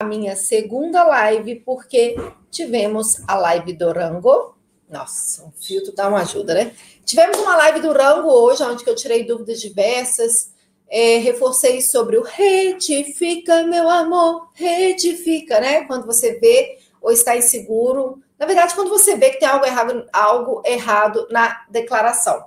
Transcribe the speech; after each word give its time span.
a 0.00 0.04
minha 0.04 0.36
segunda 0.36 1.02
live, 1.02 1.56
porque 1.56 2.14
tivemos 2.52 3.20
a 3.26 3.34
live 3.34 3.72
do 3.72 3.90
Rango. 3.90 4.54
Nossa, 4.88 5.42
um 5.44 5.50
filtro 5.50 5.92
dá 5.92 6.08
uma 6.08 6.20
ajuda, 6.20 6.54
né? 6.54 6.72
Tivemos 7.04 7.36
uma 7.38 7.56
live 7.56 7.80
do 7.80 7.92
Rango 7.92 8.28
hoje, 8.28 8.62
onde 8.62 8.86
eu 8.86 8.94
tirei 8.94 9.24
dúvidas 9.24 9.60
diversas. 9.60 10.52
É, 10.88 11.16
reforcei 11.16 11.82
sobre 11.82 12.16
o 12.16 12.22
retifica, 12.22 13.64
meu 13.64 13.90
amor, 13.90 14.48
retifica, 14.54 15.58
né? 15.58 15.82
Quando 15.82 16.06
você 16.06 16.38
vê 16.38 16.78
ou 17.02 17.10
está 17.10 17.36
inseguro. 17.36 18.22
Na 18.38 18.46
verdade, 18.46 18.76
quando 18.76 18.90
você 18.90 19.16
vê 19.16 19.30
que 19.30 19.40
tem 19.40 19.48
algo 19.48 19.66
errado, 19.66 20.08
algo 20.12 20.62
errado 20.64 21.26
na 21.28 21.66
declaração. 21.68 22.44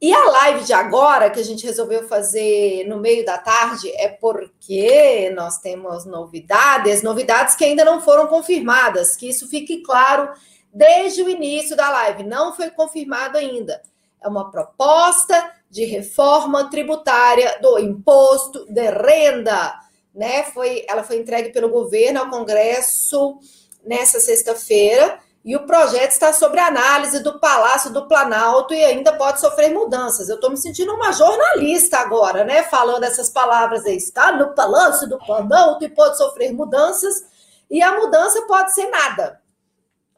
E 0.00 0.12
a 0.12 0.24
live 0.24 0.64
de 0.64 0.72
agora, 0.72 1.28
que 1.28 1.40
a 1.40 1.44
gente 1.44 1.66
resolveu 1.66 2.06
fazer 2.06 2.86
no 2.86 3.00
meio 3.00 3.24
da 3.24 3.36
tarde, 3.36 3.90
é 3.96 4.08
porque 4.08 5.28
nós 5.34 5.58
temos 5.58 6.04
novidades, 6.06 7.02
novidades 7.02 7.56
que 7.56 7.64
ainda 7.64 7.84
não 7.84 8.00
foram 8.00 8.28
confirmadas, 8.28 9.16
que 9.16 9.28
isso 9.28 9.48
fique 9.48 9.82
claro 9.82 10.30
desde 10.72 11.22
o 11.22 11.28
início 11.28 11.76
da 11.76 11.90
live, 11.90 12.22
não 12.22 12.54
foi 12.54 12.70
confirmado 12.70 13.36
ainda. 13.36 13.82
É 14.22 14.28
uma 14.28 14.52
proposta 14.52 15.52
de 15.68 15.84
reforma 15.84 16.70
tributária 16.70 17.58
do 17.60 17.76
imposto 17.80 18.72
de 18.72 18.88
renda, 18.90 19.74
né? 20.14 20.44
Foi, 20.44 20.84
ela 20.88 21.02
foi 21.02 21.16
entregue 21.16 21.50
pelo 21.50 21.70
governo 21.70 22.20
ao 22.20 22.30
Congresso 22.30 23.38
nessa 23.84 24.20
sexta-feira 24.20 25.18
e 25.44 25.56
o 25.56 25.66
projeto 25.66 26.10
está 26.10 26.32
sob 26.32 26.58
análise 26.58 27.22
do 27.22 27.38
Palácio 27.38 27.92
do 27.92 28.06
Planalto 28.06 28.74
e 28.74 28.84
ainda 28.84 29.12
pode 29.14 29.40
sofrer 29.40 29.72
mudanças. 29.72 30.28
Eu 30.28 30.34
estou 30.34 30.50
me 30.50 30.56
sentindo 30.56 30.92
uma 30.92 31.12
jornalista 31.12 31.98
agora, 31.98 32.44
né? 32.44 32.64
Falando 32.64 33.04
essas 33.04 33.30
palavras 33.30 33.86
aí. 33.86 33.96
Está 33.96 34.32
no 34.32 34.54
Palácio 34.54 35.08
do 35.08 35.18
Planalto 35.18 35.84
e 35.84 35.88
pode 35.88 36.18
sofrer 36.18 36.52
mudanças. 36.52 37.24
E 37.70 37.82
a 37.82 37.98
mudança 37.98 38.42
pode 38.42 38.74
ser 38.74 38.90
nada. 38.90 39.40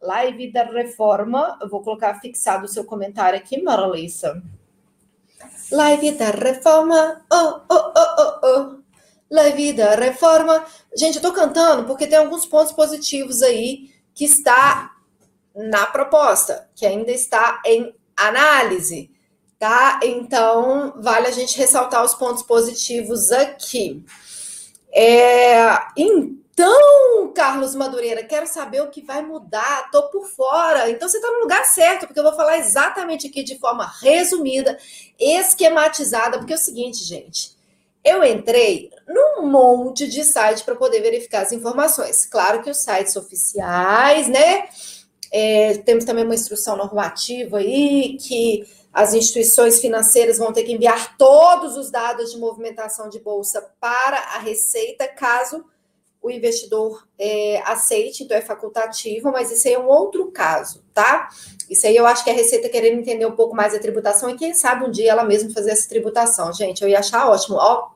Live 0.02 0.50
da 0.52 0.64
reforma. 0.64 1.58
Eu 1.60 1.68
vou 1.68 1.82
colocar 1.82 2.20
fixado 2.20 2.64
o 2.64 2.68
seu 2.68 2.84
comentário 2.84 3.38
aqui, 3.38 3.62
Maralissa. 3.62 4.42
Live 5.70 6.12
da 6.12 6.30
reforma. 6.30 7.24
Oh, 7.30 7.60
oh, 7.68 7.92
oh, 7.96 8.16
oh, 8.18 8.46
oh. 8.46 8.80
Live 9.30 9.74
da 9.74 9.94
reforma. 9.94 10.64
Gente, 10.96 11.16
eu 11.16 11.20
estou 11.20 11.32
cantando 11.32 11.84
porque 11.84 12.06
tem 12.06 12.18
alguns 12.18 12.46
pontos 12.46 12.72
positivos 12.72 13.42
aí 13.42 13.90
que 14.12 14.24
está 14.24 14.96
na 15.54 15.86
proposta, 15.86 16.68
que 16.74 16.86
ainda 16.86 17.10
está 17.10 17.60
em 17.64 17.94
análise, 18.16 19.10
tá? 19.58 20.00
Então, 20.02 20.94
vale 20.96 21.26
a 21.26 21.32
gente 21.32 21.58
ressaltar 21.58 22.04
os 22.04 22.14
pontos 22.14 22.42
positivos 22.42 23.30
aqui. 23.30 24.04
É, 24.92 25.78
então, 25.96 27.32
Carlos 27.34 27.74
Madureira, 27.74 28.24
quero 28.24 28.46
saber 28.46 28.82
o 28.82 28.90
que 28.90 29.02
vai 29.02 29.22
mudar, 29.22 29.90
tô 29.90 30.08
por 30.10 30.26
fora. 30.26 30.90
Então, 30.90 31.08
você 31.08 31.18
está 31.18 31.30
no 31.30 31.40
lugar 31.40 31.64
certo, 31.64 32.06
porque 32.06 32.18
eu 32.18 32.24
vou 32.24 32.34
falar 32.34 32.58
exatamente 32.58 33.26
aqui 33.26 33.42
de 33.42 33.58
forma 33.58 33.90
resumida, 34.00 34.78
esquematizada, 35.18 36.38
porque 36.38 36.52
é 36.52 36.56
o 36.56 36.58
seguinte, 36.58 37.04
gente. 37.04 37.58
Eu 38.02 38.24
entrei 38.24 38.90
num 39.06 39.46
monte 39.46 40.08
de 40.08 40.24
site 40.24 40.64
para 40.64 40.74
poder 40.74 41.02
verificar 41.02 41.42
as 41.42 41.52
informações. 41.52 42.24
Claro 42.24 42.62
que 42.62 42.70
os 42.70 42.78
sites 42.78 43.14
oficiais, 43.14 44.26
né? 44.26 44.68
É, 45.32 45.78
temos 45.78 46.04
também 46.04 46.24
uma 46.24 46.34
instrução 46.34 46.76
normativa 46.76 47.58
aí 47.58 48.16
que 48.18 48.66
as 48.92 49.14
instituições 49.14 49.80
financeiras 49.80 50.38
vão 50.38 50.52
ter 50.52 50.64
que 50.64 50.72
enviar 50.72 51.16
todos 51.16 51.76
os 51.76 51.90
dados 51.90 52.32
de 52.32 52.38
movimentação 52.38 53.08
de 53.08 53.20
bolsa 53.20 53.70
para 53.80 54.16
a 54.16 54.38
Receita, 54.38 55.06
caso 55.06 55.64
o 56.22 56.30
investidor 56.30 57.06
é, 57.18 57.62
aceite, 57.64 58.24
então 58.24 58.36
é 58.36 58.42
facultativo, 58.42 59.32
mas 59.32 59.50
isso 59.50 59.66
aí 59.66 59.74
é 59.74 59.78
um 59.78 59.86
outro 59.86 60.30
caso, 60.30 60.84
tá? 60.92 61.30
Isso 61.68 61.86
aí 61.86 61.96
eu 61.96 62.04
acho 62.04 62.22
que 62.22 62.30
a 62.30 62.34
Receita 62.34 62.68
querendo 62.68 62.98
entender 62.98 63.24
um 63.24 63.34
pouco 63.34 63.56
mais 63.56 63.74
a 63.74 63.78
tributação 63.78 64.28
e 64.28 64.36
quem 64.36 64.52
sabe 64.52 64.84
um 64.84 64.90
dia 64.90 65.10
ela 65.10 65.24
mesma 65.24 65.50
fazer 65.50 65.70
essa 65.70 65.88
tributação. 65.88 66.52
Gente, 66.52 66.82
eu 66.82 66.88
ia 66.88 66.98
achar 66.98 67.26
ótimo, 67.30 67.56
ó, 67.56 67.88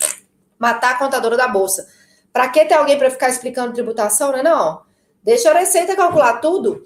matar 0.58 0.94
a 0.94 0.98
contadora 0.98 1.36
da 1.36 1.48
bolsa. 1.48 1.86
Para 2.32 2.48
que 2.48 2.64
ter 2.64 2.74
alguém 2.74 2.98
para 2.98 3.10
ficar 3.10 3.28
explicando 3.28 3.74
tributação, 3.74 4.32
né? 4.32 4.42
Não. 4.42 4.82
Deixa 5.22 5.50
a 5.50 5.58
Receita 5.58 5.94
calcular 5.94 6.40
tudo. 6.40 6.82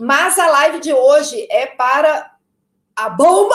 Mas 0.00 0.38
a 0.38 0.48
live 0.48 0.80
de 0.80 0.94
hoje 0.94 1.46
é 1.50 1.66
para 1.66 2.34
a 2.96 3.10
bomba! 3.10 3.54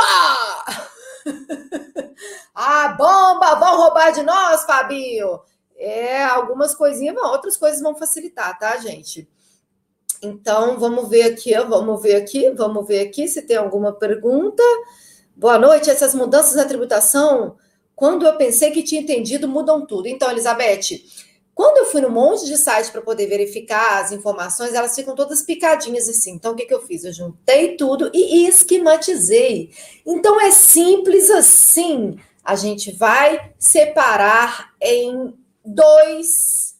a 2.54 2.90
bomba! 2.90 3.56
Vão 3.56 3.78
roubar 3.78 4.12
de 4.12 4.22
nós, 4.22 4.64
Fabio? 4.64 5.42
É, 5.76 6.24
algumas 6.24 6.76
coisinhas, 6.76 7.18
outras 7.18 7.58
coisas 7.58 7.82
vão 7.82 7.96
facilitar, 7.96 8.60
tá, 8.60 8.78
gente? 8.78 9.28
Então, 10.22 10.78
vamos 10.78 11.10
ver 11.10 11.24
aqui, 11.24 11.52
vamos 11.62 12.00
ver 12.00 12.16
aqui, 12.18 12.52
vamos 12.52 12.88
ver 12.88 13.08
aqui 13.08 13.28
se 13.28 13.42
tem 13.42 13.58
alguma 13.58 13.92
pergunta. 13.92 14.62
Boa 15.36 15.58
noite. 15.58 15.90
Essas 15.90 16.14
mudanças 16.14 16.54
na 16.54 16.66
tributação, 16.66 17.58
quando 17.96 18.24
eu 18.24 18.38
pensei 18.38 18.70
que 18.70 18.84
tinha 18.84 19.02
entendido, 19.02 19.48
mudam 19.48 19.84
tudo. 19.84 20.08
Então, 20.08 20.30
Elizabeth, 20.30 21.04
quando 21.56 21.78
eu 21.78 21.86
fui 21.86 22.02
no 22.02 22.10
monte 22.10 22.46
de 22.46 22.58
site 22.58 22.92
para 22.92 23.02
poder 23.02 23.28
verificar 23.28 24.04
as 24.04 24.12
informações, 24.12 24.74
elas 24.74 24.94
ficam 24.94 25.16
todas 25.16 25.42
picadinhas 25.42 26.10
assim. 26.10 26.34
Então, 26.34 26.52
o 26.52 26.56
que, 26.56 26.66
que 26.66 26.74
eu 26.74 26.86
fiz? 26.86 27.06
Eu 27.06 27.14
juntei 27.14 27.78
tudo 27.78 28.12
e 28.14 28.46
esquematizei. 28.46 29.72
Então, 30.06 30.40
é 30.42 30.52
simples 30.52 31.30
assim. 31.30 32.20
A 32.44 32.56
gente 32.56 32.92
vai 32.92 33.54
separar 33.58 34.74
em 34.82 35.34
dois 35.64 36.76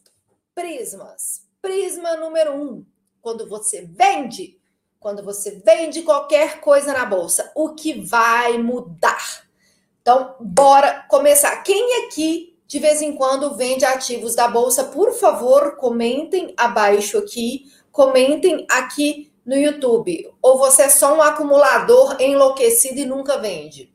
prismas. 0.54 1.40
Prisma 1.62 2.14
número 2.18 2.52
um, 2.54 2.84
quando 3.22 3.48
você 3.48 3.88
vende, 3.90 4.60
quando 5.00 5.22
você 5.22 5.52
vende 5.64 6.02
qualquer 6.02 6.60
coisa 6.60 6.92
na 6.92 7.06
bolsa, 7.06 7.50
o 7.54 7.70
que 7.70 7.98
vai 8.02 8.58
mudar? 8.58 9.46
Então, 10.02 10.36
bora 10.38 11.06
começar. 11.08 11.62
Quem 11.62 12.04
aqui 12.04 12.55
de 12.66 12.78
vez 12.78 13.00
em 13.00 13.14
quando 13.14 13.54
vende 13.54 13.84
ativos 13.84 14.34
da 14.34 14.48
bolsa, 14.48 14.84
por 14.84 15.12
favor, 15.12 15.76
comentem 15.76 16.52
abaixo 16.56 17.18
aqui, 17.18 17.70
comentem 17.92 18.66
aqui 18.68 19.30
no 19.44 19.54
YouTube. 19.54 20.28
Ou 20.42 20.58
você 20.58 20.82
é 20.82 20.88
só 20.88 21.16
um 21.16 21.22
acumulador 21.22 22.16
enlouquecido 22.20 22.98
e 22.98 23.06
nunca 23.06 23.38
vende? 23.38 23.94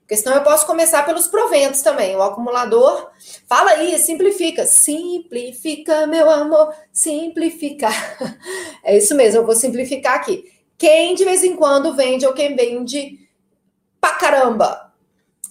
Porque 0.00 0.16
senão 0.16 0.36
eu 0.36 0.42
posso 0.42 0.66
começar 0.66 1.04
pelos 1.04 1.28
proventos 1.28 1.82
também. 1.82 2.16
O 2.16 2.22
acumulador, 2.22 3.10
fala 3.48 3.70
aí, 3.70 3.96
simplifica. 3.96 4.66
Simplifica, 4.66 6.06
meu 6.06 6.28
amor, 6.28 6.74
simplifica. 6.92 7.88
É 8.82 8.96
isso 8.96 9.14
mesmo, 9.14 9.40
eu 9.40 9.46
vou 9.46 9.54
simplificar 9.54 10.14
aqui. 10.14 10.50
Quem 10.76 11.14
de 11.14 11.24
vez 11.24 11.44
em 11.44 11.54
quando 11.54 11.94
vende 11.94 12.26
ou 12.26 12.32
quem 12.32 12.56
vende 12.56 13.28
pra 14.00 14.14
caramba? 14.14 14.89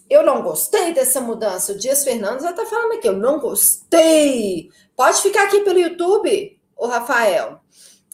Eu 0.09 0.23
não 0.23 0.41
gostei 0.41 0.93
dessa 0.93 1.21
mudança. 1.21 1.71
O 1.71 1.77
Dias 1.77 2.03
Fernandes 2.03 2.43
já 2.43 2.51
está 2.51 2.65
falando 2.65 2.93
aqui, 2.93 3.07
eu 3.07 3.13
não 3.13 3.39
gostei. 3.39 4.69
Pode 4.95 5.21
ficar 5.21 5.43
aqui 5.43 5.61
pelo 5.61 5.79
YouTube, 5.79 6.59
o 6.75 6.87
Rafael. 6.87 7.59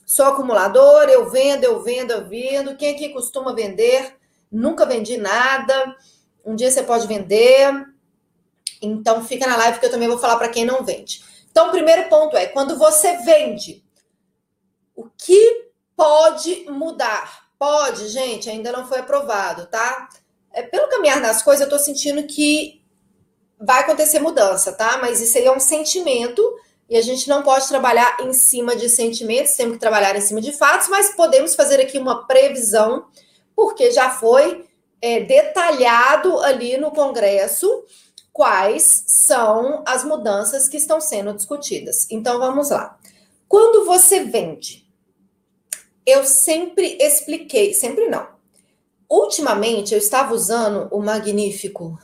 Sou 0.06 0.26
acumulador, 0.26 1.04
eu 1.10 1.30
vendo, 1.30 1.64
eu 1.64 1.82
vendo, 1.82 2.12
eu 2.12 2.28
vendo. 2.28 2.76
Quem 2.76 2.94
aqui 2.94 3.10
costuma 3.10 3.54
vender? 3.54 4.18
Nunca 4.52 4.86
vendi 4.86 5.18
nada. 5.18 5.96
Um 6.46 6.56
dia 6.56 6.70
você 6.70 6.84
pode 6.84 7.08
vender. 7.08 7.72
Então 8.82 9.24
fica 9.24 9.48
na 9.48 9.58
live 9.58 9.80
que 9.80 9.86
eu 9.86 9.92
também 9.92 10.08
vou 10.08 10.20
falar 10.20 10.38
para 10.38 10.50
quem 10.50 10.66
não 10.66 10.84
vende. 10.84 11.24
Então, 11.56 11.70
o 11.70 11.72
primeiro 11.72 12.10
ponto 12.10 12.36
é 12.36 12.48
quando 12.48 12.78
você 12.78 13.16
vende, 13.20 13.82
o 14.94 15.06
que 15.18 15.70
pode 15.96 16.66
mudar? 16.70 17.48
Pode, 17.58 18.10
gente, 18.10 18.50
ainda 18.50 18.74
não 18.74 18.86
foi 18.86 19.00
aprovado, 19.00 19.66
tá? 19.68 20.10
É, 20.56 20.64
pelo 20.64 20.88
caminhar 20.88 21.22
das 21.22 21.44
coisas, 21.44 21.66
eu 21.66 21.70
tô 21.70 21.78
sentindo 21.78 22.24
que 22.24 22.82
vai 23.60 23.82
acontecer 23.82 24.20
mudança, 24.20 24.72
tá? 24.72 24.98
Mas 24.98 25.22
isso 25.22 25.38
aí 25.38 25.46
é 25.46 25.52
um 25.52 25.60
sentimento 25.60 26.42
e 26.90 26.96
a 26.96 27.02
gente 27.02 27.28
não 27.28 27.44
pode 27.44 27.68
trabalhar 27.68 28.18
em 28.22 28.32
cima 28.32 28.76
de 28.76 28.90
sentimentos, 28.90 29.56
temos 29.56 29.74
que 29.74 29.80
trabalhar 29.80 30.16
em 30.16 30.22
cima 30.22 30.40
de 30.40 30.52
fatos, 30.52 30.88
mas 30.88 31.16
podemos 31.16 31.56
fazer 31.56 31.82
aqui 31.82 31.98
uma 31.98 32.26
previsão, 32.26 33.06
porque 33.56 33.92
já 33.92 34.10
foi 34.10 34.66
é, 35.02 35.20
detalhado 35.22 36.40
ali 36.40 36.78
no 36.78 36.92
Congresso 36.92 37.84
quais 38.32 39.04
são 39.08 39.84
as 39.86 40.04
mudanças 40.04 40.70
que 40.70 40.78
estão 40.78 41.02
sendo 41.02 41.34
discutidas. 41.34 42.08
Então 42.10 42.40
vamos 42.40 42.70
lá. 42.70 42.98
Quando 43.48 43.86
você 43.86 44.24
vende, 44.24 44.86
eu 46.06 46.24
sempre 46.24 46.98
expliquei, 47.00 47.74
sempre 47.74 48.08
não, 48.08 48.28
Ultimamente 49.10 49.94
eu 49.94 50.00
estava 50.00 50.34
usando 50.34 50.88
o 50.92 51.00
magnífico, 51.00 51.98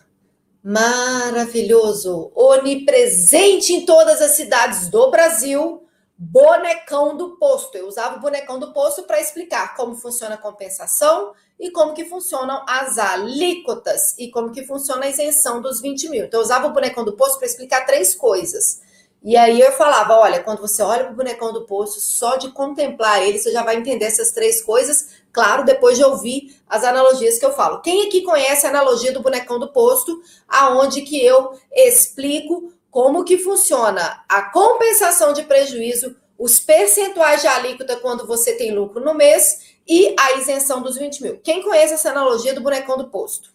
maravilhoso, 0.64 2.32
onipresente 2.36 3.74
em 3.74 3.86
todas 3.86 4.22
as 4.22 4.32
cidades 4.32 4.88
do 4.90 5.10
Brasil, 5.10 5.84
bonecão 6.18 7.18
do 7.18 7.38
posto. 7.38 7.76
Eu 7.76 7.88
usava 7.88 8.18
o 8.18 8.20
bonecão 8.20 8.60
do 8.60 8.72
posto 8.72 9.04
para 9.04 9.20
explicar 9.20 9.76
como 9.76 9.96
funciona 9.96 10.36
a 10.36 10.38
compensação 10.38 11.34
e 11.60 11.72
como 11.72 11.94
que 11.94 12.06
funcionam 12.06 12.64
as 12.68 12.98
alíquotas 13.00 14.16
e 14.20 14.30
como 14.30 14.52
que 14.52 14.64
funciona 14.66 15.06
a 15.06 15.10
isenção 15.10 15.62
dos 15.62 15.82
20 15.82 16.10
mil. 16.10 16.26
Então, 16.26 16.40
eu 16.40 16.44
usava 16.44 16.68
o 16.68 16.74
bonecão 16.74 17.04
do 17.04 17.14
posto 17.18 17.40
para 17.40 17.48
explicar 17.48 17.86
três 17.86 18.14
coisas 18.16 18.82
E 19.24 19.38
aí 19.38 19.60
eu 19.62 19.72
falava, 19.74 20.16
olha, 20.16 20.44
quando 20.44 20.62
você 20.62 20.82
olha 20.82 21.04
para 21.06 21.14
o 21.14 21.16
bonecão 21.16 21.54
do 21.54 21.66
posto, 21.66 22.00
só 22.02 22.38
de 22.38 22.52
contemplar 22.52 23.22
ele, 23.24 23.38
você 23.40 23.52
já 23.52 23.64
vai 23.64 23.76
entender 23.78 24.06
essas 24.06 24.32
três 24.32 24.62
coisas. 24.64 25.10
Claro, 25.32 25.64
depois 25.64 25.98
de 25.98 26.04
ouvir 26.04 26.56
as 26.68 26.84
analogias 26.84 27.38
que 27.38 27.46
eu 27.46 27.54
falo. 27.54 27.82
Quem 27.82 28.08
aqui 28.08 28.22
conhece 28.22 28.66
a 28.66 28.70
analogia 28.70 29.12
do 29.12 29.22
bonecão 29.22 29.60
do 29.60 29.72
posto, 29.72 30.22
aonde 30.48 31.02
que 31.02 31.24
eu 31.24 31.58
explico 31.72 32.74
como 32.90 33.24
que 33.24 33.38
funciona 33.38 34.24
a 34.28 34.44
compensação 34.52 35.32
de 35.32 35.44
prejuízo, 35.44 36.16
os 36.38 36.60
percentuais 36.60 37.42
de 37.42 37.48
alíquota 37.48 37.96
quando 37.98 38.28
você 38.28 38.56
tem 38.56 38.74
lucro 38.74 39.04
no 39.04 39.14
mês 39.14 39.76
e 39.88 40.14
a 40.20 40.34
isenção 40.34 40.82
dos 40.82 40.98
20 40.98 41.24
mil. 41.24 41.40
Quem 41.40 41.64
conhece 41.64 41.94
essa 41.94 42.10
analogia 42.10 42.54
do 42.54 42.62
bonecão 42.62 42.98
do 42.98 43.10
posto? 43.10 43.54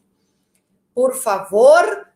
Por 0.94 1.14
favor, 1.14 2.08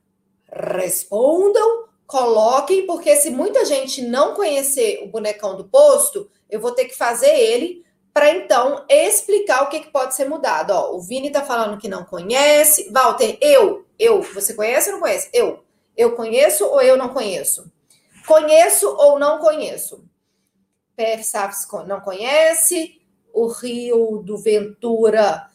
respondam 0.50 1.90
coloquem, 2.10 2.86
porque 2.86 3.14
se 3.14 3.30
muita 3.30 3.64
gente 3.64 4.02
não 4.02 4.34
conhecer 4.34 5.00
o 5.04 5.06
bonecão 5.06 5.56
do 5.56 5.68
posto, 5.68 6.28
eu 6.50 6.58
vou 6.58 6.72
ter 6.72 6.86
que 6.86 6.96
fazer 6.96 7.30
ele 7.30 7.84
para 8.12 8.30
então 8.30 8.84
explicar 8.88 9.62
o 9.62 9.68
que, 9.68 9.80
que 9.80 9.90
pode 9.90 10.14
ser 10.14 10.28
mudado. 10.28 10.70
Ó, 10.72 10.96
o 10.96 11.00
Vini 11.00 11.28
está 11.28 11.42
falando 11.42 11.78
que 11.78 11.88
não 11.88 12.04
conhece. 12.04 12.90
Walter, 12.90 13.38
eu, 13.40 13.86
eu, 13.98 14.22
você 14.22 14.54
conhece 14.54 14.88
ou 14.88 14.94
não 14.94 15.00
conhece? 15.00 15.30
Eu. 15.32 15.64
Eu 15.96 16.16
conheço 16.16 16.64
ou 16.64 16.82
eu 16.82 16.96
não 16.96 17.10
conheço? 17.10 17.70
Conheço 18.26 18.88
ou 18.88 19.18
não 19.18 19.38
conheço? 19.38 20.04
PF 20.96 21.24
Safs 21.24 21.66
não 21.86 22.00
conhece. 22.00 23.00
O 23.32 23.46
Rio 23.46 24.22
do 24.24 24.36
Ventura. 24.36 25.46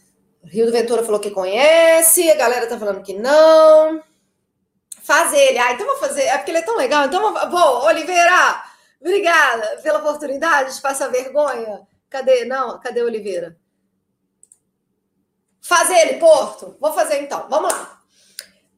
Rio 0.44 0.68
do 0.68 0.72
Ventura 0.72 1.04
falou 1.04 1.20
que 1.20 1.32
conhece. 1.32 2.30
A 2.30 2.36
galera 2.36 2.68
tá 2.68 2.78
falando 2.78 3.04
que 3.04 3.14
não. 3.14 4.02
Faz 5.02 5.34
ele. 5.34 5.58
Ah, 5.58 5.74
então 5.74 5.86
vou 5.86 5.98
fazer. 5.98 6.24
É 6.24 6.38
porque 6.38 6.52
ele 6.52 6.60
é 6.60 6.64
tão 6.64 6.78
legal. 6.78 7.06
Então 7.06 7.22
vou. 7.50 7.84
Oliveira, 7.86 8.64
obrigada 9.00 9.80
pela 9.84 10.00
oportunidade 10.00 10.76
de 10.76 10.82
passar 10.82 11.10
vergonha. 11.10 11.86
Cadê? 12.16 12.46
Não, 12.46 12.80
cadê 12.80 13.02
Oliveira? 13.02 13.60
Faz 15.60 15.90
ele, 15.90 16.18
Porto. 16.18 16.78
Vou 16.80 16.94
fazer 16.94 17.22
então. 17.22 17.50
Vamos 17.50 17.70
lá. 17.70 18.02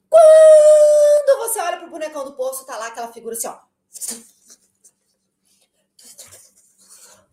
Quando 0.10 1.38
você 1.38 1.60
olha 1.60 1.78
pro 1.78 1.92
bonecão 1.92 2.25
do 2.25 2.34
poço, 2.34 2.66
tá 2.66 2.75
lá 2.80 2.88
aquela 2.88 3.13
figura 3.13 3.36
assim, 3.36 3.48
ó. 3.48 3.60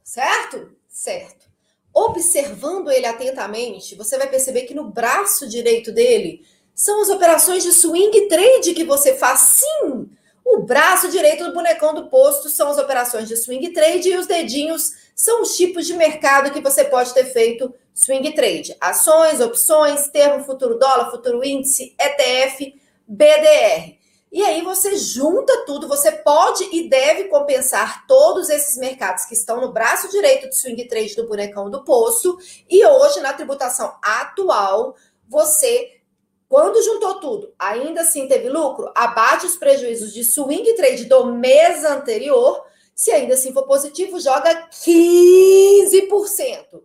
Certo? 0.04 0.76
Certo. 0.90 1.46
Observando 1.94 2.90
ele 2.90 3.06
atentamente, 3.06 3.94
você 3.94 4.18
vai 4.18 4.28
perceber 4.28 4.64
que 4.64 4.74
no 4.74 4.90
braço 4.90 5.48
direito 5.48 5.90
dele 5.90 6.46
são 6.74 7.00
as 7.00 7.08
operações 7.08 7.62
de 7.62 7.72
swing 7.72 8.28
trade 8.28 8.74
que 8.74 8.84
você 8.84 9.16
faz. 9.16 9.40
Sim, 9.40 10.10
o 10.44 10.58
braço 10.58 11.10
direito 11.10 11.44
do 11.44 11.54
bonecão 11.54 11.94
do 11.94 12.10
posto 12.10 12.50
são 12.50 12.68
as 12.68 12.76
operações 12.76 13.26
de 13.26 13.38
swing 13.38 13.72
trade 13.72 14.10
e 14.10 14.18
os 14.18 14.26
dedinhos 14.26 15.03
são 15.14 15.42
os 15.42 15.56
tipos 15.56 15.86
de 15.86 15.94
mercado 15.94 16.50
que 16.50 16.60
você 16.60 16.84
pode 16.84 17.14
ter 17.14 17.24
feito 17.26 17.72
swing 17.94 18.32
trade: 18.34 18.76
ações, 18.80 19.40
opções, 19.40 20.08
termo 20.08 20.44
futuro 20.44 20.78
dólar, 20.78 21.10
futuro 21.10 21.44
índice, 21.44 21.94
ETF, 21.98 22.74
BDR. 23.06 23.98
E 24.32 24.42
aí 24.42 24.62
você 24.62 24.96
junta 24.96 25.64
tudo, 25.64 25.86
você 25.86 26.10
pode 26.10 26.68
e 26.72 26.88
deve 26.88 27.24
compensar 27.24 28.04
todos 28.08 28.50
esses 28.50 28.76
mercados 28.76 29.24
que 29.26 29.34
estão 29.34 29.60
no 29.60 29.72
braço 29.72 30.10
direito 30.10 30.48
do 30.48 30.54
swing 30.54 30.88
trade 30.88 31.14
do 31.14 31.28
bonecão 31.28 31.70
do 31.70 31.84
posto. 31.84 32.36
E 32.68 32.84
hoje, 32.84 33.20
na 33.20 33.32
tributação 33.32 33.94
atual, 34.02 34.96
você 35.28 36.00
quando 36.48 36.82
juntou 36.82 37.20
tudo, 37.20 37.54
ainda 37.58 38.02
assim 38.02 38.28
teve 38.28 38.48
lucro, 38.48 38.92
abate 38.94 39.46
os 39.46 39.56
prejuízos 39.56 40.12
de 40.12 40.22
swing 40.24 40.74
trade 40.74 41.04
do 41.06 41.26
mês 41.26 41.84
anterior. 41.84 42.64
Se 42.94 43.10
ainda 43.10 43.34
assim 43.34 43.52
for 43.52 43.66
positivo, 43.66 44.20
joga 44.20 44.68
15%. 44.70 46.82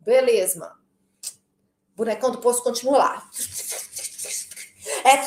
Beleza. 0.00 0.72
Bonecão 1.94 2.30
do 2.30 2.38
poço 2.38 2.62
continua 2.62 2.98
lá. 2.98 3.28
É. 5.04 5.22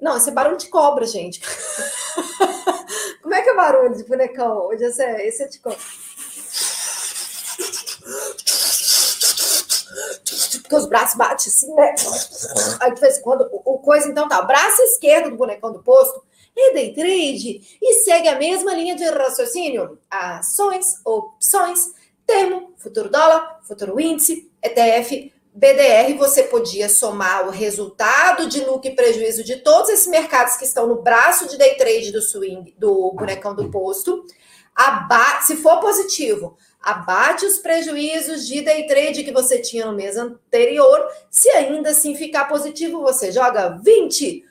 Não, 0.00 0.16
esse 0.16 0.30
é 0.30 0.32
barulho 0.32 0.56
de 0.56 0.68
cobra, 0.68 1.04
gente. 1.04 1.40
Como 3.22 3.34
é 3.34 3.42
que 3.42 3.50
é 3.50 3.54
barulho 3.54 3.96
de 3.96 4.04
bonecão? 4.04 4.68
Hoje 4.68 4.84
esse 4.84 5.02
é, 5.02 5.26
esse 5.26 5.42
é 5.42 5.48
de 5.48 5.58
cobra 5.58 5.78
porque 10.68 10.76
os 10.76 10.86
braços 10.86 11.16
batem 11.16 11.46
assim, 11.46 11.74
né? 11.74 11.94
Aí 12.80 12.94
de 12.94 13.00
vez 13.00 13.18
em 13.18 13.22
quando, 13.22 13.48
o 13.52 13.78
coisa, 13.78 14.08
então 14.08 14.28
tá, 14.28 14.42
braço 14.42 14.80
esquerdo 14.82 15.30
do 15.30 15.36
bonecão 15.36 15.72
do 15.72 15.82
posto 15.82 16.22
é 16.60 16.72
day 16.74 16.92
trade 16.92 17.78
e 17.80 17.94
segue 18.02 18.28
a 18.28 18.38
mesma 18.38 18.74
linha 18.74 18.96
de 18.96 19.04
raciocínio. 19.04 19.98
Ações, 20.10 21.00
opções, 21.04 21.92
termo, 22.26 22.72
futuro 22.76 23.08
dólar, 23.08 23.60
futuro 23.62 24.00
índice, 24.00 24.50
ETF, 24.62 25.32
BDR, 25.58 26.14
você 26.16 26.44
podia 26.44 26.88
somar 26.88 27.48
o 27.48 27.50
resultado 27.50 28.48
de 28.48 28.60
lucro 28.64 28.88
e 28.88 28.94
prejuízo 28.94 29.42
de 29.42 29.56
todos 29.56 29.90
esses 29.90 30.06
mercados 30.06 30.54
que 30.56 30.64
estão 30.64 30.86
no 30.86 31.02
braço 31.02 31.48
de 31.48 31.58
day 31.58 31.74
trade 31.74 32.12
do 32.12 32.22
swing, 32.22 32.74
do 32.78 33.12
bonecão 33.12 33.54
do 33.56 33.68
posto. 33.68 34.24
Aba 34.72 35.40
se 35.40 35.56
for 35.56 35.80
positivo, 35.80 36.56
abate 36.80 37.44
os 37.44 37.58
prejuízos 37.58 38.46
de 38.46 38.60
day 38.60 38.86
trade 38.86 39.24
que 39.24 39.32
você 39.32 39.58
tinha 39.58 39.86
no 39.86 39.96
mês 39.96 40.16
anterior. 40.16 41.08
Se 41.28 41.50
ainda 41.50 41.90
assim 41.90 42.14
ficar 42.14 42.44
positivo, 42.44 43.00
você 43.00 43.32
joga 43.32 43.80
20%. 43.80 44.44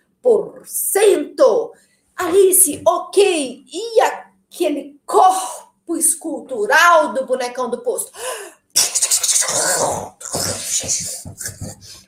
Alice, 2.17 2.81
ok. 2.85 3.63
E 3.71 4.01
aquele 4.01 4.99
corpo 5.05 5.95
escultural 5.95 7.13
do 7.13 7.25
bonecão 7.25 7.69
do 7.69 7.81
posto? 7.81 8.11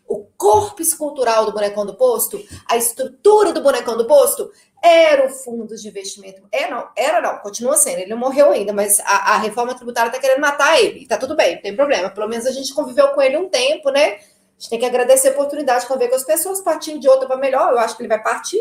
O 0.07 0.25
corpo 0.35 0.81
escultural 0.81 1.45
do 1.45 1.53
bonecão 1.53 1.85
do 1.85 1.95
posto, 1.95 2.43
a 2.67 2.75
estrutura 2.75 3.53
do 3.53 3.61
bonecão 3.61 3.95
do 3.95 4.07
posto, 4.07 4.51
era 4.83 5.27
o 5.27 5.29
fundo 5.29 5.75
de 5.75 5.87
investimento. 5.87 6.41
É, 6.51 6.69
não, 6.69 6.89
era 6.95 7.21
não, 7.21 7.37
continua 7.39 7.75
sendo. 7.75 7.99
Ele 7.99 8.09
não 8.09 8.17
morreu 8.17 8.51
ainda, 8.51 8.73
mas 8.73 8.99
a, 9.01 9.35
a 9.35 9.37
reforma 9.37 9.75
tributária 9.75 10.09
está 10.09 10.19
querendo 10.19 10.41
matar 10.41 10.81
ele. 10.81 11.05
Tá 11.05 11.17
tudo 11.17 11.35
bem, 11.35 11.55
não 11.55 11.61
tem 11.61 11.75
problema. 11.75 12.09
Pelo 12.09 12.27
menos 12.27 12.45
a 12.45 12.51
gente 12.51 12.73
conviveu 12.73 13.09
com 13.09 13.21
ele 13.21 13.37
um 13.37 13.49
tempo, 13.49 13.91
né? 13.91 14.19
A 14.59 14.61
gente 14.61 14.71
tem 14.71 14.79
que 14.79 14.85
agradecer 14.85 15.29
a 15.29 15.31
oportunidade 15.31 15.83
de 15.83 15.87
conviver 15.87 16.09
com 16.09 16.17
as 16.17 16.25
pessoas, 16.25 16.59
partindo 16.59 16.99
de 16.99 17.07
outra 17.07 17.25
para 17.25 17.37
melhor. 17.37 17.71
Eu 17.71 17.79
acho 17.79 17.95
que 17.95 18.01
ele 18.01 18.09
vai 18.09 18.21
partir. 18.21 18.59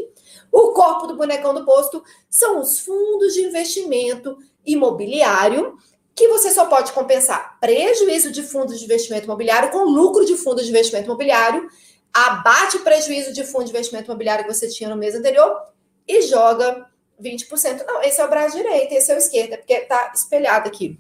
O 0.52 0.72
corpo 0.72 1.08
do 1.08 1.16
bonecão 1.16 1.52
do 1.52 1.64
posto 1.64 2.04
são 2.30 2.60
os 2.60 2.78
fundos 2.78 3.34
de 3.34 3.40
investimento 3.40 4.38
imobiliário, 4.64 5.76
que 6.14 6.28
você 6.28 6.52
só 6.52 6.66
pode 6.66 6.92
compensar 6.92 7.58
prejuízo 7.58 8.30
de 8.30 8.44
fundos 8.44 8.78
de 8.78 8.84
investimento 8.84 9.24
imobiliário 9.24 9.70
com 9.70 9.78
lucro 9.78 10.24
de 10.24 10.36
fundos 10.36 10.64
de 10.64 10.70
investimento 10.70 11.06
imobiliário, 11.06 11.68
abate 12.14 12.78
prejuízo 12.78 13.32
de 13.32 13.42
fundo 13.44 13.64
de 13.64 13.70
investimento 13.70 14.06
imobiliário 14.06 14.44
que 14.44 14.54
você 14.54 14.68
tinha 14.68 14.88
no 14.88 14.96
mês 14.96 15.16
anterior 15.16 15.60
e 16.06 16.22
joga 16.22 16.86
20%. 17.20 17.84
Não, 17.84 18.02
esse 18.02 18.20
é 18.20 18.24
o 18.24 18.28
braço 18.30 18.56
direito, 18.56 18.92
esse 18.92 19.10
é 19.10 19.16
o 19.16 19.18
esquerdo, 19.18 19.54
é 19.54 19.56
porque 19.56 19.80
tá 19.80 20.12
espelhado 20.14 20.68
aqui. 20.68 20.96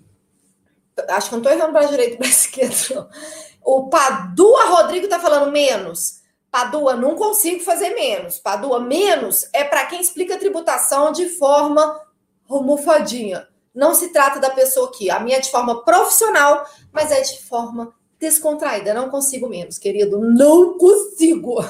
Acho 1.08 1.30
que 1.30 1.36
não 1.36 1.42
tô 1.42 1.48
errando 1.48 1.70
o 1.70 1.72
braço 1.72 1.90
direito 1.90 2.14
e 2.16 2.18
braço 2.18 2.32
esquerdo, 2.32 2.94
não. 2.94 3.08
O 3.64 3.88
Padua 3.88 4.64
Rodrigo 4.66 5.08
tá 5.08 5.18
falando 5.18 5.52
menos. 5.52 6.18
Padua, 6.50 6.96
não 6.96 7.14
consigo 7.14 7.62
fazer 7.62 7.90
menos. 7.90 8.38
Padua, 8.38 8.80
menos 8.80 9.48
é 9.52 9.64
para 9.64 9.86
quem 9.86 10.00
explica 10.00 10.38
tributação 10.38 11.12
de 11.12 11.28
forma 11.28 12.00
almofadinha. 12.48 13.46
Não 13.74 13.94
se 13.94 14.08
trata 14.08 14.40
da 14.40 14.50
pessoa 14.50 14.88
aqui. 14.88 15.10
A 15.10 15.20
minha 15.20 15.36
é 15.36 15.40
de 15.40 15.50
forma 15.50 15.84
profissional, 15.84 16.64
mas 16.90 17.12
é 17.12 17.20
de 17.20 17.42
forma 17.42 17.94
descontraída. 18.18 18.94
Não 18.94 19.10
consigo 19.10 19.48
menos, 19.48 19.78
querido. 19.78 20.18
Não 20.18 20.78
consigo. 20.78 21.62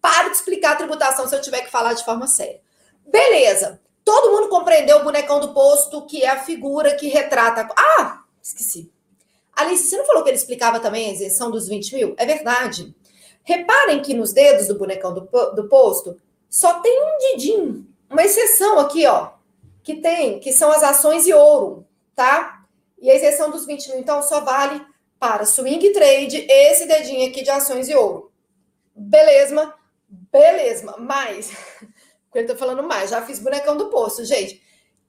Pare 0.00 0.30
de 0.30 0.36
explicar 0.36 0.72
a 0.72 0.76
tributação 0.76 1.26
se 1.28 1.34
eu 1.34 1.40
tiver 1.40 1.62
que 1.62 1.70
falar 1.70 1.94
de 1.94 2.04
forma 2.04 2.26
séria. 2.26 2.60
Beleza. 3.06 3.80
Todo 4.04 4.32
mundo 4.32 4.48
compreendeu 4.48 4.98
o 4.98 5.04
bonecão 5.04 5.38
do 5.38 5.52
posto, 5.52 6.04
que 6.06 6.22
é 6.24 6.28
a 6.28 6.42
figura 6.42 6.94
que 6.94 7.08
retrata. 7.08 7.68
Ah, 7.76 8.17
esqueci. 8.48 8.90
Alice, 9.54 9.84
você 9.84 9.96
não 9.96 10.04
falou 10.04 10.22
que 10.22 10.30
ele 10.30 10.36
explicava 10.36 10.80
também 10.80 11.08
a 11.08 11.12
isenção 11.12 11.50
dos 11.50 11.68
20 11.68 11.94
mil? 11.94 12.14
É 12.16 12.24
verdade. 12.24 12.94
Reparem 13.42 14.02
que 14.02 14.14
nos 14.14 14.32
dedos 14.32 14.68
do 14.68 14.78
bonecão 14.78 15.12
do, 15.12 15.20
do 15.54 15.68
posto 15.68 16.20
só 16.48 16.80
tem 16.80 17.00
um 17.02 17.18
dedinho. 17.18 17.86
Uma 18.10 18.22
exceção 18.22 18.78
aqui, 18.78 19.06
ó, 19.06 19.32
que 19.82 19.96
tem, 19.96 20.38
que 20.38 20.52
são 20.52 20.70
as 20.70 20.82
ações 20.82 21.26
e 21.26 21.32
ouro, 21.32 21.86
tá? 22.14 22.64
E 23.00 23.10
a 23.10 23.14
isenção 23.14 23.50
dos 23.50 23.66
20 23.66 23.88
mil, 23.88 23.98
então, 23.98 24.22
só 24.22 24.40
vale 24.40 24.84
para 25.18 25.44
swing 25.44 25.90
trade, 25.92 26.46
esse 26.48 26.86
dedinho 26.86 27.28
aqui 27.28 27.42
de 27.42 27.50
ações 27.50 27.88
e 27.88 27.94
ouro. 27.94 28.30
Beleza, 28.94 29.74
beleza, 30.08 30.96
mas 30.98 31.50
ele 32.34 32.46
tá 32.46 32.56
falando 32.56 32.82
mais, 32.82 33.10
já 33.10 33.22
fiz 33.22 33.38
bonecão 33.38 33.76
do 33.76 33.90
poço, 33.90 34.24
gente. 34.24 34.62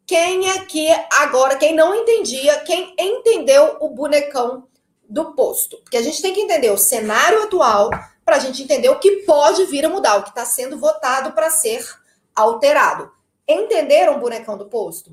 Quem 0.10 0.50
aqui 0.50 0.88
agora, 1.20 1.56
quem 1.56 1.76
não 1.76 1.94
entendia, 1.94 2.62
quem 2.62 2.96
entendeu 2.98 3.78
o 3.80 3.90
bonecão 3.90 4.68
do 5.08 5.36
posto? 5.36 5.78
Porque 5.84 5.98
a 5.98 6.02
gente 6.02 6.20
tem 6.20 6.34
que 6.34 6.42
entender 6.42 6.72
o 6.72 6.80
cenário 6.80 7.44
atual 7.44 7.92
para 8.26 8.38
a 8.38 8.40
gente 8.40 8.64
entender 8.64 8.90
o 8.90 8.98
que 8.98 9.18
pode 9.18 9.66
vir 9.66 9.86
a 9.86 9.90
mudar, 9.90 10.18
o 10.18 10.24
que 10.24 10.30
está 10.30 10.44
sendo 10.46 10.80
votado 10.80 11.34
para 11.34 11.52
ser 11.52 11.88
alterado. 12.36 13.12
Entenderam 13.48 14.16
o 14.16 14.20
bonecão 14.20 14.58
do 14.58 14.66
posto? 14.66 15.12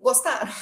Gostaram? 0.00 0.50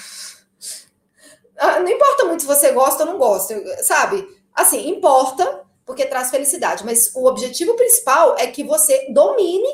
Ah, 1.62 1.78
não 1.78 1.90
importa 1.90 2.24
muito 2.24 2.40
se 2.40 2.46
você 2.46 2.72
gosta 2.72 3.04
ou 3.04 3.10
não 3.10 3.18
gosta, 3.18 3.54
sabe? 3.84 4.26
Assim, 4.54 4.88
importa 4.88 5.62
porque 5.84 6.06
traz 6.06 6.30
felicidade, 6.30 6.82
mas 6.86 7.14
o 7.14 7.26
objetivo 7.26 7.76
principal 7.76 8.34
é 8.38 8.46
que 8.46 8.64
você 8.64 9.12
domine 9.12 9.68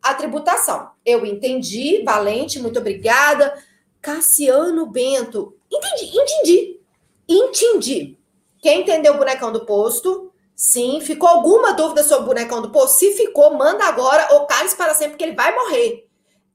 a 0.00 0.14
tributação. 0.14 0.93
Eu 1.04 1.26
entendi, 1.26 2.02
Valente, 2.02 2.58
muito 2.58 2.78
obrigada. 2.78 3.62
Cassiano 4.00 4.86
Bento, 4.86 5.56
entendi, 5.70 6.16
entendi, 6.16 6.80
entendi. 7.28 8.18
Quem 8.60 8.80
entendeu 8.80 9.14
o 9.14 9.18
bonecão 9.18 9.52
do 9.52 9.66
posto? 9.66 10.32
Sim. 10.56 11.00
Ficou 11.00 11.28
alguma 11.28 11.72
dúvida 11.72 12.02
sobre 12.02 12.24
o 12.24 12.26
bonecão 12.26 12.62
do 12.62 12.70
posto? 12.70 12.98
Se 12.98 13.12
ficou, 13.12 13.54
manda 13.54 13.84
agora 13.84 14.34
ou 14.34 14.46
cale 14.46 14.70
para 14.74 14.94
sempre, 14.94 15.12
porque 15.12 15.24
ele 15.24 15.36
vai 15.36 15.54
morrer. 15.54 16.06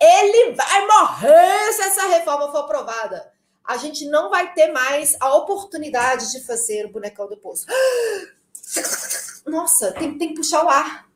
Ele 0.01 0.53
vai 0.53 0.87
morrer 0.87 1.73
se 1.73 1.81
essa 1.81 2.07
reforma 2.07 2.51
for 2.51 2.59
aprovada 2.59 3.31
a 3.69 3.77
gente 3.77 4.05
não 4.07 4.31
vai 4.31 4.51
ter 4.51 4.71
mais 4.71 5.15
a 5.19 5.35
oportunidade 5.35 6.31
de 6.31 6.43
fazer 6.43 6.87
o 6.87 6.91
bonecão 6.91 7.29
do 7.29 7.37
poço. 7.37 7.67
Nossa, 9.45 9.91
tem, 9.91 10.17
tem 10.17 10.29
que 10.29 10.37
puxar 10.37 10.65
o 10.65 10.69
ar. 10.69 11.07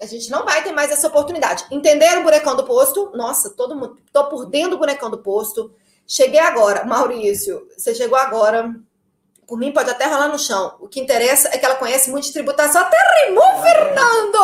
A 0.00 0.06
gente 0.06 0.30
não 0.30 0.44
vai 0.44 0.62
ter 0.62 0.72
mais 0.72 0.92
essa 0.92 1.08
oportunidade. 1.08 1.64
Entenderam 1.70 2.20
o 2.20 2.24
bonecão 2.24 2.54
do 2.54 2.64
posto? 2.64 3.10
Nossa, 3.14 3.50
todo 3.50 3.74
mundo. 3.74 3.98
Tô 4.12 4.28
por 4.28 4.46
dentro 4.46 4.70
do 4.70 4.78
bonecão 4.78 5.10
do 5.10 5.18
posto. 5.18 5.74
Cheguei 6.06 6.40
agora, 6.40 6.84
Maurício. 6.84 7.68
Você 7.76 7.94
chegou 7.94 8.16
agora. 8.16 8.74
Por 9.46 9.58
mim, 9.58 9.72
pode 9.72 9.90
até 9.90 10.06
rolar 10.06 10.28
no 10.28 10.38
chão. 10.38 10.76
O 10.78 10.88
que 10.88 11.00
interessa 11.00 11.48
é 11.48 11.58
que 11.58 11.64
ela 11.64 11.74
conhece 11.74 12.10
muito 12.10 12.26
de 12.26 12.32
tributação. 12.32 12.82
Até 12.82 12.96
rimou, 13.24 13.62
Fernando! 13.62 14.38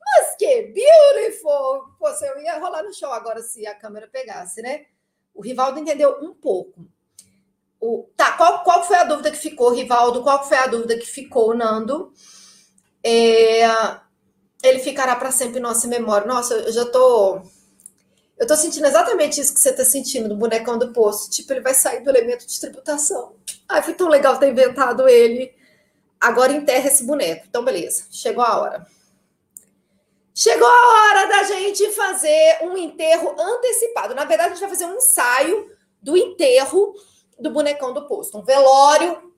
Mas 0.00 0.36
que 0.38 0.62
beautiful! 0.62 1.88
Pô, 1.98 2.08
você 2.10 2.26
ia 2.42 2.58
rolar 2.58 2.82
no 2.82 2.92
show 2.92 3.10
agora 3.10 3.42
se 3.42 3.66
a 3.66 3.74
câmera 3.74 4.06
pegasse, 4.06 4.62
né? 4.62 4.86
O 5.34 5.42
Rivaldo 5.42 5.80
entendeu 5.80 6.18
um 6.22 6.32
pouco. 6.32 6.86
O, 7.86 8.08
tá, 8.16 8.32
qual, 8.32 8.64
qual 8.64 8.82
foi 8.82 8.96
a 8.96 9.04
dúvida 9.04 9.30
que 9.30 9.36
ficou, 9.36 9.70
Rivaldo? 9.70 10.22
Qual 10.22 10.42
foi 10.48 10.56
a 10.56 10.66
dúvida 10.66 10.96
que 10.96 11.04
ficou, 11.04 11.54
Nando? 11.54 12.14
É, 13.04 13.62
ele 14.62 14.78
ficará 14.78 15.14
para 15.14 15.30
sempre 15.30 15.58
em 15.58 15.62
nossa 15.62 15.86
memória. 15.86 16.26
Nossa, 16.26 16.54
eu 16.54 16.72
já 16.72 16.86
tô. 16.86 17.42
Eu 18.38 18.46
tô 18.46 18.56
sentindo 18.56 18.86
exatamente 18.86 19.38
isso 19.38 19.52
que 19.52 19.60
você 19.60 19.70
tá 19.70 19.84
sentindo 19.84 20.30
do 20.30 20.34
bonecão 20.34 20.78
do 20.78 20.94
poço. 20.94 21.30
Tipo, 21.30 21.52
ele 21.52 21.60
vai 21.60 21.74
sair 21.74 22.02
do 22.02 22.08
elemento 22.08 22.46
de 22.46 22.58
tributação. 22.58 23.34
Ai, 23.68 23.82
foi 23.82 23.92
tão 23.92 24.08
legal 24.08 24.38
ter 24.38 24.48
inventado 24.48 25.06
ele. 25.06 25.54
Agora 26.18 26.54
enterra 26.54 26.88
esse 26.88 27.04
boneco. 27.04 27.44
Então, 27.46 27.62
beleza. 27.62 28.06
Chegou 28.10 28.42
a 28.42 28.60
hora. 28.60 28.86
Chegou 30.34 30.66
a 30.66 30.88
hora 30.94 31.28
da 31.28 31.42
gente 31.42 31.90
fazer 31.90 32.60
um 32.62 32.78
enterro 32.78 33.38
antecipado. 33.38 34.14
Na 34.14 34.24
verdade, 34.24 34.52
a 34.52 34.54
gente 34.54 34.60
vai 34.60 34.70
fazer 34.70 34.86
um 34.86 34.96
ensaio 34.96 35.70
do 36.00 36.16
enterro 36.16 36.94
do 37.38 37.50
bonecão 37.50 37.92
do 37.92 38.06
posto, 38.06 38.38
um 38.38 38.44
velório 38.44 39.32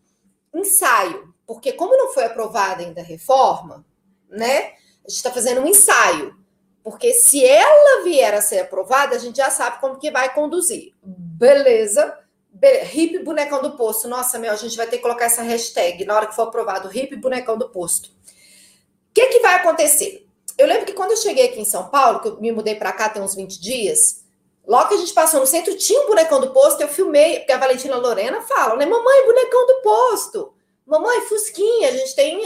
ensaio, 0.55 1.35
porque 1.47 1.73
como 1.73 1.97
não 1.97 2.13
foi 2.13 2.25
aprovada 2.25 2.83
ainda 2.83 3.01
a 3.01 3.05
reforma, 3.05 3.85
né? 4.29 4.73
A 5.05 5.09
gente 5.09 5.17
está 5.17 5.31
fazendo 5.31 5.61
um 5.61 5.67
ensaio, 5.67 6.37
porque 6.83 7.13
se 7.13 7.45
ela 7.45 8.05
vier 8.05 8.35
a 8.35 8.41
ser 8.41 8.61
aprovada, 8.61 9.15
a 9.15 9.19
gente 9.19 9.37
já 9.37 9.51
sabe 9.51 9.81
como 9.81 9.99
que 9.99 10.11
vai 10.11 10.33
conduzir. 10.35 10.93
Beleza? 11.03 12.19
Be 12.51 12.85
hip 12.95 13.19
bonecão 13.21 13.63
do 13.63 13.77
posto. 13.77 14.09
Nossa, 14.09 14.39
meu, 14.39 14.53
a 14.53 14.57
gente 14.57 14.77
vai 14.77 14.87
ter 14.87 14.97
que 14.97 15.03
colocar 15.03 15.27
essa 15.27 15.43
hashtag 15.43 16.05
na 16.05 16.15
hora 16.15 16.27
que 16.27 16.35
for 16.35 16.43
aprovado, 16.43 16.97
hip 16.97 17.15
bonecão 17.17 17.57
do 17.57 17.69
posto. 17.71 18.09
O 18.09 19.15
que, 19.15 19.27
que 19.27 19.41
vai 19.41 19.57
acontecer? 19.57 20.27
Eu 20.59 20.67
lembro 20.67 20.87
que 20.87 20.93
quando 20.93 21.11
eu 21.11 21.17
cheguei 21.17 21.47
aqui 21.47 21.61
em 21.61 21.65
São 21.65 21.89
Paulo, 21.89 22.21
que 22.21 22.29
eu 22.29 22.41
me 22.41 22.51
mudei 22.51 22.75
para 22.75 22.93
cá 22.93 23.09
tem 23.09 23.23
uns 23.23 23.35
20 23.35 23.61
dias, 23.61 24.25
logo 24.67 24.89
que 24.89 24.95
a 24.95 24.99
gente 24.99 25.13
passou 25.13 25.41
no 25.41 25.47
centro, 25.47 25.77
tinha 25.77 26.03
um 26.03 26.07
bonecão 26.07 26.41
do 26.41 26.53
posto, 26.53 26.81
eu 26.81 26.89
filmei, 26.89 27.39
porque 27.39 27.53
a 27.53 27.59
Valentina 27.59 27.97
Lorena 27.97 28.41
fala, 28.43 28.77
né? 28.77 28.87
Mamãe, 28.87 29.25
bonecão 29.25 29.67
do 29.67 29.83
posto. 29.83 30.55
Mamãe, 30.85 31.23
fusquinha. 31.23 31.89
A 31.89 31.93
gente 31.93 32.15
tem 32.15 32.43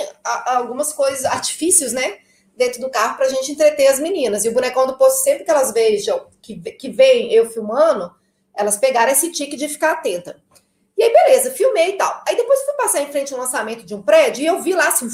algumas 0.46 0.92
coisas, 0.92 1.24
artifícios, 1.24 1.92
né? 1.92 2.18
Dentro 2.56 2.80
do 2.80 2.90
carro 2.90 3.16
para 3.16 3.26
a 3.26 3.30
gente 3.30 3.52
entreter 3.52 3.86
as 3.86 3.98
meninas. 3.98 4.44
E 4.44 4.48
o 4.48 4.52
bonecão 4.52 4.86
do 4.86 4.96
posto, 4.96 5.24
sempre 5.24 5.44
que 5.44 5.50
elas 5.50 5.72
vejam, 5.72 6.26
que, 6.42 6.60
que 6.72 6.90
vem 6.90 7.32
eu 7.32 7.48
filmando, 7.50 8.12
elas 8.54 8.76
pegaram 8.76 9.12
esse 9.12 9.32
tique 9.32 9.56
de 9.56 9.68
ficar 9.68 9.92
atenta. 9.92 10.40
E 10.96 11.02
aí, 11.02 11.12
beleza, 11.12 11.50
filmei 11.50 11.90
e 11.90 11.92
tal. 11.94 12.22
Aí 12.28 12.36
depois 12.36 12.60
fui 12.62 12.74
passar 12.74 13.00
em 13.00 13.10
frente 13.10 13.32
ao 13.32 13.40
lançamento 13.40 13.84
de 13.86 13.94
um 13.94 14.02
prédio 14.02 14.42
e 14.42 14.46
eu 14.46 14.60
vi 14.60 14.74
lá 14.74 14.88
assim 14.88 15.08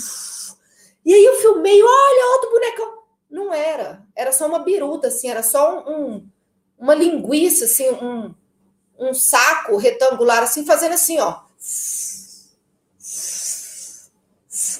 e 1.06 1.14
aí 1.14 1.24
eu 1.24 1.36
filmei, 1.36 1.80
olha, 1.80 2.32
outro 2.32 2.50
bonecão. 2.50 2.98
Não 3.30 3.54
era, 3.54 4.02
era 4.16 4.32
só 4.32 4.44
uma 4.48 4.58
biruta, 4.58 5.06
assim, 5.06 5.30
era 5.30 5.40
só 5.40 5.84
um, 5.86 6.28
uma 6.78 6.94
linguiça, 6.94 7.64
assim, 7.64 7.88
um, 7.90 8.34
um 8.98 9.14
saco 9.14 9.76
retangular, 9.76 10.42
assim, 10.42 10.64
fazendo 10.64 10.92
assim, 10.92 11.18
ó. 11.18 11.40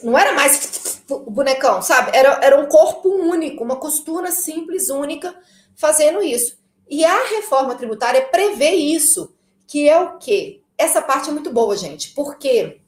Não 0.03 0.19
era 0.19 0.33
mais 0.33 1.01
o 1.09 1.31
bonecão, 1.31 1.81
sabe? 1.83 2.17
Era, 2.17 2.41
era 2.43 2.61
um 2.61 2.67
corpo 2.67 3.09
único, 3.09 3.63
uma 3.63 3.77
costura 3.77 4.31
simples, 4.31 4.91
única, 4.91 5.35
fazendo 5.75 6.23
isso. 6.23 6.59
E 6.89 7.05
a 7.05 7.29
reforma 7.29 7.75
tributária 7.75 8.27
prevê 8.29 8.71
isso, 8.71 9.35
que 9.67 9.89
é 9.89 9.99
o 9.99 10.19
quê? 10.19 10.61
Essa 10.79 11.01
parte 11.01 11.31
é 11.31 11.33
muito 11.33 11.51
boa, 11.51 11.77
gente, 11.77 12.11
porque 12.15 12.81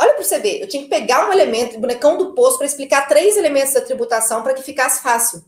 Olha 0.00 0.14
para 0.14 0.22
você 0.22 0.38
ver, 0.38 0.60
eu 0.60 0.68
tinha 0.68 0.84
que 0.84 0.88
pegar 0.88 1.28
um 1.28 1.32
elemento, 1.32 1.80
bonecão 1.80 2.16
do 2.16 2.32
poço, 2.32 2.56
para 2.56 2.68
explicar 2.68 3.08
três 3.08 3.36
elementos 3.36 3.74
da 3.74 3.80
tributação 3.80 4.44
para 4.44 4.54
que 4.54 4.62
ficasse 4.62 5.02
fácil. 5.02 5.44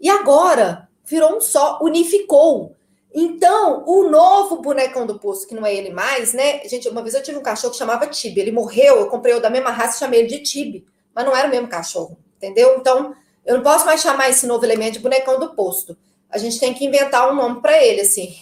E 0.00 0.08
agora 0.08 0.87
virou 1.08 1.36
um 1.36 1.40
só, 1.40 1.78
unificou. 1.82 2.76
Então, 3.12 3.84
o 3.86 4.08
novo 4.08 4.60
bonecão 4.60 5.06
do 5.06 5.18
poço, 5.18 5.46
que 5.46 5.54
não 5.54 5.64
é 5.64 5.74
ele 5.74 5.90
mais, 5.90 6.32
né? 6.34 6.60
Gente, 6.68 6.88
uma 6.88 7.02
vez 7.02 7.14
eu 7.14 7.22
tive 7.22 7.38
um 7.38 7.42
cachorro 7.42 7.72
que 7.72 7.78
chamava 7.78 8.06
Tibi. 8.06 8.40
Ele 8.40 8.52
morreu, 8.52 8.96
eu 8.96 9.08
comprei 9.08 9.34
o 9.34 9.40
da 9.40 9.48
mesma 9.48 9.70
raça 9.70 9.96
e 9.96 9.98
chamei 9.98 10.20
ele 10.20 10.28
de 10.28 10.42
Tibi. 10.42 10.86
Mas 11.14 11.24
não 11.24 11.34
era 11.34 11.48
o 11.48 11.50
mesmo 11.50 11.68
cachorro, 11.68 12.18
entendeu? 12.36 12.76
Então, 12.78 13.14
eu 13.44 13.56
não 13.56 13.62
posso 13.62 13.86
mais 13.86 14.02
chamar 14.02 14.28
esse 14.28 14.46
novo 14.46 14.64
elemento 14.64 14.94
de 14.94 14.98
bonecão 14.98 15.40
do 15.40 15.54
posto. 15.54 15.96
A 16.30 16.36
gente 16.36 16.60
tem 16.60 16.74
que 16.74 16.84
inventar 16.84 17.32
um 17.32 17.34
nome 17.34 17.62
para 17.62 17.82
ele, 17.82 18.02
assim. 18.02 18.36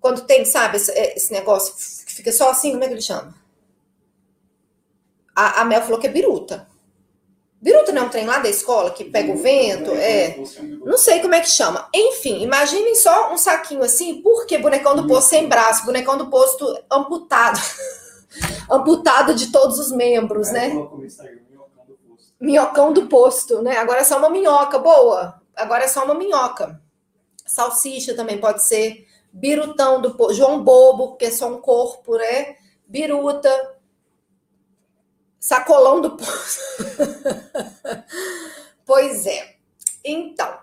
Quando 0.00 0.22
tem, 0.22 0.44
sabe, 0.44 0.78
esse, 0.78 0.90
esse 0.90 1.32
negócio 1.32 1.74
que 2.04 2.12
fica 2.12 2.32
só 2.32 2.50
assim, 2.50 2.72
como 2.72 2.82
é 2.82 2.88
que 2.88 2.94
ele 2.94 3.00
chama? 3.00 3.32
A, 5.34 5.60
a 5.60 5.64
Mel 5.64 5.82
falou 5.82 6.00
que 6.00 6.08
é 6.08 6.10
biruta. 6.10 6.68
Biruta 7.62 7.92
não 7.92 8.02
é 8.02 8.04
um 8.06 8.08
trem 8.08 8.26
lá 8.26 8.40
da 8.40 8.48
escola 8.48 8.90
que 8.90 9.04
pega 9.04 9.32
o 9.32 9.36
vento? 9.36 9.92
É. 9.92 10.36
Não 10.84 10.98
sei 10.98 11.20
como 11.20 11.32
é 11.32 11.40
que 11.40 11.48
chama. 11.48 11.88
Enfim, 11.94 12.42
imaginem 12.42 12.96
só 12.96 13.32
um 13.32 13.38
saquinho 13.38 13.84
assim, 13.84 14.20
porque 14.20 14.58
bonecão 14.58 14.96
do 14.96 15.06
posto 15.06 15.28
sem 15.28 15.48
braço, 15.48 15.86
bonecão 15.86 16.18
do 16.18 16.26
posto 16.26 16.76
amputado. 16.90 17.60
amputado 18.68 19.32
de 19.32 19.52
todos 19.52 19.78
os 19.78 19.92
membros, 19.92 20.50
né? 20.50 20.72
Minhocão 22.40 22.92
do 22.92 23.06
posto, 23.06 23.62
né? 23.62 23.76
Agora 23.76 24.00
é 24.00 24.04
só 24.04 24.18
uma 24.18 24.28
minhoca, 24.28 24.80
boa. 24.80 25.40
Agora 25.54 25.84
é 25.84 25.88
só 25.88 26.04
uma 26.04 26.14
minhoca. 26.14 26.82
Salsicha 27.46 28.12
também 28.12 28.38
pode 28.38 28.64
ser. 28.64 29.06
Birutão 29.32 30.00
do 30.00 30.16
posto. 30.16 30.34
João 30.34 30.64
Bobo, 30.64 31.10
porque 31.10 31.26
é 31.26 31.30
só 31.30 31.46
um 31.46 31.60
corpo, 31.60 32.16
né? 32.16 32.56
Biruta 32.88 33.71
sacolão 35.42 36.00
do 36.00 36.16
poço. 36.16 36.60
pois 38.86 39.26
é. 39.26 39.56
Então, 40.04 40.56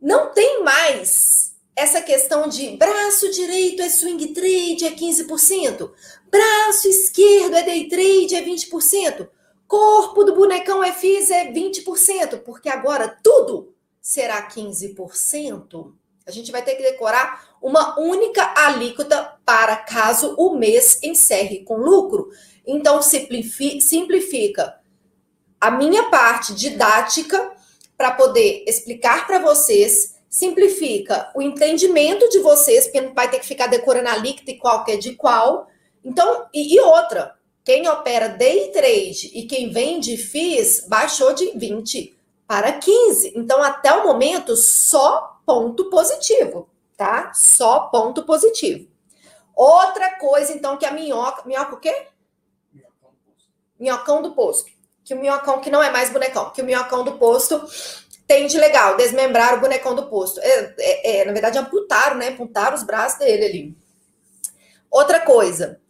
não 0.00 0.32
tem 0.32 0.64
mais 0.64 1.54
essa 1.76 2.00
questão 2.00 2.48
de 2.48 2.76
braço 2.76 3.30
direito 3.30 3.82
é 3.82 3.90
swing 3.90 4.28
trade, 4.28 4.86
é 4.86 4.90
15%, 4.90 5.90
braço 6.30 6.88
esquerdo 6.88 7.54
é 7.54 7.62
day 7.62 7.88
trade, 7.88 8.34
é 8.34 8.42
20%, 8.42 9.28
corpo 9.68 10.24
do 10.24 10.34
bonecão 10.34 10.82
é 10.82 10.92
FIS 10.92 11.30
é 11.30 11.52
20%, 11.52 12.40
porque 12.42 12.68
agora 12.68 13.18
tudo 13.22 13.74
será 14.00 14.48
15%. 14.48 15.92
A 16.26 16.30
gente 16.30 16.52
vai 16.52 16.62
ter 16.62 16.76
que 16.76 16.82
decorar 16.82 17.56
uma 17.60 17.98
única 17.98 18.54
alíquota 18.56 19.38
para 19.44 19.76
caso 19.76 20.34
o 20.38 20.56
mês 20.56 21.02
encerre 21.02 21.64
com 21.64 21.76
lucro. 21.76 22.30
Então, 22.66 23.00
simplifica 23.02 24.80
a 25.60 25.70
minha 25.70 26.04
parte 26.10 26.54
didática 26.54 27.52
para 27.96 28.12
poder 28.12 28.64
explicar 28.66 29.26
para 29.26 29.38
vocês, 29.38 30.16
simplifica 30.28 31.30
o 31.34 31.42
entendimento 31.42 32.28
de 32.30 32.38
vocês, 32.38 32.84
porque 32.84 33.00
não 33.00 33.12
vai 33.12 33.30
ter 33.30 33.38
que 33.40 33.46
ficar 33.46 33.66
decorando 33.66 34.08
a 34.08 34.16
líquida 34.16 34.52
e 34.52 34.56
qual 34.56 34.84
é 34.88 34.96
de 34.96 35.14
qual. 35.14 35.68
Então, 36.04 36.46
e, 36.54 36.74
e 36.74 36.80
outra, 36.80 37.34
quem 37.64 37.86
opera 37.88 38.28
day 38.28 38.70
trade 38.70 39.30
e 39.34 39.44
quem 39.46 39.70
vende 39.70 40.16
FIIs 40.16 40.86
baixou 40.88 41.34
de 41.34 41.50
20 41.56 42.16
para 42.46 42.72
15. 42.72 43.32
Então, 43.36 43.62
até 43.62 43.92
o 43.92 44.04
momento, 44.04 44.56
só 44.56 45.40
ponto 45.44 45.90
positivo, 45.90 46.68
tá? 46.96 47.32
Só 47.34 47.80
ponto 47.92 48.24
positivo. 48.24 48.88
Outra 49.54 50.18
coisa, 50.18 50.52
então, 50.52 50.78
que 50.78 50.86
a 50.86 50.90
minhoca. 50.90 51.42
Minhoca 51.46 51.74
o 51.74 51.80
quê? 51.80 52.06
Minhocão 53.80 54.22
do 54.22 54.32
posto. 54.32 54.70
Que 55.04 55.14
o 55.14 55.18
minhocão 55.18 55.60
que 55.60 55.70
não 55.70 55.82
é 55.82 55.90
mais 55.90 56.10
bonecão, 56.10 56.50
que 56.50 56.62
o 56.62 56.64
minhocão 56.64 57.02
do 57.02 57.12
posto 57.12 57.66
tem 58.26 58.46
de 58.46 58.58
legal, 58.58 58.96
desmembrar 58.96 59.54
o 59.54 59.60
bonecão 59.60 59.94
do 59.94 60.06
posto. 60.06 60.38
É, 60.40 60.74
é, 60.78 61.20
é, 61.20 61.24
na 61.24 61.32
verdade, 61.32 61.58
amputaram, 61.58 62.16
né? 62.16 62.28
Amputaram 62.28 62.76
os 62.76 62.84
braços 62.84 63.18
dele 63.18 63.44
ali. 63.44 63.76
Outra 64.88 65.20
coisa, 65.20 65.80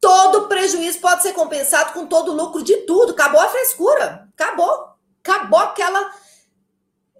todo 0.00 0.48
prejuízo 0.48 1.00
pode 1.00 1.22
ser 1.22 1.34
compensado 1.34 1.92
com 1.92 2.06
todo 2.06 2.32
o 2.32 2.34
lucro 2.34 2.62
de 2.62 2.78
tudo. 2.86 3.12
Acabou 3.12 3.40
a 3.40 3.48
frescura. 3.48 4.26
Acabou. 4.32 4.88
Acabou 5.22 5.58
aquela 5.58 6.12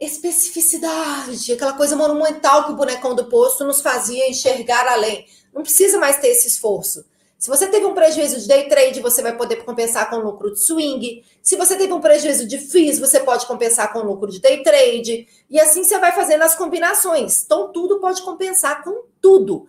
especificidade, 0.00 1.52
aquela 1.52 1.72
coisa 1.72 1.96
monumental 1.96 2.64
que 2.64 2.72
o 2.72 2.76
bonecão 2.76 3.14
do 3.14 3.26
posto 3.26 3.64
nos 3.64 3.80
fazia 3.80 4.30
enxergar 4.30 4.86
além. 4.88 5.26
Não 5.52 5.62
precisa 5.62 5.98
mais 5.98 6.18
ter 6.18 6.28
esse 6.28 6.46
esforço. 6.46 7.04
Se 7.38 7.50
você 7.50 7.66
teve 7.66 7.84
um 7.84 7.94
prejuízo 7.94 8.40
de 8.40 8.48
day 8.48 8.66
trade, 8.66 9.00
você 9.00 9.20
vai 9.20 9.36
poder 9.36 9.56
compensar 9.56 10.08
com 10.08 10.16
lucro 10.16 10.52
de 10.52 10.58
swing. 10.58 11.22
Se 11.42 11.54
você 11.54 11.76
teve 11.76 11.92
um 11.92 12.00
prejuízo 12.00 12.46
de 12.46 12.58
FIIs, 12.58 12.98
você 12.98 13.20
pode 13.20 13.46
compensar 13.46 13.92
com 13.92 14.00
lucro 14.00 14.30
de 14.30 14.40
day 14.40 14.62
trade. 14.62 15.28
E 15.50 15.60
assim 15.60 15.84
você 15.84 15.98
vai 15.98 16.12
fazendo 16.12 16.42
as 16.42 16.54
combinações. 16.54 17.44
Então, 17.44 17.70
tudo 17.72 18.00
pode 18.00 18.22
compensar 18.22 18.82
com 18.82 19.04
tudo. 19.20 19.66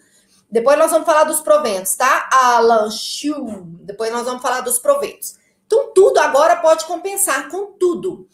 Depois 0.49 0.77
nós 0.79 0.91
vamos 0.91 1.05
falar 1.05 1.25
dos 1.25 1.41
proventos, 1.41 1.93
tá? 1.95 2.29
Alan 2.31 2.89
Shu. 2.89 3.35
Depois 3.81 4.11
nós 4.13 4.23
vamos 4.23 4.41
falar 4.41 4.61
dos 4.61 4.79
proventos. 4.79 5.35
Então, 5.65 5.91
tudo 5.93 6.19
agora 6.19 6.55
pode 6.55 6.85
compensar 6.85 7.49
com 7.49 7.73
tudo. 7.73 8.29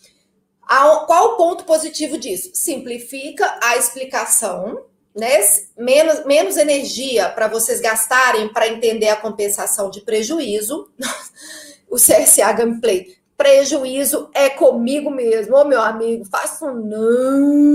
Qual 1.07 1.33
o 1.33 1.37
ponto 1.37 1.63
positivo 1.65 2.19
disso? 2.19 2.51
Simplifica 2.53 3.59
a 3.63 3.77
explicação 3.77 4.85
né, 5.15 5.39
menos, 5.77 6.25
menos 6.25 6.57
energia 6.57 7.29
para 7.29 7.47
vocês 7.47 7.79
gastarem 7.79 8.49
para 8.49 8.67
entender 8.67 9.09
a 9.09 9.15
compensação 9.15 9.89
de 9.89 10.01
prejuízo. 10.01 10.89
o 11.89 11.95
CSA 11.95 12.51
Gameplay. 12.51 13.15
Prejuízo 13.37 14.29
é 14.33 14.49
comigo 14.49 15.09
mesmo. 15.11 15.55
Ô, 15.55 15.65
meu 15.65 15.81
amigo, 15.81 16.25
faça 16.25 16.71
não. 16.71 17.73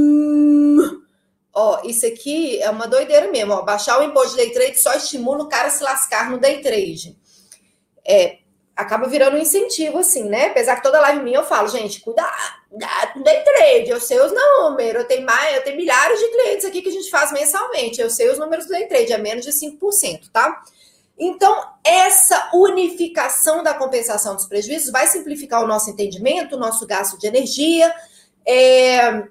Ó, 1.53 1.81
isso 1.85 2.07
aqui 2.07 2.61
é 2.61 2.71
uma 2.71 2.87
doideira 2.87 3.31
mesmo. 3.31 3.53
Ó. 3.53 3.63
Baixar 3.63 4.01
o 4.01 4.05
imposto 4.05 4.31
de 4.31 4.37
day 4.37 4.53
trade 4.53 4.81
só 4.81 4.95
estimula 4.95 5.45
o 5.45 5.49
cara 5.49 5.69
a 5.69 5.71
se 5.71 5.83
lascar 5.83 6.31
no 6.31 6.39
day 6.39 6.61
trade. 6.61 7.17
É, 8.07 8.38
acaba 8.79 9.09
virando 9.09 9.37
um 9.37 9.41
incentivo, 9.41 9.99
assim, 9.99 10.29
né? 10.29 10.47
Apesar 10.47 10.77
que 10.77 10.85
toda 10.85 11.01
live 11.01 11.25
minha 11.25 11.39
eu 11.39 11.45
falo, 11.45 11.67
gente, 11.67 12.01
cuidado, 12.01 12.33
day 12.71 13.43
trade, 13.43 13.91
eu 13.91 14.01
sei 14.01 14.21
os 14.21 14.33
números, 14.33 15.03
eu 15.03 15.09
tenho 15.09 15.27
mais, 15.27 15.57
eu 15.57 15.65
tenho 15.65 15.77
milhares 15.77 16.21
de 16.21 16.29
clientes 16.29 16.65
aqui 16.65 16.81
que 16.81 16.89
a 16.89 16.93
gente 16.93 17.11
faz 17.11 17.33
mensalmente, 17.33 18.01
eu 18.01 18.09
sei 18.09 18.31
os 18.31 18.39
números 18.39 18.67
do 18.67 18.71
day 18.71 18.87
trade, 18.87 19.13
é 19.13 19.19
menos 19.19 19.45
de 19.45 19.51
5%, 19.51 20.31
tá? 20.33 20.63
Então, 21.19 21.61
essa 21.83 22.51
unificação 22.55 23.65
da 23.65 23.75
compensação 23.75 24.37
dos 24.37 24.47
prejuízos 24.47 24.93
vai 24.93 25.09
simplificar 25.09 25.65
o 25.65 25.67
nosso 25.67 25.91
entendimento, 25.91 26.55
o 26.55 26.61
nosso 26.61 26.87
gasto 26.87 27.19
de 27.19 27.27
energia, 27.27 27.93
é, 28.47 29.25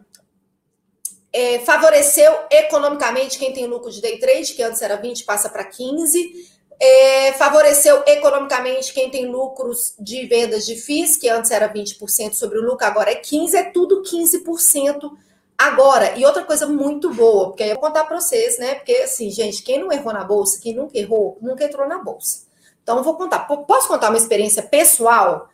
é, 1.32 1.60
favoreceu 1.60 2.34
economicamente 2.51 3.39
quem 3.39 3.54
tem 3.54 3.66
lucro 3.66 3.89
de 3.89 4.01
day 4.01 4.20
trade, 4.20 4.54
que 4.54 4.62
antes 4.62 4.82
era 4.82 4.98
20, 4.98 5.24
passa 5.24 5.48
para 5.48 5.63
15, 5.63 6.57
é, 6.79 7.34
favoreceu 7.34 8.03
economicamente 8.05 8.93
quem 8.93 9.10
tem 9.10 9.25
lucros 9.25 9.96
de 10.00 10.27
vendas 10.27 10.65
de 10.65 10.75
FIIs, 10.75 11.17
que 11.17 11.27
antes 11.27 11.50
era 11.51 11.72
20% 11.72 12.34
sobre 12.34 12.60
o 12.60 12.63
lucro, 12.63 12.86
agora 12.86 13.12
é 13.12 13.19
15%, 13.19 13.53
é 13.55 13.63
tudo 13.63 14.03
15% 14.03 15.12
agora. 15.57 16.17
E 16.17 16.25
outra 16.25 16.43
coisa 16.43 16.67
muito 16.67 17.13
boa, 17.13 17.48
porque 17.48 17.63
eu 17.63 17.69
vou 17.69 17.79
contar 17.79 18.03
para 18.05 18.19
vocês, 18.19 18.60
né? 18.60 18.75
Porque, 18.75 18.93
assim, 18.98 19.31
gente, 19.31 19.63
quem 19.63 19.79
não 19.79 19.91
errou 19.91 20.13
na 20.13 20.24
bolsa, 20.24 20.60
quem 20.62 20.75
nunca 20.75 20.98
errou, 20.98 21.38
nunca 21.41 21.65
entrou 21.65 21.88
na 21.88 21.98
bolsa. 21.98 22.46
Então, 22.84 23.01
vou 23.03 23.15
contar. 23.15 23.39
Posso 23.39 23.88
contar 23.88 24.10
uma 24.10 24.17
experiência 24.17 24.62
pessoal 24.62 25.50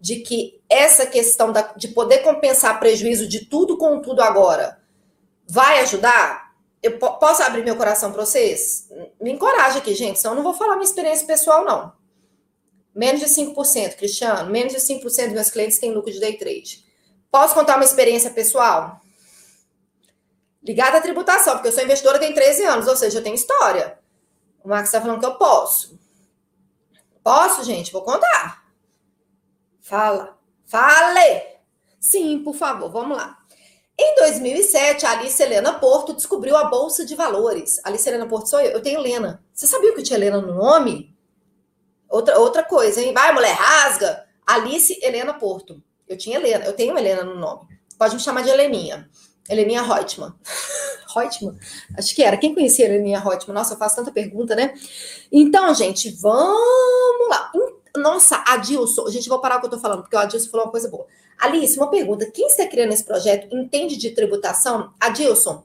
de 0.00 0.16
que 0.16 0.60
essa 0.68 1.06
questão 1.06 1.52
da, 1.52 1.62
de 1.76 1.88
poder 1.88 2.18
compensar 2.18 2.80
prejuízo 2.80 3.28
de 3.28 3.44
tudo 3.44 3.76
com 3.76 4.00
tudo 4.00 4.22
agora 4.22 4.80
vai 5.46 5.80
ajudar? 5.80 6.51
Eu 6.82 6.98
posso 6.98 7.42
abrir 7.42 7.64
meu 7.64 7.76
coração 7.76 8.12
para 8.12 8.24
vocês? 8.24 8.88
Me 9.20 9.32
encoraja 9.32 9.78
aqui, 9.78 9.94
gente, 9.94 10.18
senão 10.18 10.32
eu 10.32 10.36
não 10.36 10.42
vou 10.42 10.54
falar 10.54 10.74
minha 10.74 10.84
experiência 10.84 11.26
pessoal, 11.26 11.64
não. 11.64 11.92
Menos 12.94 13.20
de 13.20 13.26
5%, 13.26 13.96
Cristiano, 13.96 14.50
menos 14.50 14.72
de 14.72 14.78
5% 14.80 15.02
dos 15.02 15.32
meus 15.32 15.50
clientes 15.50 15.78
têm 15.78 15.92
lucro 15.92 16.12
de 16.12 16.20
day 16.20 16.36
trade. 16.36 16.84
Posso 17.30 17.54
contar 17.54 17.76
uma 17.76 17.84
experiência 17.84 18.30
pessoal? 18.30 19.00
Ligada 20.62 20.98
à 20.98 21.00
tributação, 21.00 21.54
porque 21.54 21.68
eu 21.68 21.72
sou 21.72 21.82
investidora 21.82 22.18
tem 22.18 22.34
13 22.34 22.64
anos, 22.64 22.86
ou 22.86 22.96
seja, 22.96 23.18
eu 23.18 23.22
tenho 23.22 23.34
história. 23.34 23.98
O 24.62 24.68
Marcos 24.68 24.88
está 24.88 25.00
falando 25.00 25.20
que 25.20 25.26
eu 25.26 25.36
posso. 25.36 25.98
Posso, 27.22 27.64
gente? 27.64 27.92
Vou 27.92 28.02
contar. 28.02 28.64
Fala. 29.80 30.38
Fale! 30.66 31.42
Sim, 32.00 32.42
por 32.42 32.54
favor, 32.54 32.90
vamos 32.90 33.16
lá. 33.16 33.41
Em 33.98 34.14
2007, 34.16 35.04
a 35.04 35.12
Alice 35.12 35.42
Helena 35.42 35.74
Porto 35.74 36.14
descobriu 36.14 36.56
a 36.56 36.64
Bolsa 36.64 37.04
de 37.04 37.14
Valores. 37.14 37.80
Alice 37.84 38.08
Helena 38.08 38.26
Porto 38.26 38.48
sou 38.48 38.60
eu, 38.60 38.70
eu 38.70 38.82
tenho 38.82 39.00
Helena. 39.00 39.44
Você 39.52 39.66
sabia 39.66 39.94
que 39.94 40.02
tinha 40.02 40.18
Helena 40.18 40.40
no 40.40 40.54
nome? 40.54 41.14
Outra, 42.08 42.38
outra 42.38 42.62
coisa, 42.62 43.00
hein? 43.00 43.12
Vai, 43.12 43.32
mulher, 43.32 43.54
rasga! 43.54 44.24
Alice 44.46 44.98
Helena 45.02 45.34
Porto. 45.34 45.82
Eu 46.08 46.16
tinha 46.16 46.36
Helena, 46.36 46.64
eu 46.64 46.72
tenho 46.72 46.96
Helena 46.96 47.22
no 47.22 47.36
nome. 47.36 47.68
Pode 47.98 48.14
me 48.14 48.20
chamar 48.20 48.42
de 48.42 48.50
Heleninha. 48.50 49.08
Heleninha 49.48 49.82
Reutemann. 49.82 50.34
Reutemann? 51.14 51.58
Acho 51.96 52.14
que 52.14 52.22
era. 52.22 52.36
Quem 52.36 52.54
conhecia 52.54 52.86
a 52.86 52.88
Heleninha 52.88 53.20
Reutemann? 53.20 53.54
Nossa, 53.54 53.74
eu 53.74 53.78
faço 53.78 53.96
tanta 53.96 54.10
pergunta, 54.10 54.56
né? 54.56 54.74
Então, 55.30 55.74
gente, 55.74 56.10
vamos 56.20 57.28
lá. 57.28 57.51
Nossa, 57.96 58.42
Adilson, 58.46 59.08
gente, 59.10 59.28
vou 59.28 59.40
parar 59.40 59.56
o 59.56 59.60
que 59.60 59.66
eu 59.66 59.70
tô 59.70 59.78
falando, 59.78 60.02
porque 60.02 60.16
o 60.16 60.18
Adilson 60.18 60.50
falou 60.50 60.66
uma 60.66 60.72
coisa 60.72 60.88
boa. 60.88 61.06
Alice, 61.38 61.76
uma 61.76 61.90
pergunta. 61.90 62.30
Quem 62.30 62.46
está 62.46 62.66
criando 62.66 62.92
esse 62.92 63.04
projeto 63.04 63.54
entende 63.54 63.96
de 63.96 64.10
tributação? 64.10 64.92
Adilson, 65.00 65.64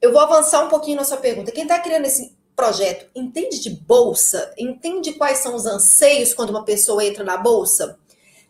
eu 0.00 0.12
vou 0.12 0.20
avançar 0.20 0.64
um 0.64 0.68
pouquinho 0.68 0.96
na 0.96 1.04
sua 1.04 1.16
pergunta. 1.16 1.50
Quem 1.50 1.62
está 1.62 1.78
criando 1.78 2.04
esse 2.04 2.36
projeto 2.54 3.06
entende 3.14 3.60
de 3.60 3.70
bolsa? 3.70 4.52
Entende 4.58 5.12
quais 5.14 5.38
são 5.38 5.54
os 5.54 5.66
anseios 5.66 6.34
quando 6.34 6.50
uma 6.50 6.64
pessoa 6.64 7.04
entra 7.04 7.24
na 7.24 7.36
bolsa? 7.36 7.98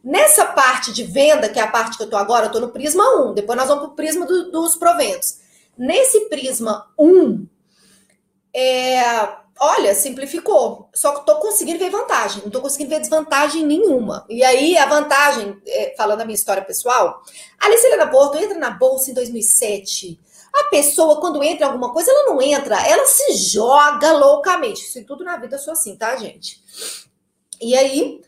Nessa 0.02 0.46
parte 0.46 0.92
de 0.92 1.04
venda, 1.04 1.48
que 1.48 1.60
é 1.60 1.62
a 1.62 1.70
parte 1.70 1.96
que 1.96 2.02
eu 2.02 2.06
estou 2.06 2.18
agora, 2.18 2.46
eu 2.46 2.48
estou 2.48 2.60
no 2.60 2.70
prisma 2.70 3.04
1, 3.22 3.34
depois 3.34 3.56
nós 3.56 3.68
vamos 3.68 3.84
para 3.84 3.92
o 3.92 3.94
prisma 3.94 4.26
do, 4.26 4.50
dos 4.50 4.74
proventos. 4.74 5.38
Nesse 5.78 6.28
prisma 6.28 6.90
1, 6.98 7.46
é, 8.52 9.00
olha, 9.62 9.94
simplificou. 9.94 10.88
Só 10.92 11.12
que 11.12 11.20
estou 11.20 11.36
conseguindo 11.36 11.78
ver 11.78 11.88
vantagem, 11.88 12.40
não 12.40 12.48
estou 12.48 12.60
conseguindo 12.60 12.90
ver 12.90 13.00
desvantagem 13.00 13.64
nenhuma. 13.64 14.26
E 14.28 14.42
aí, 14.42 14.76
a 14.76 14.86
vantagem, 14.86 15.56
é, 15.64 15.94
falando 15.96 16.18
da 16.18 16.24
minha 16.24 16.34
história 16.34 16.64
pessoal, 16.64 17.22
a 17.60 17.66
Alice 17.66 17.86
Helena 17.86 18.08
Porto 18.08 18.36
entra 18.36 18.58
na 18.58 18.70
bolsa 18.70 19.12
em 19.12 19.14
2007. 19.14 20.20
A 20.52 20.64
pessoa, 20.64 21.20
quando 21.20 21.42
entra 21.44 21.64
em 21.64 21.68
alguma 21.68 21.92
coisa, 21.92 22.10
ela 22.10 22.24
não 22.24 22.42
entra, 22.42 22.76
ela 22.86 23.06
se 23.06 23.34
joga 23.34 24.12
loucamente. 24.12 24.82
Isso 24.82 25.04
tudo 25.04 25.24
na 25.24 25.36
vida 25.36 25.56
sou 25.56 25.72
assim, 25.72 25.96
tá, 25.96 26.16
gente? 26.16 26.60
E 27.60 27.76
aí, 27.76 28.20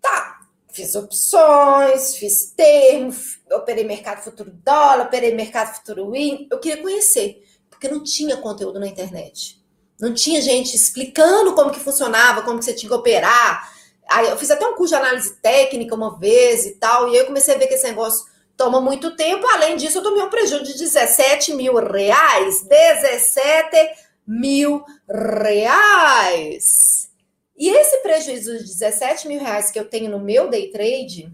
tá, 0.00 0.42
fiz 0.68 0.94
opções, 0.94 2.14
fiz 2.14 2.52
termo, 2.56 3.12
operei 3.50 3.84
mercado 3.84 4.22
futuro 4.22 4.50
dólar, 4.50 5.06
operei 5.06 5.34
mercado 5.34 5.74
futuro 5.74 6.12
win. 6.12 6.46
Eu 6.50 6.60
queria 6.60 6.80
conhecer, 6.80 7.42
porque 7.68 7.88
não 7.88 8.02
tinha 8.02 8.36
conteúdo 8.36 8.78
na 8.78 8.86
internet. 8.86 9.55
Não 9.98 10.12
tinha 10.12 10.40
gente 10.40 10.74
explicando 10.74 11.54
como 11.54 11.70
que 11.70 11.80
funcionava, 11.80 12.42
como 12.42 12.58
que 12.58 12.64
você 12.64 12.74
tinha 12.74 12.88
que 12.88 12.94
operar. 12.94 13.72
Aí 14.08 14.28
eu 14.28 14.36
fiz 14.36 14.50
até 14.50 14.66
um 14.66 14.74
curso 14.74 14.94
de 14.94 15.00
análise 15.00 15.34
técnica 15.40 15.94
uma 15.94 16.18
vez 16.18 16.66
e 16.66 16.72
tal, 16.72 17.08
e 17.08 17.12
aí 17.12 17.18
eu 17.18 17.26
comecei 17.26 17.54
a 17.54 17.58
ver 17.58 17.66
que 17.66 17.74
esse 17.74 17.86
negócio 17.86 18.26
toma 18.56 18.80
muito 18.80 19.16
tempo. 19.16 19.46
Além 19.48 19.76
disso, 19.76 19.98
eu 19.98 20.02
tomei 20.02 20.22
um 20.22 20.30
prejuízo 20.30 20.64
de 20.64 20.78
17 20.78 21.54
mil 21.54 21.74
reais. 21.74 22.62
17 22.62 24.06
mil 24.26 24.84
reais. 25.08 27.10
E 27.56 27.68
esse 27.68 27.98
prejuízo 27.98 28.58
de 28.58 28.64
17 28.64 29.28
mil 29.28 29.40
reais 29.40 29.70
que 29.70 29.78
eu 29.78 29.88
tenho 29.88 30.10
no 30.10 30.20
meu 30.20 30.48
day 30.48 30.70
trade, 30.70 31.32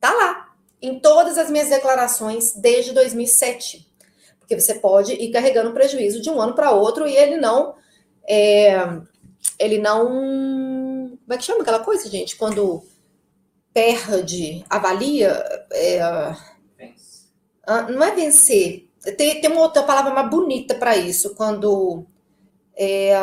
tá 0.00 0.12
lá. 0.12 0.54
Em 0.80 1.00
todas 1.00 1.38
as 1.38 1.50
minhas 1.50 1.68
declarações 1.68 2.52
desde 2.52 2.92
2007. 2.92 3.85
Porque 4.46 4.60
você 4.60 4.74
pode 4.74 5.12
ir 5.12 5.32
carregando 5.32 5.72
prejuízo 5.72 6.22
de 6.22 6.30
um 6.30 6.40
ano 6.40 6.54
para 6.54 6.70
outro 6.70 7.08
e 7.08 7.16
ele 7.16 7.36
não. 7.36 7.74
É, 8.28 8.76
ele 9.58 9.78
não. 9.78 10.06
Como 10.06 11.32
é 11.32 11.36
que 11.36 11.42
chama 11.42 11.62
aquela 11.62 11.80
coisa, 11.80 12.08
gente? 12.08 12.36
Quando 12.36 12.84
perde, 13.74 14.64
avalia. 14.70 15.44
É, 15.72 15.98
não 17.90 18.04
é 18.04 18.14
vencer. 18.14 18.88
Tem, 19.16 19.40
tem 19.40 19.50
uma 19.50 19.62
outra 19.62 19.82
palavra 19.82 20.14
mais 20.14 20.30
bonita 20.30 20.76
para 20.76 20.96
isso. 20.96 21.34
Quando. 21.34 22.06
É, 22.76 23.14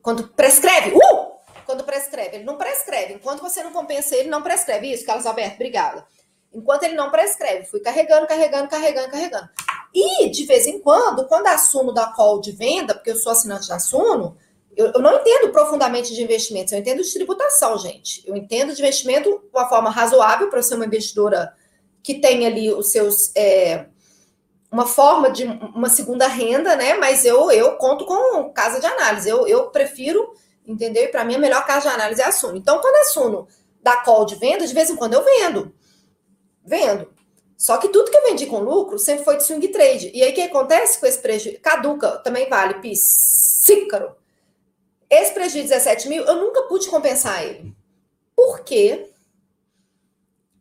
quando 0.00 0.28
prescreve. 0.28 0.92
Uh! 0.94 1.34
Quando 1.66 1.82
prescreve. 1.82 2.36
Ele 2.36 2.44
não 2.44 2.56
prescreve. 2.56 3.14
Enquanto 3.14 3.40
você 3.40 3.60
não 3.64 3.72
compensa 3.72 4.14
ele, 4.14 4.28
não 4.28 4.40
prescreve. 4.40 4.92
Isso, 4.92 5.04
Carlos 5.04 5.26
Alberto, 5.26 5.56
obrigada. 5.56 6.06
Enquanto 6.52 6.84
ele 6.84 6.94
não 6.94 7.10
prescreve. 7.10 7.66
Fui 7.66 7.80
carregando, 7.80 8.28
carregando, 8.28 8.68
carregando, 8.68 9.10
carregando. 9.10 9.48
E, 9.94 10.28
de 10.28 10.44
vez 10.44 10.66
em 10.66 10.80
quando, 10.80 11.26
quando 11.26 11.46
a 11.46 11.56
Suno 11.56 11.92
dá 11.92 12.06
call 12.06 12.40
de 12.40 12.50
venda, 12.50 12.94
porque 12.94 13.12
eu 13.12 13.16
sou 13.16 13.30
assinante 13.30 13.68
da 13.68 13.78
Suno, 13.78 14.36
Eu, 14.76 14.86
eu, 14.92 15.00
não 15.00 15.20
entendo 15.20 15.52
profundamente 15.52 16.12
de 16.12 16.20
investimentos, 16.20 16.72
eu 16.72 16.80
entendo 16.80 17.00
de 17.00 17.12
tributação, 17.12 17.78
gente. 17.78 18.24
Eu 18.26 18.34
entendo 18.34 18.74
de 18.74 18.80
investimento 18.80 19.30
de 19.30 19.56
uma 19.56 19.68
forma 19.68 19.88
razoável 19.88 20.50
para 20.50 20.62
ser 20.62 20.74
uma 20.74 20.86
investidora 20.86 21.54
que 22.02 22.14
tem 22.14 22.44
ali 22.44 22.72
os 22.72 22.90
seus. 22.90 23.30
É, 23.36 23.86
uma 24.72 24.84
forma 24.84 25.30
de 25.30 25.44
uma 25.44 25.88
segunda 25.88 26.26
renda, 26.26 26.74
né? 26.74 26.94
Mas 26.94 27.24
eu, 27.24 27.52
eu 27.52 27.76
conto 27.76 28.04
com 28.04 28.52
casa 28.52 28.80
de 28.80 28.86
análise. 28.86 29.28
Eu, 29.28 29.46
eu 29.46 29.70
prefiro, 29.70 30.34
entendeu? 30.66 31.04
E 31.04 31.08
para 31.08 31.24
mim, 31.24 31.36
a 31.36 31.38
melhor 31.38 31.64
casa 31.64 31.88
de 31.88 31.94
análise 31.94 32.20
é 32.20 32.24
a 32.24 32.32
Suno. 32.32 32.56
Então, 32.56 32.80
quando 32.80 32.96
a 32.96 33.04
Suno 33.04 33.46
dá 33.80 33.98
call 33.98 34.24
de 34.24 34.34
venda, 34.34 34.66
de 34.66 34.74
vez 34.74 34.90
em 34.90 34.96
quando 34.96 35.14
eu 35.14 35.24
vendo. 35.24 35.72
Vendo. 36.64 37.13
Só 37.64 37.78
que 37.78 37.88
tudo 37.88 38.10
que 38.10 38.16
eu 38.18 38.24
vendi 38.24 38.44
com 38.44 38.58
lucro 38.58 38.98
sempre 38.98 39.24
foi 39.24 39.38
de 39.38 39.44
swing 39.44 39.68
trade. 39.68 40.10
E 40.12 40.22
aí 40.22 40.32
o 40.32 40.34
que 40.34 40.42
acontece 40.42 41.00
com 41.00 41.06
esse 41.06 41.18
prejuízo? 41.18 41.60
Caduca, 41.62 42.18
também 42.18 42.46
vale, 42.46 42.74
psícaro. 42.74 44.14
Esse 45.08 45.32
prejuízo 45.32 45.68
de 45.68 45.72
17 45.72 46.10
mil, 46.10 46.24
eu 46.26 46.36
nunca 46.36 46.64
pude 46.64 46.86
compensar 46.88 47.42
ele. 47.42 47.74
Por 48.36 48.60
quê? 48.64 49.08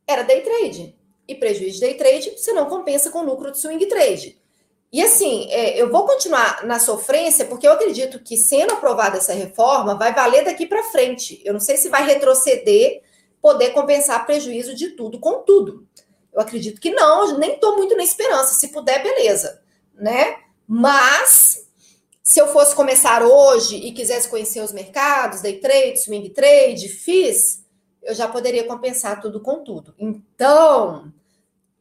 Era 0.07 0.23
day 0.23 0.43
trade. 0.43 0.97
E 1.27 1.35
prejuízo 1.35 1.73
de 1.73 1.81
day 1.81 1.95
trade 1.95 2.37
você 2.37 2.53
não 2.53 2.69
compensa 2.69 3.09
com 3.09 3.21
lucro 3.21 3.51
de 3.51 3.59
swing 3.59 3.85
trade. 3.87 4.41
E 4.89 5.01
assim, 5.01 5.51
é, 5.51 5.81
eu 5.81 5.91
vou 5.91 6.05
continuar 6.05 6.65
na 6.65 6.79
sofrência, 6.79 7.43
porque 7.43 7.67
eu 7.67 7.73
acredito 7.73 8.23
que, 8.23 8.37
sendo 8.37 8.75
aprovada 8.75 9.17
essa 9.17 9.33
reforma, 9.33 9.95
vai 9.95 10.15
valer 10.15 10.45
daqui 10.45 10.65
para 10.65 10.83
frente. 10.83 11.41
Eu 11.43 11.51
não 11.51 11.59
sei 11.59 11.75
se 11.75 11.89
vai 11.89 12.05
retroceder, 12.05 13.01
poder 13.41 13.71
compensar 13.71 14.25
prejuízo 14.25 14.73
de 14.73 14.91
tudo 14.91 15.19
com 15.19 15.39
tudo. 15.39 15.85
Eu 16.33 16.41
acredito 16.41 16.81
que 16.81 16.91
não, 16.91 17.37
nem 17.37 17.53
estou 17.53 17.77
muito 17.77 17.95
na 17.95 18.03
esperança. 18.03 18.55
Se 18.55 18.69
puder, 18.69 19.03
beleza, 19.03 19.61
né? 19.93 20.37
Mas 20.67 21.67
se 22.23 22.39
eu 22.39 22.47
fosse 22.47 22.75
começar 22.75 23.21
hoje 23.21 23.75
e 23.75 23.91
quisesse 23.91 24.29
conhecer 24.29 24.61
os 24.61 24.71
mercados, 24.71 25.41
day 25.41 25.59
trade, 25.59 25.99
swing 25.99 26.29
trade, 26.29 26.87
fiz, 26.87 27.63
eu 28.01 28.15
já 28.15 28.27
poderia 28.27 28.63
compensar 28.63 29.21
tudo 29.21 29.41
com 29.41 29.63
tudo. 29.63 29.93
Então, 29.99 31.11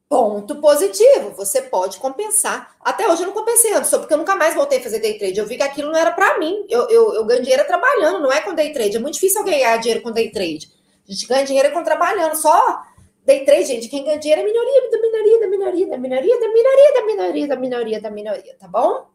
ponto 0.09 0.57
positivo, 0.57 1.31
você 1.31 1.63
pode 1.63 1.99
compensar. 1.99 2.77
Até 2.81 3.09
hoje 3.09 3.23
eu 3.23 3.29
não 3.29 3.35
compensei 3.35 3.73
antes, 3.73 3.89
só 3.89 3.99
porque 3.99 4.13
eu 4.13 4.19
nunca 4.19 4.37
mais 4.37 4.55
voltei 4.55 4.79
a 4.79 4.83
fazer 4.83 4.99
day 4.99 5.17
trade. 5.17 5.39
Eu 5.39 5.47
vi 5.47 5.57
que 5.57 5.63
aquilo 5.63 5.91
não 5.91 5.99
era 5.99 6.11
para 6.11 6.39
mim. 6.39 6.67
Eu, 6.69 6.89
eu, 6.91 7.15
eu, 7.15 7.25
ganho 7.25 7.41
dinheiro 7.41 7.67
trabalhando, 7.67 8.21
não 8.21 8.33
é 8.33 8.41
com 8.41 8.55
day 8.55 8.73
trade. 8.73 8.97
É 8.97 9.01
muito 9.01 9.15
difícil 9.15 9.39
alguém 9.39 9.61
ganhar 9.61 9.77
dinheiro 9.79 10.03
com 10.03 10.11
day 10.11 10.31
trade. 10.31 10.71
A 11.09 11.13
gente 11.13 11.27
ganha 11.27 11.47
dinheiro 11.47 11.73
com 11.73 11.83
trabalhando. 11.83 12.37
Só 12.37 12.83
day 13.25 13.45
trade, 13.45 13.65
gente, 13.65 13.89
quem 13.89 14.05
ganha 14.05 14.19
dinheiro 14.19 14.43
é 14.43 14.45
minoria, 14.45 14.91
da 14.91 14.99
minoria, 14.99 15.41
da 15.41 15.47
minoria, 15.47 15.89
da 15.89 15.99
minoria, 15.99 16.41
da 16.41 16.49
minoria, 16.49 16.93
da 16.93 17.03
minoria, 17.03 17.49
da 17.49 17.57
minoria, 17.57 18.01
da 18.01 18.11
minoria, 18.11 18.57
tá 18.59 18.69
bom? 18.69 19.07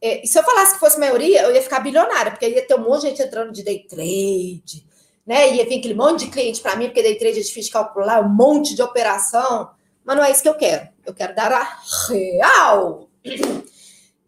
É, 0.00 0.22
e 0.22 0.26
se 0.26 0.38
eu 0.38 0.42
falasse 0.42 0.74
que 0.74 0.80
fosse 0.80 0.98
maioria, 0.98 1.42
eu 1.42 1.54
ia 1.54 1.62
ficar 1.62 1.80
bilionária, 1.80 2.30
porque 2.30 2.48
ia 2.48 2.66
ter 2.66 2.74
um 2.74 2.84
monte 2.84 3.02
de 3.02 3.08
gente 3.08 3.22
entrando 3.22 3.52
de 3.52 3.62
day 3.62 3.86
trade 3.88 4.86
né? 5.26 5.54
Ia 5.54 5.64
vir 5.66 5.78
aquele 5.78 5.94
monte 5.94 6.26
de 6.26 6.30
cliente 6.30 6.60
para 6.60 6.76
mim, 6.76 6.86
porque 6.86 7.02
day 7.02 7.18
trade 7.18 7.40
é 7.40 7.42
difícil 7.42 7.64
de 7.64 7.70
calcular, 7.70 8.24
um 8.24 8.28
monte 8.28 8.74
de 8.74 8.82
operação. 8.82 9.70
Mas 10.04 10.16
não 10.16 10.24
é 10.24 10.30
isso 10.30 10.42
que 10.42 10.48
eu 10.48 10.54
quero. 10.54 10.88
Eu 11.04 11.12
quero 11.12 11.34
dar 11.34 11.52
a 11.52 11.78
real. 12.08 13.08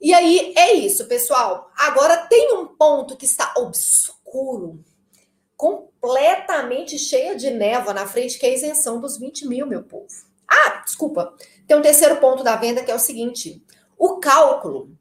E 0.00 0.12
aí 0.12 0.52
é 0.56 0.72
isso, 0.74 1.06
pessoal. 1.06 1.70
Agora 1.76 2.16
tem 2.28 2.52
um 2.54 2.66
ponto 2.66 3.16
que 3.16 3.24
está 3.24 3.54
obscuro, 3.56 4.80
completamente 5.58 6.96
cheia 6.96 7.34
de 7.34 7.50
névoa 7.50 7.92
na 7.92 8.06
frente, 8.06 8.38
que 8.38 8.46
é 8.46 8.50
a 8.50 8.54
isenção 8.54 9.00
dos 9.00 9.18
20 9.18 9.48
mil, 9.48 9.66
meu 9.66 9.82
povo. 9.82 10.06
Ah, 10.46 10.80
desculpa. 10.84 11.34
Tem 11.66 11.76
um 11.76 11.82
terceiro 11.82 12.16
ponto 12.16 12.44
da 12.44 12.56
venda 12.56 12.82
que 12.82 12.90
é 12.90 12.94
o 12.94 12.98
seguinte: 12.98 13.62
o 13.98 14.16
cálculo 14.16 14.96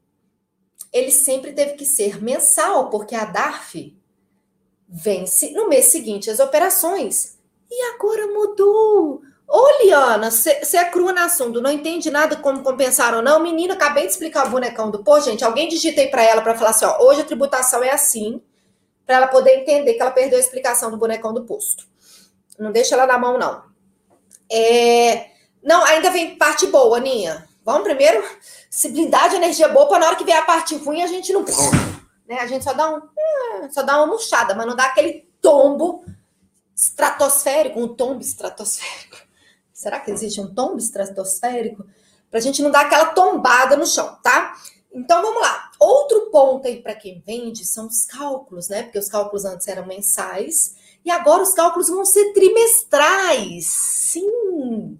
ele 0.92 1.12
sempre 1.12 1.52
teve 1.52 1.74
que 1.74 1.84
ser 1.84 2.20
mensal, 2.20 2.90
porque 2.90 3.14
a 3.14 3.24
DARF 3.24 3.96
vence 4.88 5.52
no 5.52 5.68
mês 5.68 5.86
seguinte 5.86 6.30
as 6.30 6.40
operações. 6.40 7.38
E 7.70 7.82
agora 7.94 8.26
mudou. 8.26 9.22
Ô, 9.46 9.82
Liana, 9.82 10.30
você 10.30 10.76
é 10.76 10.90
crua 10.90 11.12
no 11.12 11.20
assunto, 11.20 11.60
não 11.60 11.70
entende 11.70 12.10
nada 12.10 12.36
como 12.36 12.62
compensar 12.62 13.14
ou 13.14 13.22
não? 13.22 13.40
Menina, 13.40 13.74
acabei 13.74 14.04
de 14.04 14.10
explicar 14.12 14.46
o 14.46 14.50
bonecão 14.50 14.90
do. 14.90 15.04
Pô, 15.04 15.20
gente, 15.20 15.44
alguém 15.44 15.68
digitei 15.68 16.08
para 16.08 16.24
ela 16.24 16.42
para 16.42 16.56
falar 16.56 16.70
assim: 16.70 16.84
ó, 16.84 17.02
hoje 17.04 17.20
a 17.20 17.24
tributação 17.24 17.82
é 17.82 17.90
assim, 17.90 18.42
para 19.08 19.16
ela 19.16 19.26
poder 19.26 19.60
entender 19.60 19.94
que 19.94 20.02
ela 20.02 20.10
perdeu 20.10 20.36
a 20.36 20.40
explicação 20.40 20.90
do 20.90 20.98
bonecão 20.98 21.32
do 21.32 21.46
posto. 21.46 21.88
Não 22.58 22.70
deixa 22.70 22.94
ela 22.94 23.06
na 23.06 23.16
mão, 23.16 23.38
não. 23.38 23.62
É... 24.52 25.30
Não, 25.62 25.82
ainda 25.82 26.10
vem 26.10 26.36
parte 26.36 26.66
boa, 26.66 26.98
Aninha. 26.98 27.48
Vamos 27.64 27.84
primeiro 27.84 28.22
se 28.68 28.90
blindar 28.90 29.30
de 29.30 29.36
energia 29.36 29.66
boa 29.70 29.88
para 29.88 30.00
na 30.00 30.06
hora 30.08 30.16
que 30.16 30.24
vier 30.24 30.36
a 30.36 30.42
parte 30.42 30.76
ruim 30.76 31.02
a 31.02 31.06
gente 31.06 31.32
não 31.32 31.42
né? 32.26 32.38
A 32.38 32.46
gente 32.46 32.62
só 32.62 32.74
dá 32.74 32.90
um, 32.90 32.98
é, 32.98 33.70
só 33.70 33.82
dá 33.82 33.96
uma 33.96 34.08
murchada, 34.08 34.54
mas 34.54 34.66
não 34.66 34.76
dá 34.76 34.84
aquele 34.84 35.26
tombo 35.40 36.04
estratosférico, 36.76 37.80
um 37.80 37.88
tombo 37.88 38.20
estratosférico. 38.20 39.16
Será 39.72 40.00
que 40.00 40.10
existe 40.10 40.38
um 40.38 40.54
tombo 40.54 40.76
estratosférico? 40.76 41.86
Para 42.30 42.40
a 42.40 42.42
gente 42.42 42.60
não 42.60 42.70
dar 42.70 42.82
aquela 42.82 43.06
tombada 43.06 43.74
no 43.74 43.86
chão, 43.86 44.18
tá? 44.22 44.54
Então 44.92 45.22
vamos 45.22 45.40
lá. 45.40 45.70
Outro 45.78 46.30
ponto 46.30 46.66
aí 46.66 46.82
para 46.82 46.94
quem 46.94 47.22
vende 47.24 47.64
são 47.64 47.86
os 47.86 48.04
cálculos, 48.04 48.68
né? 48.68 48.82
Porque 48.82 48.98
os 48.98 49.08
cálculos 49.08 49.44
antes 49.44 49.68
eram 49.68 49.86
mensais 49.86 50.74
e 51.04 51.10
agora 51.10 51.42
os 51.42 51.54
cálculos 51.54 51.88
vão 51.88 52.04
ser 52.04 52.32
trimestrais. 52.32 53.66
Sim. 53.66 54.98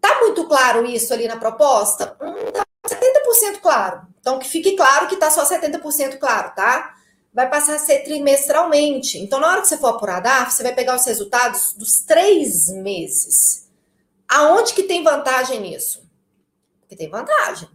Tá 0.00 0.20
muito 0.20 0.46
claro 0.46 0.84
isso 0.86 1.12
ali 1.12 1.28
na 1.28 1.36
proposta? 1.36 2.16
Hum, 2.20 2.50
tá 2.52 2.64
70% 2.88 3.60
claro. 3.60 4.06
Então, 4.20 4.38
que 4.38 4.48
fique 4.48 4.76
claro 4.76 5.08
que 5.08 5.14
está 5.14 5.30
só 5.30 5.44
70% 5.44 6.18
claro, 6.18 6.54
tá? 6.54 6.94
Vai 7.32 7.48
passar 7.48 7.76
a 7.76 7.78
ser 7.78 8.00
trimestralmente. 8.00 9.18
Então, 9.18 9.38
na 9.38 9.48
hora 9.48 9.60
que 9.60 9.68
você 9.68 9.78
for 9.78 9.88
apurar 9.88 10.20
DARF, 10.20 10.52
você 10.52 10.62
vai 10.62 10.74
pegar 10.74 10.96
os 10.96 11.04
resultados 11.04 11.72
dos 11.74 12.00
três 12.00 12.68
meses. 12.68 13.68
Aonde 14.28 14.74
que 14.74 14.82
tem 14.82 15.02
vantagem 15.02 15.60
nisso? 15.60 16.02
Porque 16.80 16.96
tem 16.96 17.08
vantagem. 17.08 17.68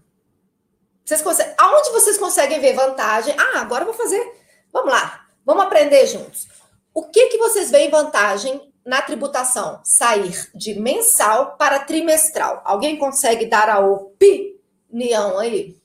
Vocês 1.06 1.22
conseguem, 1.22 1.54
aonde 1.60 1.92
vocês 1.92 2.18
conseguem 2.18 2.60
ver 2.60 2.74
vantagem? 2.74 3.36
Ah, 3.38 3.62
agora 3.62 3.84
eu 3.84 3.86
vou 3.86 3.94
fazer. 3.94 4.42
Vamos 4.74 4.92
lá, 4.92 5.28
vamos 5.46 5.64
aprender 5.64 6.08
juntos. 6.08 6.48
O 6.92 7.04
que 7.04 7.28
que 7.28 7.38
vocês 7.38 7.70
veem 7.70 7.92
vantagem 7.92 8.74
na 8.84 9.04
tributação? 9.04 9.82
Sair 9.84 10.50
de 10.56 10.80
mensal 10.80 11.56
para 11.58 11.80
trimestral. 11.80 12.62
Alguém 12.66 12.98
consegue 12.98 13.46
dar 13.46 13.70
a 13.70 13.80
opinião 13.80 15.38
aí? 15.38 15.78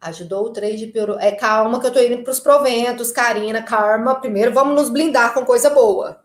Ajudou 0.00 0.46
o 0.46 0.52
trade, 0.52 0.88
piorou. 0.88 1.18
É 1.18 1.30
calma 1.30 1.80
que 1.80 1.86
eu 1.86 1.92
tô 1.92 2.00
indo 2.00 2.24
para 2.24 2.32
os 2.32 2.40
proventos, 2.40 3.12
Karina, 3.12 3.62
karma. 3.62 4.16
Primeiro 4.16 4.52
vamos 4.52 4.74
nos 4.74 4.90
blindar 4.90 5.32
com 5.32 5.44
coisa 5.44 5.70
boa. 5.70 6.20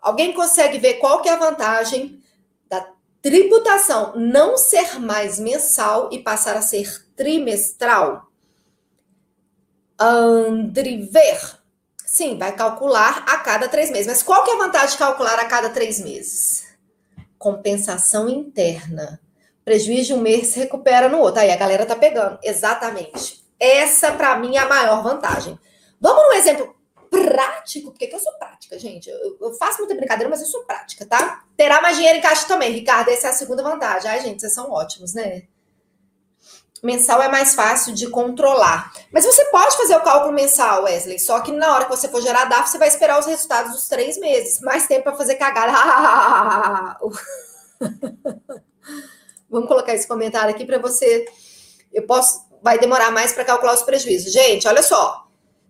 Alguém 0.00 0.32
consegue 0.32 0.78
ver 0.78 0.94
qual 0.94 1.20
que 1.20 1.28
é 1.28 1.32
a 1.32 1.38
vantagem 1.38 2.17
tributação 3.22 4.14
não 4.16 4.56
ser 4.56 4.98
mais 5.00 5.38
mensal 5.38 6.08
e 6.12 6.18
passar 6.18 6.56
a 6.56 6.62
ser 6.62 7.06
trimestral? 7.16 8.28
Andriver. 9.98 11.58
Sim, 12.04 12.38
vai 12.38 12.54
calcular 12.54 13.24
a 13.26 13.38
cada 13.38 13.68
três 13.68 13.90
meses. 13.90 14.06
Mas 14.06 14.22
qual 14.22 14.44
que 14.44 14.50
é 14.50 14.54
a 14.54 14.58
vantagem 14.58 14.90
de 14.90 14.98
calcular 14.98 15.38
a 15.38 15.44
cada 15.44 15.70
três 15.70 16.00
meses? 16.00 16.66
Compensação 17.38 18.28
interna 18.28 19.20
prejuízo 19.68 20.06
de 20.06 20.14
um 20.14 20.22
mês 20.22 20.46
se 20.46 20.58
recupera 20.58 21.10
no 21.10 21.18
outro. 21.18 21.42
Aí 21.42 21.50
a 21.50 21.56
galera 21.56 21.84
tá 21.84 21.94
pegando. 21.94 22.38
Exatamente. 22.42 23.44
Essa, 23.60 24.12
para 24.12 24.38
mim, 24.38 24.56
é 24.56 24.60
a 24.60 24.68
maior 24.68 25.02
vantagem. 25.02 25.58
Vamos 26.00 26.22
num 26.22 26.32
exemplo 26.32 26.74
prático, 27.10 27.90
porque 27.90 28.10
eu 28.12 28.18
sou 28.18 28.32
prática, 28.34 28.78
gente. 28.78 29.08
Eu, 29.08 29.36
eu, 29.40 29.54
faço 29.54 29.78
muita 29.78 29.94
brincadeira, 29.94 30.28
mas 30.28 30.40
eu 30.40 30.46
sou 30.46 30.64
prática, 30.64 31.06
tá? 31.06 31.44
Terá 31.56 31.80
mais 31.80 31.96
dinheiro 31.96 32.18
em 32.18 32.22
caixa 32.22 32.46
também, 32.46 32.72
Ricardo. 32.72 33.08
Essa 33.10 33.28
é 33.28 33.30
a 33.30 33.34
segunda 33.34 33.62
vantagem. 33.62 34.10
Ai, 34.10 34.20
gente, 34.20 34.40
vocês 34.40 34.54
são 34.54 34.70
ótimos, 34.70 35.14
né? 35.14 35.42
Mensal 36.82 37.20
é 37.22 37.28
mais 37.28 37.54
fácil 37.54 37.92
de 37.92 38.08
controlar. 38.08 38.92
Mas 39.12 39.24
você 39.24 39.44
pode 39.46 39.76
fazer 39.76 39.96
o 39.96 40.02
cálculo 40.02 40.32
mensal, 40.32 40.84
Wesley. 40.84 41.18
Só 41.18 41.40
que 41.40 41.50
na 41.50 41.74
hora 41.74 41.84
que 41.84 41.90
você 41.90 42.08
for 42.08 42.22
gerar 42.22 42.44
DAF, 42.44 42.70
você 42.70 42.78
vai 42.78 42.88
esperar 42.88 43.18
os 43.18 43.26
resultados 43.26 43.72
dos 43.72 43.88
três 43.88 44.16
meses. 44.18 44.60
Mais 44.60 44.86
tempo 44.86 45.04
para 45.04 45.16
fazer 45.16 45.34
cagada. 45.34 46.96
Vamos 49.50 49.68
colocar 49.68 49.94
esse 49.94 50.06
comentário 50.06 50.54
aqui 50.54 50.64
para 50.64 50.78
você. 50.78 51.26
Eu 51.92 52.06
posso. 52.06 52.46
Vai 52.62 52.78
demorar 52.78 53.10
mais 53.10 53.32
para 53.32 53.44
calcular 53.44 53.74
os 53.74 53.82
prejuízos. 53.82 54.32
Gente, 54.32 54.66
olha 54.68 54.82
só. 54.82 55.27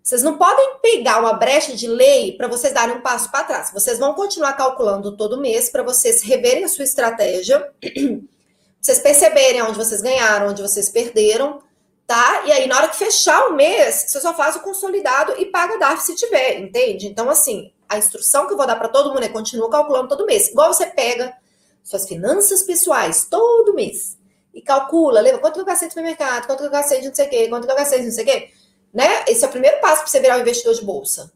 Vocês 0.09 0.23
não 0.23 0.39
podem 0.39 0.79
pegar 0.81 1.21
uma 1.21 1.35
brecha 1.35 1.77
de 1.77 1.87
lei 1.87 2.33
para 2.33 2.49
vocês 2.49 2.73
darem 2.73 2.97
um 2.97 3.03
passo 3.03 3.31
para 3.31 3.45
trás. 3.45 3.71
Vocês 3.71 3.99
vão 3.99 4.15
continuar 4.15 4.55
calculando 4.55 5.15
todo 5.15 5.39
mês 5.39 5.69
para 5.69 5.83
vocês 5.83 6.23
reverem 6.23 6.65
a 6.65 6.69
sua 6.69 6.85
estratégia, 6.85 7.71
vocês 8.81 9.01
perceberem 9.01 9.61
onde 9.61 9.77
vocês 9.77 10.01
ganharam, 10.01 10.49
onde 10.49 10.63
vocês 10.63 10.89
perderam, 10.89 11.61
tá? 12.07 12.45
E 12.47 12.53
aí, 12.53 12.67
na 12.67 12.79
hora 12.79 12.89
que 12.89 12.97
fechar 12.97 13.49
o 13.49 13.53
mês, 13.53 14.07
você 14.09 14.19
só 14.19 14.33
faz 14.33 14.57
o 14.57 14.61
consolidado 14.61 15.35
e 15.37 15.45
paga 15.45 15.79
DARF 15.79 16.03
se 16.03 16.15
tiver, 16.15 16.59
entende? 16.59 17.07
Então, 17.07 17.29
assim, 17.29 17.71
a 17.87 17.99
instrução 17.99 18.47
que 18.47 18.55
eu 18.55 18.57
vou 18.57 18.67
dar 18.67 18.77
para 18.77 18.89
todo 18.89 19.13
mundo 19.13 19.25
é 19.25 19.29
continua 19.29 19.69
calculando 19.69 20.09
todo 20.09 20.25
mês. 20.25 20.49
Igual 20.49 20.73
você 20.73 20.87
pega 20.87 21.37
suas 21.85 22.09
finanças 22.09 22.63
pessoais 22.63 23.27
todo 23.29 23.75
mês 23.75 24.17
e 24.55 24.63
calcula, 24.63 25.21
lembra 25.21 25.39
quanto 25.39 25.61
eu 25.61 25.67
gastei 25.67 25.89
no 25.89 25.93
supermercado, 25.93 26.47
quanto 26.47 26.65
eu 26.65 26.71
gastei 26.71 27.03
de 27.03 27.09
não 27.09 27.15
sei 27.15 27.27
o 27.27 27.29
quê, 27.29 27.49
quanto 27.49 27.69
eu 27.69 27.77
gastei 27.77 27.99
de 27.99 28.07
não 28.07 28.13
sei 28.13 28.25
o 28.25 28.27
quê. 28.27 28.58
Né? 28.93 29.25
Esse 29.27 29.45
é 29.45 29.49
o 29.49 29.51
primeiro 29.51 29.81
passo 29.81 30.03
para 30.03 30.11
você 30.11 30.21
virar 30.21 30.37
um 30.37 30.41
investidor 30.41 30.75
de 30.75 30.85
bolsa. 30.85 31.33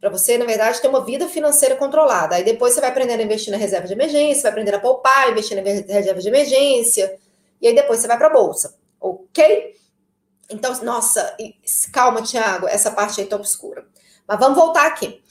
Para 0.00 0.10
você, 0.10 0.36
na 0.36 0.44
verdade, 0.44 0.80
ter 0.80 0.88
uma 0.88 1.04
vida 1.04 1.28
financeira 1.28 1.76
controlada. 1.76 2.34
Aí 2.34 2.44
depois 2.44 2.74
você 2.74 2.80
vai 2.80 2.90
aprender 2.90 3.14
a 3.14 3.22
investir 3.22 3.52
na 3.52 3.56
reserva 3.56 3.86
de 3.86 3.92
emergência, 3.92 4.42
vai 4.42 4.52
aprender 4.52 4.74
a 4.74 4.80
poupar, 4.80 5.30
investir 5.30 5.56
na 5.56 5.62
reserva 5.62 6.20
de 6.20 6.28
emergência, 6.28 7.18
e 7.60 7.68
aí 7.68 7.74
depois 7.74 8.00
você 8.00 8.08
vai 8.08 8.18
para 8.18 8.26
a 8.26 8.32
bolsa, 8.32 8.74
ok? 9.00 9.76
Então, 10.50 10.72
nossa, 10.82 11.36
calma, 11.92 12.20
Tiago, 12.20 12.66
essa 12.66 12.90
parte 12.90 13.20
aí 13.20 13.26
tá 13.26 13.36
obscura. 13.36 13.86
Mas 14.26 14.38
vamos 14.38 14.58
voltar 14.58 14.86
aqui. 14.86 15.22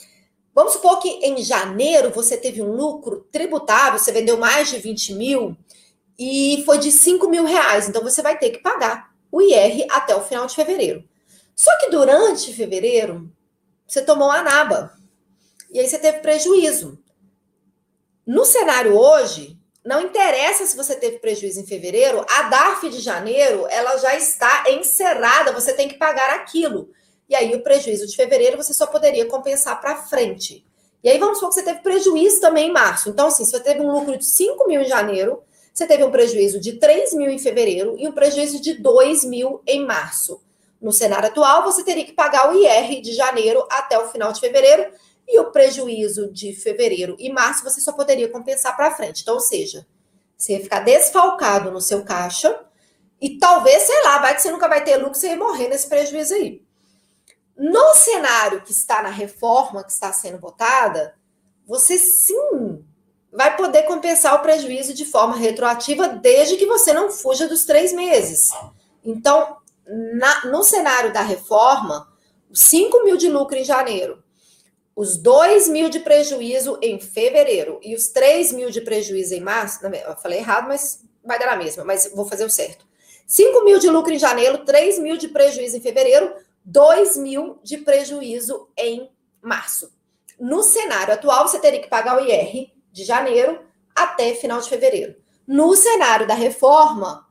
Vamos 0.54 0.74
supor 0.74 0.98
que 1.00 1.08
em 1.08 1.42
janeiro 1.42 2.10
você 2.10 2.36
teve 2.36 2.60
um 2.60 2.72
lucro 2.72 3.26
tributável, 3.30 3.98
você 3.98 4.12
vendeu 4.12 4.36
mais 4.36 4.68
de 4.68 4.78
20 4.78 5.14
mil 5.14 5.56
e 6.18 6.62
foi 6.66 6.78
de 6.78 6.90
5 6.90 7.28
mil 7.28 7.44
reais. 7.44 7.88
Então 7.88 8.02
você 8.02 8.20
vai 8.22 8.38
ter 8.38 8.50
que 8.50 8.58
pagar 8.58 9.12
o 9.30 9.40
IR 9.40 9.86
até 9.90 10.14
o 10.14 10.20
final 10.20 10.46
de 10.46 10.54
fevereiro. 10.54 11.04
Só 11.54 11.70
que 11.78 11.90
durante 11.90 12.52
fevereiro, 12.54 13.30
você 13.86 14.02
tomou 14.02 14.30
a 14.30 14.42
naba. 14.42 14.94
E 15.70 15.80
aí 15.80 15.88
você 15.88 15.98
teve 15.98 16.18
prejuízo. 16.18 16.98
No 18.26 18.44
cenário 18.44 18.96
hoje, 18.96 19.58
não 19.84 20.00
interessa 20.00 20.64
se 20.64 20.76
você 20.76 20.94
teve 20.94 21.18
prejuízo 21.18 21.60
em 21.60 21.66
fevereiro, 21.66 22.24
a 22.28 22.42
DARF 22.44 22.88
de 22.88 23.00
janeiro, 23.00 23.66
ela 23.68 23.96
já 23.96 24.14
está 24.14 24.64
encerrada, 24.70 25.52
você 25.52 25.72
tem 25.72 25.88
que 25.88 25.98
pagar 25.98 26.30
aquilo. 26.30 26.90
E 27.28 27.34
aí 27.34 27.54
o 27.54 27.62
prejuízo 27.62 28.06
de 28.06 28.14
fevereiro 28.14 28.56
você 28.56 28.72
só 28.72 28.86
poderia 28.86 29.26
compensar 29.26 29.80
para 29.80 30.02
frente. 30.02 30.64
E 31.02 31.08
aí 31.10 31.18
vamos 31.18 31.38
supor 31.38 31.48
que 31.48 31.56
você 31.56 31.64
teve 31.64 31.80
prejuízo 31.80 32.40
também 32.40 32.68
em 32.68 32.72
março. 32.72 33.08
Então, 33.08 33.26
assim, 33.26 33.44
se 33.44 33.50
você 33.50 33.60
teve 33.60 33.80
um 33.80 33.90
lucro 33.90 34.16
de 34.16 34.24
5 34.24 34.68
mil 34.68 34.82
em 34.82 34.88
janeiro, 34.88 35.42
você 35.74 35.86
teve 35.86 36.04
um 36.04 36.10
prejuízo 36.10 36.60
de 36.60 36.74
3 36.74 37.14
mil 37.14 37.30
em 37.30 37.38
fevereiro 37.38 37.96
e 37.98 38.06
um 38.06 38.12
prejuízo 38.12 38.60
de 38.60 38.74
2 38.74 39.24
mil 39.24 39.60
em 39.66 39.84
março. 39.84 40.40
No 40.82 40.92
cenário 40.92 41.28
atual, 41.28 41.62
você 41.62 41.84
teria 41.84 42.04
que 42.04 42.12
pagar 42.12 42.50
o 42.50 42.56
IR 42.56 43.00
de 43.00 43.12
janeiro 43.12 43.64
até 43.70 43.96
o 43.96 44.08
final 44.08 44.32
de 44.32 44.40
fevereiro 44.40 44.92
e 45.28 45.38
o 45.38 45.52
prejuízo 45.52 46.32
de 46.32 46.52
fevereiro 46.52 47.14
e 47.20 47.32
março 47.32 47.62
você 47.62 47.80
só 47.80 47.92
poderia 47.92 48.28
compensar 48.28 48.76
para 48.76 48.90
frente. 48.90 49.22
Então, 49.22 49.34
ou 49.34 49.40
seja, 49.40 49.86
você 50.36 50.54
ia 50.54 50.60
ficar 50.60 50.80
desfalcado 50.80 51.70
no 51.70 51.80
seu 51.80 52.04
caixa 52.04 52.66
e 53.20 53.38
talvez, 53.38 53.84
sei 53.84 54.02
lá, 54.02 54.18
vai 54.18 54.34
que 54.34 54.42
você 54.42 54.50
nunca 54.50 54.68
vai 54.68 54.82
ter 54.82 54.96
lucro, 54.96 55.14
você 55.14 55.28
ia 55.28 55.36
morrer 55.36 55.68
nesse 55.68 55.88
prejuízo 55.88 56.34
aí. 56.34 56.60
No 57.56 57.94
cenário 57.94 58.62
que 58.62 58.72
está 58.72 59.04
na 59.04 59.10
reforma 59.10 59.84
que 59.84 59.92
está 59.92 60.12
sendo 60.12 60.40
votada, 60.40 61.14
você 61.64 61.96
sim 61.96 62.84
vai 63.32 63.56
poder 63.56 63.84
compensar 63.84 64.34
o 64.34 64.40
prejuízo 64.40 64.92
de 64.92 65.04
forma 65.04 65.36
retroativa 65.36 66.08
desde 66.08 66.56
que 66.56 66.66
você 66.66 66.92
não 66.92 67.08
fuja 67.08 67.46
dos 67.46 67.64
três 67.64 67.92
meses. 67.92 68.50
Então, 69.04 69.61
na, 69.86 70.46
no 70.46 70.62
cenário 70.62 71.12
da 71.12 71.22
reforma, 71.22 72.08
5 72.52 73.04
mil 73.04 73.16
de 73.16 73.28
lucro 73.28 73.56
em 73.56 73.64
janeiro, 73.64 74.22
os 74.94 75.16
2 75.16 75.68
mil 75.68 75.88
de 75.88 76.00
prejuízo 76.00 76.78
em 76.82 77.00
fevereiro 77.00 77.80
e 77.82 77.94
os 77.94 78.08
3 78.08 78.52
mil 78.52 78.70
de 78.70 78.80
prejuízo 78.80 79.34
em 79.34 79.40
março, 79.40 79.84
eu 79.86 80.16
falei 80.16 80.38
errado, 80.38 80.68
mas 80.68 81.02
vai 81.24 81.38
dar 81.38 81.48
a 81.48 81.56
mesma, 81.56 81.84
mas 81.84 82.10
vou 82.14 82.26
fazer 82.26 82.44
o 82.44 82.50
certo. 82.50 82.86
5 83.26 83.64
mil 83.64 83.78
de 83.78 83.88
lucro 83.88 84.12
em 84.12 84.18
janeiro, 84.18 84.64
3 84.64 84.98
mil 84.98 85.16
de 85.16 85.28
prejuízo 85.28 85.76
em 85.76 85.80
fevereiro, 85.80 86.34
2 86.64 87.16
mil 87.16 87.58
de 87.62 87.78
prejuízo 87.78 88.68
em 88.76 89.10
março. 89.40 89.90
No 90.38 90.62
cenário 90.62 91.14
atual, 91.14 91.48
você 91.48 91.58
teria 91.58 91.80
que 91.80 91.88
pagar 91.88 92.16
o 92.16 92.24
IR 92.24 92.70
de 92.90 93.04
janeiro 93.04 93.60
até 93.94 94.34
final 94.34 94.60
de 94.60 94.68
fevereiro. 94.68 95.16
No 95.46 95.74
cenário 95.74 96.26
da 96.26 96.34
reforma, 96.34 97.26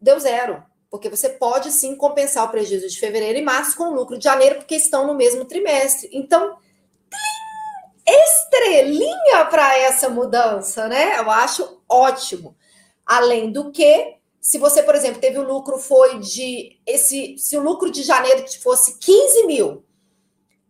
deu 0.00 0.18
zero 0.18 0.62
porque 0.96 1.10
você 1.10 1.28
pode 1.28 1.70
sim 1.70 1.94
compensar 1.94 2.44
o 2.44 2.48
prejuízo 2.48 2.88
de 2.88 2.98
fevereiro 2.98 3.38
e 3.38 3.42
março 3.42 3.76
com 3.76 3.84
o 3.84 3.94
lucro 3.94 4.16
de 4.18 4.24
janeiro, 4.24 4.56
porque 4.56 4.74
estão 4.74 5.06
no 5.06 5.14
mesmo 5.14 5.44
trimestre. 5.44 6.08
Então, 6.10 6.56
estrelinha 8.06 9.44
para 9.50 9.78
essa 9.78 10.08
mudança, 10.08 10.88
né? 10.88 11.18
Eu 11.18 11.30
acho 11.30 11.82
ótimo. 11.88 12.56
Além 13.04 13.52
do 13.52 13.70
que, 13.70 14.16
se 14.40 14.58
você, 14.58 14.82
por 14.82 14.94
exemplo, 14.94 15.20
teve 15.20 15.38
o 15.38 15.46
lucro 15.46 15.78
foi 15.78 16.18
de 16.18 16.80
esse, 16.86 17.36
se 17.36 17.58
o 17.58 17.62
lucro 17.62 17.90
de 17.90 18.02
janeiro 18.02 18.44
fosse 18.62 18.98
15 18.98 19.46
mil 19.46 19.84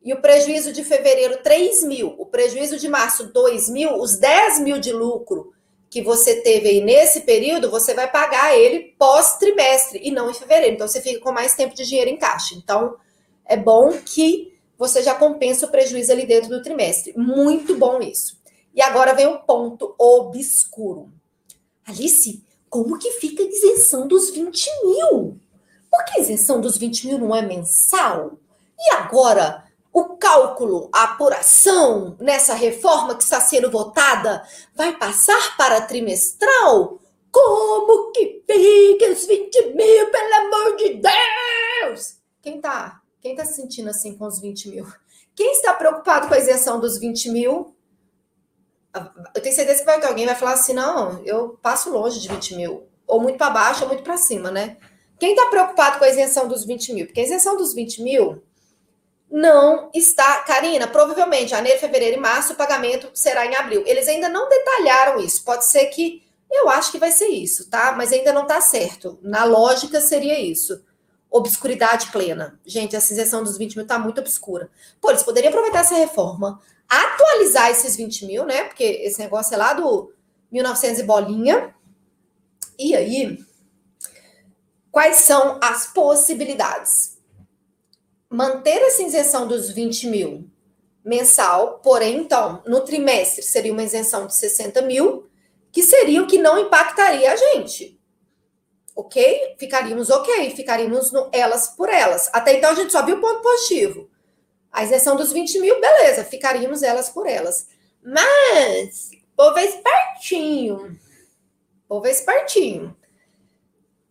e 0.02 0.12
o 0.12 0.20
prejuízo 0.20 0.72
de 0.72 0.82
fevereiro 0.82 1.38
3 1.42 1.84
mil, 1.84 2.14
o 2.18 2.26
prejuízo 2.26 2.78
de 2.78 2.88
março 2.88 3.32
2 3.32 3.68
mil, 3.70 3.94
os 4.00 4.18
10 4.18 4.60
mil 4.60 4.78
de 4.80 4.92
lucro 4.92 5.52
que 5.88 6.02
você 6.02 6.42
teve 6.42 6.68
aí 6.68 6.80
nesse 6.80 7.20
período, 7.22 7.70
você 7.70 7.94
vai 7.94 8.10
pagar 8.10 8.56
ele 8.56 8.94
pós-trimestre 8.98 10.00
e 10.02 10.10
não 10.10 10.30
em 10.30 10.34
fevereiro. 10.34 10.74
Então, 10.74 10.88
você 10.88 11.00
fica 11.00 11.20
com 11.20 11.32
mais 11.32 11.54
tempo 11.54 11.74
de 11.74 11.86
dinheiro 11.86 12.10
em 12.10 12.16
caixa. 12.16 12.54
Então, 12.54 12.96
é 13.44 13.56
bom 13.56 13.92
que 14.04 14.52
você 14.76 15.02
já 15.02 15.14
compensa 15.14 15.66
o 15.66 15.70
prejuízo 15.70 16.12
ali 16.12 16.26
dentro 16.26 16.50
do 16.50 16.62
trimestre. 16.62 17.14
Muito 17.16 17.76
bom 17.76 18.00
isso. 18.00 18.38
E 18.74 18.82
agora 18.82 19.14
vem 19.14 19.26
o 19.26 19.38
ponto 19.38 19.94
obscuro. 19.98 21.10
Alice, 21.86 22.44
como 22.68 22.98
que 22.98 23.12
fica 23.12 23.42
a 23.42 23.46
isenção 23.46 24.06
dos 24.06 24.30
20 24.30 24.68
mil? 24.84 25.40
Por 25.90 26.04
que 26.04 26.18
a 26.18 26.22
isenção 26.22 26.60
dos 26.60 26.76
20 26.76 27.06
mil 27.06 27.18
não 27.18 27.34
é 27.34 27.40
mensal? 27.40 28.38
E 28.78 28.92
agora, 28.92 29.64
o 29.98 30.18
cálculo, 30.18 30.90
a 30.92 31.04
apuração 31.04 32.18
nessa 32.20 32.52
reforma 32.52 33.14
que 33.14 33.22
está 33.22 33.40
sendo 33.40 33.70
votada 33.70 34.46
vai 34.74 34.94
passar 34.98 35.56
para 35.56 35.80
trimestral? 35.80 36.98
Como 37.32 38.12
que 38.12 38.44
fica 38.46 39.10
os 39.10 39.24
20 39.24 39.74
mil, 39.74 40.10
pelo 40.10 40.34
amor 40.34 40.76
de 40.76 41.00
Deus? 41.00 42.18
Quem 42.42 42.60
tá? 42.60 43.00
Quem 43.22 43.34
tá 43.34 43.46
se 43.46 43.54
sentindo 43.54 43.88
assim 43.88 44.14
com 44.14 44.26
os 44.26 44.38
20 44.38 44.68
mil? 44.68 44.86
Quem 45.34 45.52
está 45.52 45.72
preocupado 45.72 46.28
com 46.28 46.34
a 46.34 46.38
isenção 46.38 46.78
dos 46.78 46.98
20 46.98 47.30
mil? 47.30 47.74
Eu 49.34 49.40
tenho 49.40 49.54
certeza 49.54 49.78
que, 49.78 49.86
vai, 49.86 49.98
que 49.98 50.06
alguém 50.06 50.26
vai 50.26 50.34
falar 50.34 50.52
assim: 50.52 50.74
não, 50.74 51.24
eu 51.24 51.58
passo 51.62 51.90
longe 51.90 52.20
de 52.20 52.28
20 52.28 52.54
mil. 52.54 52.86
Ou 53.06 53.18
muito 53.18 53.38
para 53.38 53.48
baixo 53.48 53.84
ou 53.84 53.88
muito 53.88 54.02
para 54.02 54.18
cima, 54.18 54.50
né? 54.50 54.76
Quem 55.18 55.30
está 55.30 55.46
preocupado 55.46 55.98
com 55.98 56.04
a 56.04 56.08
isenção 56.10 56.46
dos 56.46 56.66
20 56.66 56.92
mil? 56.92 57.06
Porque 57.06 57.20
a 57.20 57.24
isenção 57.24 57.56
dos 57.56 57.72
20 57.72 58.02
mil 58.02 58.42
não 59.30 59.90
está. 59.94 60.42
Karina, 60.42 60.86
provavelmente 60.86 61.50
janeiro, 61.50 61.80
fevereiro 61.80 62.16
e 62.16 62.20
março 62.20 62.52
o 62.52 62.56
pagamento 62.56 63.10
será 63.14 63.44
em 63.46 63.54
abril. 63.54 63.82
Eles 63.86 64.08
ainda 64.08 64.28
não 64.28 64.48
detalharam 64.48 65.20
isso. 65.20 65.44
Pode 65.44 65.66
ser 65.66 65.86
que. 65.86 66.24
Eu 66.48 66.68
acho 66.68 66.92
que 66.92 66.98
vai 66.98 67.10
ser 67.10 67.26
isso, 67.26 67.68
tá? 67.68 67.92
Mas 67.96 68.12
ainda 68.12 68.32
não 68.32 68.42
está 68.42 68.60
certo. 68.60 69.18
Na 69.20 69.44
lógica, 69.44 70.00
seria 70.00 70.38
isso. 70.38 70.80
Obscuridade 71.28 72.12
plena. 72.12 72.58
Gente, 72.64 72.94
essa 72.94 73.12
isenção 73.12 73.42
dos 73.42 73.58
20 73.58 73.74
mil 73.74 73.82
está 73.82 73.98
muito 73.98 74.20
obscura. 74.20 74.70
Pô, 75.00 75.10
eles 75.10 75.24
poderiam 75.24 75.50
aproveitar 75.50 75.80
essa 75.80 75.96
reforma, 75.96 76.60
atualizar 76.88 77.70
esses 77.70 77.96
20 77.96 78.26
mil, 78.26 78.44
né? 78.44 78.62
Porque 78.62 78.84
esse 78.84 79.18
negócio 79.18 79.54
é 79.54 79.56
lá 79.56 79.72
do 79.72 80.12
1900 80.52 81.00
e 81.00 81.02
bolinha. 81.02 81.74
E 82.78 82.94
aí, 82.94 83.44
quais 84.92 85.16
são 85.16 85.58
as 85.60 85.88
possibilidades? 85.88 87.15
Manter 88.36 88.82
essa 88.82 89.02
isenção 89.02 89.48
dos 89.48 89.70
20 89.70 90.08
mil 90.08 90.50
mensal, 91.02 91.78
porém, 91.82 92.18
então, 92.18 92.62
no 92.66 92.82
trimestre 92.82 93.42
seria 93.42 93.72
uma 93.72 93.82
isenção 93.82 94.26
de 94.26 94.34
60 94.34 94.82
mil, 94.82 95.26
que 95.72 95.82
seria 95.82 96.22
o 96.22 96.26
que 96.26 96.36
não 96.36 96.58
impactaria 96.58 97.32
a 97.32 97.36
gente. 97.36 97.98
Ok? 98.94 99.56
Ficaríamos 99.58 100.10
ok, 100.10 100.50
ficaríamos 100.50 101.12
no 101.12 101.30
elas 101.32 101.68
por 101.68 101.88
elas. 101.88 102.28
Até 102.32 102.58
então 102.58 102.70
a 102.70 102.74
gente 102.74 102.92
só 102.92 103.02
viu 103.04 103.16
o 103.16 103.20
ponto 103.20 103.40
positivo. 103.40 104.10
A 104.70 104.84
isenção 104.84 105.16
dos 105.16 105.32
20 105.32 105.58
mil, 105.60 105.80
beleza, 105.80 106.24
ficaríamos 106.24 106.82
elas 106.82 107.08
por 107.08 107.26
elas. 107.26 107.68
Mas, 108.02 109.10
povo 109.34 109.58
é 109.58 109.64
espertinho. 109.64 110.98
Povo 111.88 112.06
é 112.06 112.10
espertinho 112.10 112.95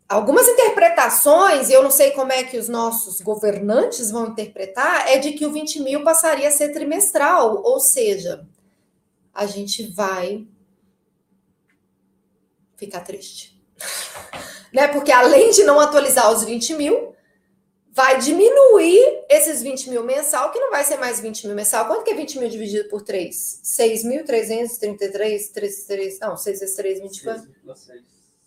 algumas 0.07 0.47
interpretações, 0.47 1.69
eu 1.69 1.83
não 1.83 1.91
sei 1.91 2.11
como 2.11 2.31
é 2.31 2.43
que 2.43 2.57
os 2.57 2.69
nossos 2.69 3.21
governantes 3.21 4.11
vão 4.11 4.27
interpretar, 4.27 5.07
é 5.09 5.17
de 5.17 5.33
que 5.33 5.45
o 5.45 5.51
20 5.51 5.81
mil 5.81 6.03
passaria 6.03 6.47
a 6.47 6.51
ser 6.51 6.71
trimestral, 6.71 7.61
ou 7.63 7.79
seja, 7.79 8.47
a 9.33 9.45
gente 9.45 9.83
vai 9.91 10.47
ficar 12.77 13.01
triste. 13.01 13.59
né? 14.71 14.87
Porque 14.87 15.11
além 15.11 15.51
de 15.51 15.63
não 15.63 15.79
atualizar 15.79 16.31
os 16.31 16.43
20 16.43 16.73
mil, 16.75 17.15
vai 17.91 18.19
diminuir 18.19 19.23
esses 19.29 19.61
20 19.61 19.89
mil 19.89 20.03
mensal, 20.03 20.51
que 20.51 20.59
não 20.59 20.69
vai 20.69 20.83
ser 20.83 20.97
mais 20.97 21.19
20 21.21 21.47
mil 21.47 21.55
mensal. 21.55 21.87
Quanto 21.87 22.03
que 22.03 22.11
é 22.11 22.15
20 22.15 22.39
mil 22.39 22.49
dividido 22.49 22.89
por 22.89 23.01
3? 23.01 23.61
6.333, 23.63 25.51
3, 25.53 25.83
3, 25.85 26.19
não, 26.19 26.35
6 26.35 26.59
vezes 26.59 26.75
3, 26.75 26.99
24. 27.01 27.49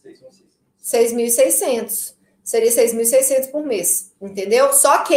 6,6. 0.04 0.47
6.600. 0.88 2.14
Seria 2.42 2.70
6.600 2.70 3.50
por 3.50 3.62
mês, 3.62 4.14
entendeu? 4.20 4.72
Só 4.72 4.98
que 4.98 5.14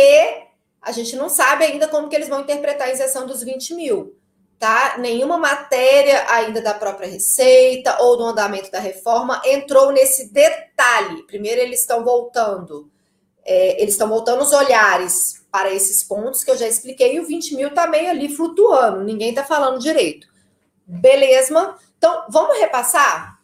a 0.81 0.91
gente 0.91 1.15
não 1.15 1.29
sabe 1.29 1.63
ainda 1.63 1.88
como 1.88 2.10
que 2.10 2.15
eles 2.15 2.27
vão 2.27 2.41
interpretar 2.41 2.88
a 2.89 2.91
isenção 2.91 3.25
dos 3.25 3.41
20 3.41 3.75
mil, 3.75 4.15
tá? 4.60 4.97
Nenhuma 4.97 5.38
matéria 5.38 6.25
ainda 6.29 6.62
da 6.62 6.73
própria 6.73 7.07
Receita 7.07 8.01
ou 8.01 8.17
do 8.17 8.25
andamento 8.25 8.69
da 8.69 8.79
reforma 8.79 9.41
entrou 9.45 9.91
nesse 9.91 10.34
detalhe. 10.34 11.23
Primeiro, 11.23 11.62
eles 11.62 11.79
estão 11.79 12.03
voltando 12.03 12.91
é, 13.43 13.81
eles 13.81 13.95
estão 13.95 14.07
voltando 14.07 14.41
os 14.41 14.53
olhares 14.53 15.45
para 15.51 15.73
esses 15.73 16.03
pontos 16.03 16.43
que 16.43 16.51
eu 16.51 16.57
já 16.57 16.67
expliquei, 16.67 17.15
e 17.15 17.19
o 17.19 17.25
20 17.25 17.55
mil 17.55 17.69
está 17.69 17.88
meio 17.88 18.10
ali 18.10 18.34
flutuando, 18.34 19.03
ninguém 19.03 19.29
está 19.29 19.43
falando 19.43 19.79
direito. 19.79 20.27
Beleza? 20.86 21.75
Então, 21.97 22.25
vamos 22.29 22.57
repassar? 22.57 23.40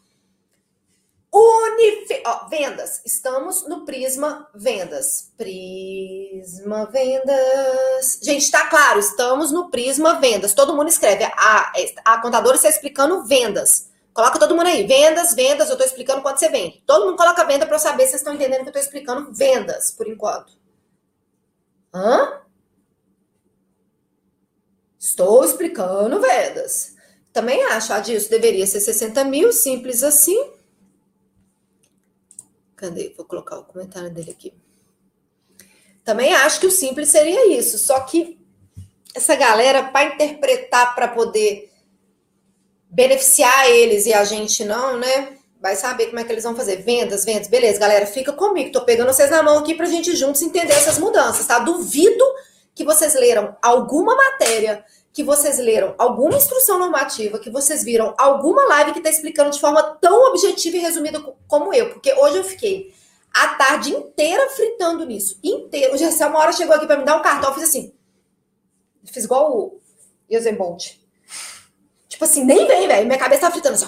Unifi... 1.31 2.23
Ó, 2.25 2.47
vendas. 2.47 3.01
Estamos 3.05 3.67
no 3.67 3.85
Prisma 3.85 4.49
Vendas. 4.53 5.31
Prisma 5.37 6.85
Vendas. 6.85 8.19
Gente, 8.21 8.49
tá 8.49 8.67
claro, 8.67 8.99
estamos 8.99 9.51
no 9.51 9.69
Prisma 9.69 10.19
Vendas. 10.19 10.53
Todo 10.53 10.75
mundo 10.75 10.87
escreve. 10.87 11.25
A, 11.25 11.73
a 12.05 12.21
contadora 12.21 12.55
está 12.55 12.69
explicando 12.69 13.23
vendas. 13.25 13.89
Coloca 14.13 14.39
todo 14.39 14.55
mundo 14.55 14.67
aí. 14.67 14.87
Vendas, 14.87 15.35
vendas. 15.35 15.67
Eu 15.67 15.73
estou 15.73 15.85
explicando 15.85 16.21
quanto 16.21 16.39
você 16.39 16.49
vende. 16.49 16.81
Todo 16.85 17.05
mundo 17.05 17.17
coloca 17.17 17.45
venda 17.45 17.65
para 17.65 17.75
eu 17.75 17.79
saber 17.79 18.03
se 18.03 18.11
vocês 18.11 18.21
estão 18.21 18.33
entendendo 18.33 18.61
que 18.61 18.69
eu 18.69 18.79
estou 18.79 18.81
explicando 18.81 19.31
vendas, 19.33 19.91
por 19.91 20.07
enquanto. 20.07 20.53
Hã? 21.93 22.41
Estou 24.97 25.43
explicando 25.45 26.19
vendas. 26.19 26.95
Também 27.31 27.63
acho, 27.65 27.93
Adilson, 27.93 28.29
deveria 28.29 28.65
ser 28.65 28.79
60 28.79 29.23
mil, 29.25 29.53
simples 29.53 30.01
assim. 30.01 30.56
Cadê? 32.77 33.13
Vou 33.17 33.25
colocar 33.25 33.57
o 33.57 33.65
comentário 33.65 34.09
dele 34.09 34.31
aqui. 34.31 34.53
Também 36.05 36.33
acho 36.33 36.61
que 36.61 36.67
o 36.67 36.71
simples 36.71 37.09
seria 37.09 37.51
isso, 37.57 37.77
só 37.77 37.99
que 38.01 38.39
essa 39.13 39.35
galera, 39.35 39.83
para 39.83 40.13
interpretar, 40.13 40.95
para 40.95 41.09
poder 41.09 41.69
beneficiar 42.89 43.69
eles 43.69 44.05
e 44.05 44.13
a 44.13 44.23
gente 44.23 44.63
não, 44.63 44.97
né? 44.97 45.37
Vai 45.59 45.75
saber 45.75 46.05
como 46.05 46.19
é 46.19 46.23
que 46.23 46.31
eles 46.31 46.43
vão 46.43 46.55
fazer. 46.55 46.77
Vendas, 46.77 47.25
vendas. 47.25 47.47
Beleza, 47.47 47.79
galera, 47.79 48.05
fica 48.05 48.31
comigo. 48.31 48.71
Tô 48.71 48.85
pegando 48.85 49.11
vocês 49.11 49.31
na 49.31 49.41
mão 49.41 49.57
aqui 49.57 49.73
pra 49.73 49.87
gente 49.87 50.15
juntos 50.15 50.41
entender 50.43 50.73
essas 50.73 50.99
mudanças, 50.99 51.47
tá? 51.47 51.59
Duvido 51.59 52.23
que 52.75 52.85
vocês 52.85 53.15
leram 53.15 53.57
alguma 53.61 54.15
matéria 54.15 54.85
que 55.17 55.23
vocês 55.23 55.57
leram 55.57 55.95
alguma 55.97 56.37
instrução 56.37 56.77
normativa, 56.77 57.39
que 57.39 57.49
vocês 57.49 57.83
viram 57.83 58.13
alguma 58.19 58.67
live 58.67 58.91
que 58.91 58.99
está 58.99 59.09
explicando 59.09 59.49
de 59.49 59.59
forma 59.59 59.81
tão 59.99 60.29
objetiva 60.29 60.77
e 60.77 60.79
resumida 60.79 61.19
como 61.47 61.73
eu, 61.73 61.89
porque 61.89 62.13
hoje 62.13 62.37
eu 62.37 62.43
fiquei 62.43 62.93
a 63.33 63.55
tarde 63.55 63.95
inteira 63.95 64.47
fritando 64.51 65.03
nisso, 65.07 65.39
inteiro. 65.43 65.95
O 65.95 65.97
Gessel 65.97 66.29
uma 66.29 66.37
hora 66.37 66.51
chegou 66.51 66.75
aqui 66.75 66.85
para 66.85 66.97
me 66.97 67.03
dar 67.03 67.17
um 67.17 67.23
cartão, 67.23 67.49
eu 67.49 67.55
fiz 67.55 67.63
assim, 67.63 67.91
fiz 69.05 69.23
igual 69.23 69.57
o 69.57 69.81
Usain 70.29 70.53
Bolt. 70.53 70.99
Tipo 72.07 72.23
assim, 72.23 72.45
nem 72.45 72.67
vem, 72.67 72.87
velho, 72.87 73.07
minha 73.07 73.17
cabeça 73.17 73.41
tá 73.41 73.49
fritando 73.49 73.73
assim. 73.73 73.87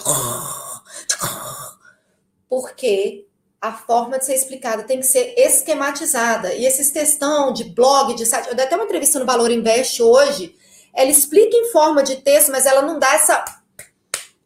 Porque 2.49 3.27
a 3.61 3.71
forma 3.71 4.17
de 4.17 4.25
ser 4.25 4.33
explicada 4.33 4.81
tem 4.81 4.99
que 4.99 5.05
ser 5.05 5.35
esquematizada. 5.37 6.55
E 6.55 6.65
esses 6.65 6.89
textão 6.89 7.53
de 7.53 7.65
blog, 7.65 8.15
de 8.15 8.25
site, 8.25 8.47
eu 8.47 8.55
dei 8.55 8.65
até 8.65 8.75
uma 8.75 8.85
entrevista 8.85 9.19
no 9.19 9.27
Valor 9.27 9.51
Invest 9.51 10.01
hoje, 10.01 10.57
ela 10.93 11.09
explica 11.09 11.55
em 11.55 11.71
forma 11.71 12.03
de 12.03 12.17
texto, 12.17 12.51
mas 12.51 12.65
ela 12.65 12.81
não 12.81 12.99
dá 12.99 13.13
essa, 13.13 13.45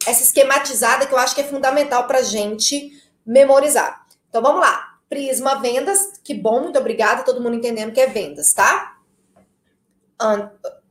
essa 0.06 0.24
esquematizada 0.24 1.06
que 1.06 1.14
eu 1.14 1.18
acho 1.18 1.36
que 1.36 1.42
é 1.42 1.46
fundamental 1.46 2.06
para 2.08 2.20
a 2.20 2.24
gente 2.24 2.92
memorizar. 3.26 4.06
Então 4.30 4.42
vamos 4.42 4.62
lá. 4.62 4.98
Prisma 5.10 5.62
Vendas, 5.62 6.20
que 6.24 6.34
bom, 6.34 6.62
muito 6.62 6.80
obrigada, 6.80 7.24
todo 7.24 7.42
mundo 7.42 7.56
entendendo 7.56 7.94
que 7.94 8.02
é 8.02 8.08
vendas, 8.08 8.54
tá? 8.54 8.98
And... 10.20 10.50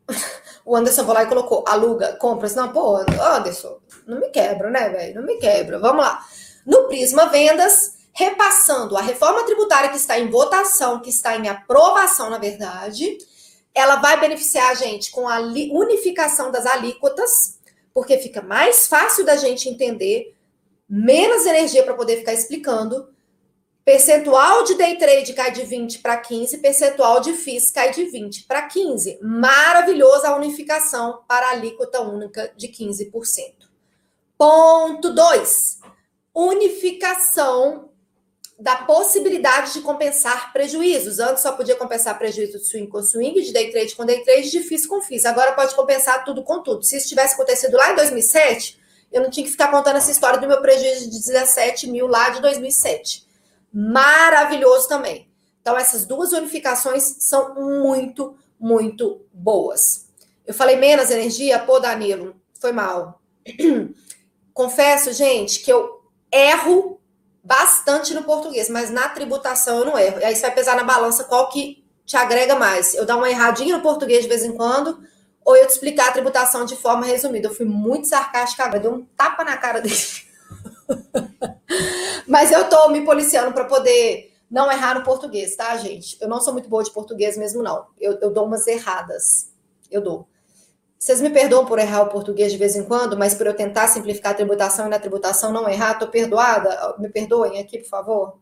O 0.65 0.77
Anderson 0.77 1.03
lá 1.13 1.25
e 1.25 1.27
colocou 1.27 1.65
aluga, 1.67 2.17
compras. 2.17 2.55
Não, 2.55 2.73
pô, 2.73 2.97
Anderson, 2.97 3.79
não 4.07 4.21
me 4.21 4.29
quebra, 4.29 4.71
né, 4.71 4.89
velho? 4.91 5.17
Não 5.17 5.27
me 5.27 5.37
quebra. 5.39 5.79
Vamos 5.79 6.05
lá. 6.05 6.25
No 6.65 6.85
Prisma 6.85 7.27
Vendas, 7.27 7.95
repassando 8.13 8.97
a 8.97 9.03
reforma 9.03 9.43
tributária 9.45 9.91
que 9.91 9.97
está 9.97 10.19
em 10.19 10.31
votação, 10.31 11.01
que 11.01 11.11
está 11.11 11.37
em 11.37 11.49
aprovação, 11.49 12.31
na 12.31 12.39
verdade, 12.39 13.19
ela 13.75 13.97
vai 13.97 14.21
beneficiar 14.21 14.71
a 14.71 14.75
gente 14.75 15.11
com 15.11 15.29
a 15.29 15.39
unificação 15.41 16.51
das 16.51 16.67
alíquotas, 16.67 17.59
porque 17.95 18.19
fica 18.19 18.43
mais 18.43 18.87
fácil 18.87 19.25
da 19.25 19.37
gente 19.37 19.69
entender, 19.69 20.35
menos 20.89 21.47
energia 21.47 21.83
para 21.83 21.95
poder 21.95 22.19
ficar 22.19 22.35
explicando. 22.35 23.09
Percentual 23.85 24.63
de 24.63 24.75
day 24.75 24.97
trade 24.97 25.33
cai 25.33 25.51
de 25.51 25.65
20 25.65 25.99
para 25.99 26.17
15, 26.17 26.59
percentual 26.59 27.21
de 27.21 27.33
FIIs 27.33 27.71
cai 27.73 27.91
de 27.91 28.05
20 28.05 28.45
para 28.45 28.63
15. 28.63 29.19
Maravilhosa 29.21 30.29
a 30.29 30.37
unificação 30.37 31.21
para 31.27 31.49
a 31.49 31.51
alíquota 31.51 32.01
única 32.01 32.53
de 32.57 32.69
15%. 32.69 33.11
Ponto 34.39 35.13
2. 35.13 35.81
Unificação 36.35 37.92
da 38.63 38.77
possibilidade 38.77 39.73
de 39.73 39.81
compensar 39.81 40.53
prejuízos. 40.53 41.19
Antes 41.19 41.43
só 41.43 41.51
podia 41.51 41.75
compensar 41.75 42.17
prejuízo 42.17 42.59
de 42.59 42.65
swing 42.65 42.87
com 42.87 43.03
swing, 43.03 43.43
de 43.43 43.53
day 43.53 43.73
trade 43.73 43.97
com 43.97 44.07
day 44.07 44.23
trade, 44.23 44.53
de 44.53 44.61
FIIs 44.61 44.87
com 44.87 45.03
FIIs. 45.03 45.25
Agora 45.25 45.51
pode 45.51 45.75
compensar 45.75 46.25
tudo 46.25 46.45
com 46.45 46.63
tudo. 46.63 46.85
Se 46.85 46.97
isso 46.97 47.09
tivesse 47.09 47.35
acontecido 47.35 47.77
lá 47.77 47.91
em 47.91 47.97
2007, 47.97 48.81
eu 49.11 49.21
não 49.21 49.31
tinha 49.31 49.45
que 49.45 49.51
ficar 49.51 49.69
contando 49.69 49.97
essa 49.97 50.13
história 50.13 50.39
do 50.39 50.47
meu 50.47 50.61
prejuízo 50.61 51.11
de 51.11 51.19
17 51.19 51.91
mil 51.91 52.07
lá 52.07 52.31
de 52.31 52.41
2007. 52.41 53.27
Maravilhoso 53.73 54.87
também. 54.87 55.29
Então, 55.61 55.77
essas 55.77 56.05
duas 56.05 56.31
unificações 56.31 57.03
são 57.19 57.57
muito, 57.57 58.37
muito 58.61 59.27
boas. 59.33 60.07
Eu 60.47 60.55
falei 60.55 60.77
menos 60.77 61.11
energia? 61.11 61.59
Pô, 61.59 61.81
Danilo, 61.81 62.37
foi 62.61 62.71
mal. 62.71 63.21
Confesso, 64.55 65.13
gente, 65.13 65.59
que 65.65 65.73
eu 65.73 66.01
erro 66.31 67.02
bastante 67.43 68.15
no 68.15 68.23
português, 68.23 68.69
mas 68.69 68.91
na 68.91 69.09
tributação 69.09 69.81
eu 69.81 69.85
não 69.85 69.99
erro. 69.99 70.21
E 70.21 70.25
aí 70.25 70.35
você 70.35 70.43
vai 70.43 70.55
pesar 70.55 70.77
na 70.77 70.85
balança 70.85 71.25
qual 71.25 71.49
que 71.49 71.85
te 72.05 72.17
agrega 72.17 72.55
mais. 72.55 72.95
Eu 72.95 73.05
dar 73.05 73.17
uma 73.17 73.29
erradinha 73.29 73.77
no 73.77 73.83
português 73.83 74.23
de 74.23 74.29
vez 74.29 74.45
em 74.45 74.53
quando, 74.53 75.03
ou 75.45 75.57
eu 75.57 75.67
te 75.67 75.71
explicar 75.71 76.09
a 76.09 76.13
tributação 76.13 76.65
de 76.65 76.77
forma 76.77 77.05
resumida. 77.05 77.49
Eu 77.49 77.55
fui 77.55 77.67
muito 77.67 78.07
sarcástica, 78.07 78.71
eu 78.75 78.81
dei 78.81 78.91
um 78.91 79.05
tapa 79.17 79.45
na 79.45 79.57
cara 79.57 79.81
dele. 79.81 79.97
mas 82.29 82.53
eu 82.53 82.69
tô 82.69 82.89
me 82.91 83.05
policiando 83.05 83.53
para 83.53 83.65
poder 83.65 84.33
não 84.51 84.71
errar 84.71 84.95
no 84.95 85.03
português, 85.03 85.57
tá, 85.57 85.77
gente? 85.79 86.17
Eu 86.21 86.29
não 86.29 86.41
sou 86.41 86.53
muito 86.53 86.69
boa 86.69 86.85
de 86.85 86.91
português 86.91 87.37
mesmo, 87.37 87.63
não. 87.63 87.87
Eu, 87.99 88.19
eu 88.21 88.31
dou 88.31 88.45
umas 88.45 88.67
erradas. 88.67 89.51
Eu 89.91 90.03
dou. 90.03 90.29
Vocês 91.03 91.21
me 91.21 91.31
perdoam 91.31 91.67
por 91.67 91.81
errar 91.81 92.03
o 92.03 92.09
português 92.11 92.53
de 92.53 92.59
vez 92.59 92.77
em 92.77 92.85
quando, 92.85 93.19
mas 93.19 93.35
por 93.35 93.45
eu 93.45 93.57
tentar 93.57 93.89
simplificar 93.89 94.31
a 94.31 94.37
tributação 94.37 94.87
e 94.87 94.89
na 94.89 95.01
tributação 95.01 95.51
não 95.53 95.69
errar, 95.69 95.99
tô 95.99 96.07
perdoada? 96.07 96.95
Me 96.97 97.09
perdoem 97.09 97.59
aqui, 97.59 97.79
por 97.79 97.89
favor. 97.89 98.39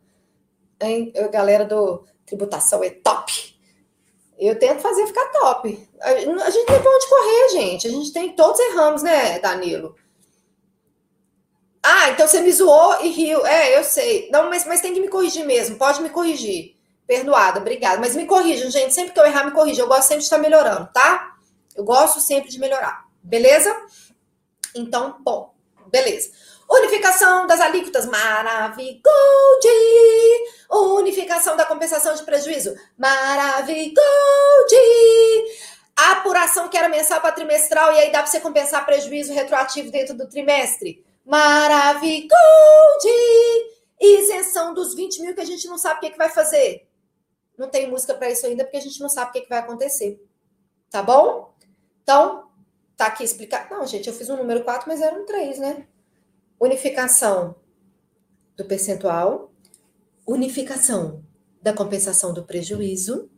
Hein? 0.78 1.10
Eu, 1.14 1.30
galera 1.30 1.64
do 1.64 2.04
tributação 2.26 2.84
é 2.84 2.90
top. 2.90 3.58
Eu 4.38 4.58
tento 4.58 4.82
fazer 4.82 5.06
ficar 5.06 5.24
top. 5.30 5.88
A, 6.02 6.14
gente 6.50 6.66
tem 6.66 6.82
pra 6.82 6.90
onde 6.94 7.08
correr, 7.08 7.48
gente. 7.48 7.88
A 7.88 7.90
gente 7.90 8.12
tem, 8.12 8.36
todos 8.36 8.60
erramos, 8.60 9.02
né, 9.02 9.38
Danilo? 9.38 9.96
Ah, 11.82 12.10
então 12.10 12.28
você 12.28 12.42
me 12.42 12.52
zoou 12.52 13.00
e 13.00 13.08
riu. 13.08 13.46
É, 13.46 13.78
eu 13.78 13.84
sei. 13.84 14.28
Não, 14.30 14.50
mas, 14.50 14.66
mas 14.66 14.82
tem 14.82 14.92
que 14.92 15.00
me 15.00 15.08
corrigir 15.08 15.46
mesmo. 15.46 15.76
Pode 15.76 16.02
me 16.02 16.10
corrigir. 16.10 16.76
Perdoada, 17.06 17.58
obrigada. 17.58 17.98
Mas 17.98 18.14
me 18.14 18.26
corrijam, 18.26 18.70
gente. 18.70 18.92
Sempre 18.92 19.14
que 19.14 19.18
eu 19.18 19.24
errar, 19.24 19.46
me 19.46 19.52
corrija. 19.52 19.80
Eu 19.80 19.88
gosto 19.88 20.08
sempre 20.08 20.18
de 20.18 20.24
estar 20.24 20.36
melhorando, 20.36 20.90
tá? 20.92 21.29
Eu 21.80 21.84
gosto 21.84 22.20
sempre 22.20 22.50
de 22.50 22.60
melhorar, 22.60 23.06
beleza? 23.22 23.74
Então, 24.76 25.16
bom, 25.20 25.54
beleza. 25.86 26.30
Unificação 26.70 27.46
das 27.46 27.58
alíquotas, 27.58 28.04
maravilhoso! 28.04 29.00
Unificação 30.70 31.56
da 31.56 31.64
compensação 31.64 32.14
de 32.14 32.22
prejuízo, 32.22 32.76
maravilhoso! 32.98 33.96
Apuração 35.96 36.68
que 36.68 36.76
era 36.76 36.90
mensal 36.90 37.18
para 37.22 37.32
trimestral 37.32 37.94
e 37.94 37.98
aí 37.98 38.12
dá 38.12 38.18
para 38.18 38.30
você 38.30 38.40
compensar 38.40 38.84
prejuízo 38.84 39.32
retroativo 39.32 39.90
dentro 39.90 40.14
do 40.14 40.28
trimestre, 40.28 41.02
maravilhoso! 41.24 42.28
Isenção 43.98 44.74
dos 44.74 44.94
20 44.94 45.22
mil 45.22 45.34
que 45.34 45.40
a 45.40 45.46
gente 45.46 45.66
não 45.66 45.78
sabe 45.78 45.96
o 45.96 46.00
que, 46.00 46.06
é 46.08 46.10
que 46.10 46.18
vai 46.18 46.28
fazer. 46.28 46.86
Não 47.56 47.70
tem 47.70 47.88
música 47.88 48.12
para 48.12 48.30
isso 48.30 48.44
ainda 48.44 48.64
porque 48.64 48.76
a 48.76 48.82
gente 48.82 49.00
não 49.00 49.08
sabe 49.08 49.30
o 49.30 49.32
que, 49.32 49.38
é 49.38 49.42
que 49.42 49.48
vai 49.48 49.60
acontecer. 49.60 50.22
Tá 50.90 51.02
bom? 51.02 51.49
Então, 52.10 52.42
tá 52.96 53.06
aqui 53.06 53.22
explicado. 53.22 53.72
Não, 53.72 53.86
gente, 53.86 54.08
eu 54.08 54.12
fiz 54.12 54.28
um 54.28 54.36
número 54.36 54.64
4, 54.64 54.88
mas 54.88 55.00
era 55.00 55.14
um 55.14 55.24
3, 55.24 55.60
né? 55.60 55.86
Unificação 56.58 57.54
do 58.56 58.64
percentual, 58.64 59.52
unificação 60.26 61.22
da 61.62 61.72
compensação 61.72 62.34
do 62.34 62.42
prejuízo, 62.42 63.30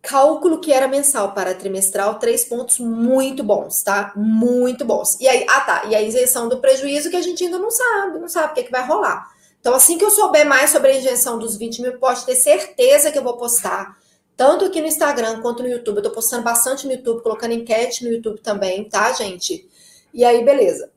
cálculo 0.00 0.60
que 0.60 0.72
era 0.72 0.86
mensal 0.86 1.34
para 1.34 1.52
trimestral, 1.52 2.20
três 2.20 2.44
pontos 2.44 2.78
muito 2.78 3.42
bons, 3.42 3.82
tá? 3.82 4.12
Muito 4.14 4.84
bons. 4.84 5.18
E 5.18 5.26
aí, 5.26 5.44
ah 5.50 5.60
tá, 5.62 5.86
e 5.86 5.96
a 5.96 6.00
isenção 6.00 6.48
do 6.48 6.60
prejuízo 6.60 7.10
que 7.10 7.16
a 7.16 7.22
gente 7.22 7.42
ainda 7.42 7.58
não 7.58 7.72
sabe, 7.72 8.20
não 8.20 8.28
sabe 8.28 8.52
o 8.52 8.54
que, 8.54 8.60
é 8.60 8.62
que 8.62 8.70
vai 8.70 8.86
rolar. 8.86 9.28
Então, 9.58 9.74
assim 9.74 9.98
que 9.98 10.04
eu 10.04 10.12
souber 10.12 10.46
mais 10.46 10.70
sobre 10.70 10.92
a 10.92 10.96
isenção 10.96 11.40
dos 11.40 11.56
20 11.56 11.82
mil, 11.82 11.98
pode 11.98 12.24
ter 12.24 12.36
certeza 12.36 13.10
que 13.10 13.18
eu 13.18 13.24
vou 13.24 13.36
postar 13.36 13.98
tanto 14.40 14.64
aqui 14.64 14.80
no 14.80 14.86
Instagram 14.86 15.42
quanto 15.42 15.62
no 15.62 15.68
YouTube. 15.68 15.98
Eu 15.98 16.04
tô 16.04 16.10
postando 16.12 16.42
bastante 16.42 16.86
no 16.86 16.92
YouTube, 16.94 17.22
colocando 17.22 17.52
enquete 17.52 18.02
no 18.02 18.10
YouTube 18.10 18.40
também, 18.40 18.88
tá, 18.88 19.12
gente? 19.12 19.68
E 20.14 20.24
aí, 20.24 20.42
beleza. 20.42 20.90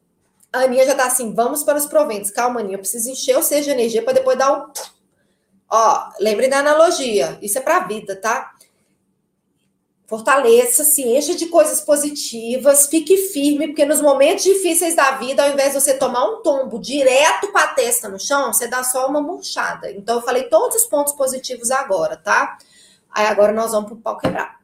A 0.50 0.60
Aninha 0.60 0.86
já 0.86 0.96
tá 0.96 1.08
assim, 1.08 1.34
vamos 1.34 1.62
para 1.62 1.78
os 1.78 1.86
proventos. 1.86 2.32
Calma, 2.32 2.62
Aninha, 2.62 2.76
eu 2.76 2.80
preciso 2.80 3.12
encher 3.12 3.38
o 3.38 3.44
seja 3.44 3.64
de 3.66 3.72
energia 3.72 4.02
para 4.02 4.14
depois 4.14 4.38
dar 4.38 4.50
o... 4.50 4.72
Ó, 5.70 6.10
lembre 6.22 6.48
da 6.48 6.60
analogia. 6.60 7.38
Isso 7.42 7.58
é 7.58 7.62
para 7.62 7.80
a 7.80 7.86
vida, 7.86 8.16
tá? 8.16 8.54
Fortaleça, 10.08 10.86
se 10.86 11.04
encha 11.04 11.36
de 11.36 11.48
coisas 11.48 11.82
positivas, 11.82 12.88
fique 12.88 13.18
firme, 13.18 13.68
porque 13.68 13.84
nos 13.84 14.00
momentos 14.00 14.46
difíceis 14.46 14.96
da 14.96 15.18
vida, 15.18 15.44
ao 15.44 15.52
invés 15.52 15.74
de 15.74 15.82
você 15.82 15.96
tomar 15.96 16.24
um 16.30 16.42
tombo 16.42 16.80
direto 16.80 17.52
para 17.52 17.72
a 17.72 17.74
testa 17.74 18.08
no 18.08 18.18
chão, 18.18 18.54
você 18.54 18.68
dá 18.68 18.86
só 18.86 19.06
uma 19.06 19.20
murchada. 19.20 19.92
Então, 19.92 20.16
eu 20.16 20.22
falei 20.22 20.44
todos 20.44 20.78
os 20.78 20.86
pontos 20.86 21.12
positivos 21.12 21.72
agora, 21.72 22.16
tá? 22.16 22.58
Aí 23.14 23.28
agora 23.28 23.54
nós 23.54 23.72
vamos 23.72 23.90
para 23.90 23.98
o 23.98 24.02
pau 24.02 24.18
quebrar. 24.18 24.60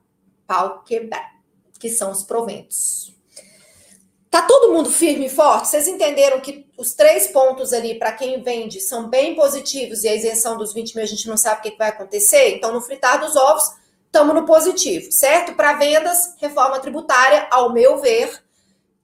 Pau 0.47 0.84
quebrar, 0.84 1.36
que 1.80 1.89
são 1.89 2.12
os 2.12 2.24
proventos. 2.24 3.16
Tá 4.30 4.43
todo 4.43 4.72
mundo 4.74 4.91
firme 4.91 5.26
e 5.26 5.30
forte? 5.30 5.70
Vocês 5.70 5.88
entenderam 5.88 6.39
que 6.39 6.68
os 6.78 6.93
três 6.93 7.28
pontos 7.28 7.74
ali, 7.74 7.97
para 7.97 8.12
quem 8.12 8.41
vende, 8.43 8.80
são 8.80 9.10
bem 9.10 9.36
positivos 9.36 10.04
e 10.04 10.08
a 10.08 10.16
isenção 10.16 10.56
dos 10.56 10.72
20 10.72 10.95
mil 10.95 11.04
a 11.04 11.08
gente 11.08 11.28
não 11.28 11.36
sabe 11.36 11.60
o 11.60 11.62
que, 11.64 11.78
vai 11.78 11.89
acontecer? 11.89 12.56
Então, 12.56 12.72
no 12.72 12.82
fritar 12.82 13.20
dos 13.20 13.36
ovos, 13.36 13.64
estamos 14.06 14.36
no 14.36 14.45
positivo, 14.45 15.12
certo? 15.12 15.54
Para 15.56 15.74
vendas, 15.74 16.36
reforma 16.39 16.80
tributária, 16.80 17.47
ao 17.50 17.74
meu 17.74 18.00
ver, 18.00 18.43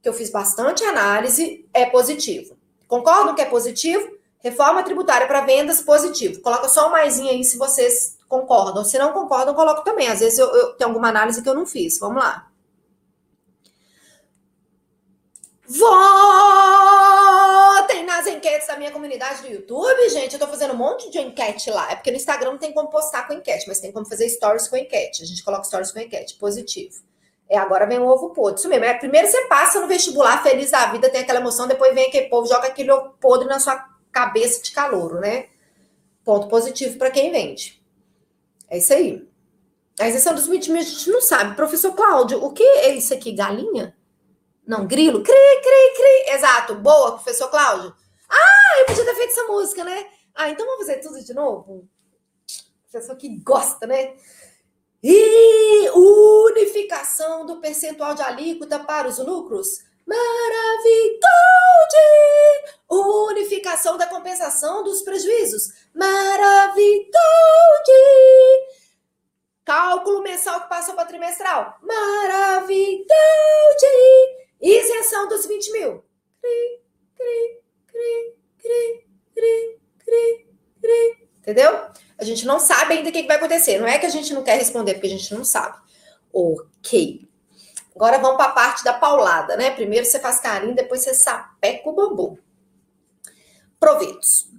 que 0.02 0.10
eu 0.10 0.14
fiz 0.14 0.30
bastante 0.30 0.84
análise, 0.84 1.68
é 1.74 1.88
positivo. 1.88 2.56
Concordam 2.88 3.34
que 3.34 3.41
é 3.41 3.46
positivo? 3.46 4.08
Reforma 4.39 4.84
tributária 4.84 5.26
para 5.26 5.41
vendas, 5.41 5.82
positivo. 5.82 6.39
Coloca 6.41 6.70
só 6.70 6.88
um 6.88 6.91
maisinho 6.91 7.32
aí 7.32 7.43
se 7.43 7.58
vocês 7.58 8.14
concordam. 8.28 8.84
Se 8.84 8.98
não 8.98 9.14
concordam, 9.14 9.54
coloco 9.54 9.84
também. 9.84 10.08
Às 10.08 10.20
vezes 10.20 10.40
eu, 10.40 10.48
eu 10.48 10.74
tenho 10.74 10.90
alguma 10.90 11.10
análise 11.10 11.42
que 11.42 11.50
eu 11.50 11.56
não 11.56 11.66
fiz. 11.66 12.00
Vamos 12.00 12.24
lá. 12.24 12.48
Votem 15.68 15.96
nas 18.06 18.28
enquetes 18.28 18.68
da 18.68 18.78
minha 18.78 18.92
comunidade 18.92 19.42
do 19.42 19.48
YouTube, 19.48 20.10
gente. 20.10 20.34
Eu 20.34 20.40
tô 20.40 20.48
fazendo 20.48 20.76
um 20.76 20.78
monte 20.78 21.10
de 21.10 21.20
enquete 21.20 21.72
lá. 21.72 21.92
É 21.92 21.96
porque 21.96 22.12
no 22.12 22.18
Instagram 22.18 22.52
não 22.52 22.60
tem 22.60 22.72
como 22.72 22.90
postar 22.90 23.28
com 23.28 23.34
enquete, 23.34 23.68
mas 23.68 23.80
tem 23.80 23.92
como 23.92 24.06
fazer 24.06 24.30
stories 24.30 24.68
com 24.68 24.78
enquete. 24.78 25.24
A 25.24 25.26
gente 25.26 25.44
coloca 25.44 25.64
stories 25.64 25.92
com 25.92 26.00
enquete, 26.00 26.36
positivo. 26.36 27.04
É, 27.50 27.58
agora 27.58 27.88
vem 27.88 28.00
o 28.00 28.08
ovo 28.08 28.30
podre. 28.30 28.60
Isso 28.60 28.70
mesmo. 28.70 28.86
É, 28.86 28.94
primeiro 28.94 29.28
você 29.28 29.48
passa 29.48 29.80
no 29.80 29.88
vestibular 29.88 30.44
feliz 30.44 30.70
da 30.72 30.86
vida, 30.88 31.10
tem 31.10 31.22
aquela 31.22 31.40
emoção, 31.40 31.68
depois 31.68 31.94
vem 31.94 32.08
aquele 32.08 32.28
povo, 32.28 32.48
joga 32.48 32.68
aquele 32.68 32.92
ovo 32.92 33.16
podre 33.20 33.48
na 33.48 33.60
sua 33.60 33.88
cabeça 34.12 34.62
de 34.62 34.72
calouro, 34.72 35.20
né? 35.20 35.48
Ponto 36.24 36.48
positivo 36.48 36.98
para 36.98 37.12
quem 37.12 37.32
vende. 37.32 37.75
É 38.70 38.78
isso 38.78 38.93
aí. 38.93 39.28
A 39.99 40.07
isenção 40.09 40.34
dos 40.36 40.47
20 40.47 40.72
mil 40.72 40.82
a 40.82 40.84
gente 40.84 41.09
não 41.09 41.22
sabe. 41.22 41.55
Professor 41.55 41.93
Cláudio, 41.93 42.43
o 42.43 42.51
que 42.51 42.63
é 42.63 42.95
isso 42.95 43.13
aqui? 43.13 43.32
Galinha? 43.32 43.95
Não, 44.68 44.86
grilo. 44.86 45.24
Cri, 45.24 45.34
cri, 45.34 45.95
cri. 45.95 46.36
Exato. 46.36 46.76
Boa, 46.76 47.13
professor 47.13 47.49
Cláudio. 47.49 47.95
Ah, 48.30 48.80
eu 48.80 48.86
podia 48.88 49.05
ter 49.05 49.16
feito 49.16 49.32
essa 49.32 49.43
música, 49.45 49.84
né? 49.84 50.07
Ah, 50.34 50.49
então 50.49 50.66
vamos 50.66 50.86
fazer 50.86 50.99
tudo 50.99 51.24
de 51.24 51.34
novo? 51.34 51.88
Professor 52.91 53.16
que 53.16 53.38
gosta, 53.39 53.88
né? 53.88 54.16
E 55.01 55.89
unificação 55.91 57.45
do 57.45 57.61
percentual 57.61 58.16
de 58.16 58.22
alíquota 58.22 58.80
para 58.80 59.07
os 59.07 59.20
lucros. 59.20 59.84
Maravilhoso! 60.06 61.20
Unificação 63.30 63.97
da 63.97 64.06
compensação 64.06 64.84
dos 64.84 65.01
prejuízos. 65.01 65.70
Maravilhoso! 65.93 67.12
Cálculo 69.64 70.22
mensal 70.22 70.62
que 70.62 70.70
passa 70.70 70.93
para 70.93 71.06
trimestral. 71.06 71.78
Maravilhoso! 71.82 73.08
Isenção 74.62 75.28
dos 75.28 75.45
20 75.45 75.72
mil. 75.72 76.03
Cri, 76.41 76.82
cri, 77.18 77.62
cri, 77.88 78.36
cri, 78.62 79.08
cri, 79.34 79.80
cri, 79.99 80.47
cri. 80.82 81.28
Entendeu? 81.39 81.88
A 82.18 82.24
gente 82.24 82.45
não 82.45 82.60
sabe 82.60 82.93
ainda 82.93 83.10
o 83.10 83.12
que 83.12 83.24
vai 83.24 83.38
acontecer. 83.38 83.80
Não 83.80 83.88
é 83.88 83.97
que 83.99 84.06
a 84.06 84.10
gente 84.10 84.34
não 84.34 84.43
quer 84.43 84.58
responder, 84.58 84.93
porque 84.93 85.08
a 85.08 85.12
gente 85.12 85.34
não 85.34 85.43
sabe. 85.43 85.78
Ok. 86.32 87.25
Agora 87.96 88.18
vamos 88.18 88.38
para 88.38 88.52
a 88.52 88.54
parte 88.54 88.84
da 88.84 88.93
paulada, 88.93 89.56
né? 89.56 89.72
Primeiro 89.72 90.06
você 90.06 90.20
faz 90.20 90.39
carinho, 90.39 90.76
depois 90.76 91.02
você 91.02 91.14
sapeca 91.14 91.89
o 91.89 91.93
bambu. 91.93 92.38
Proventos. 93.80 94.50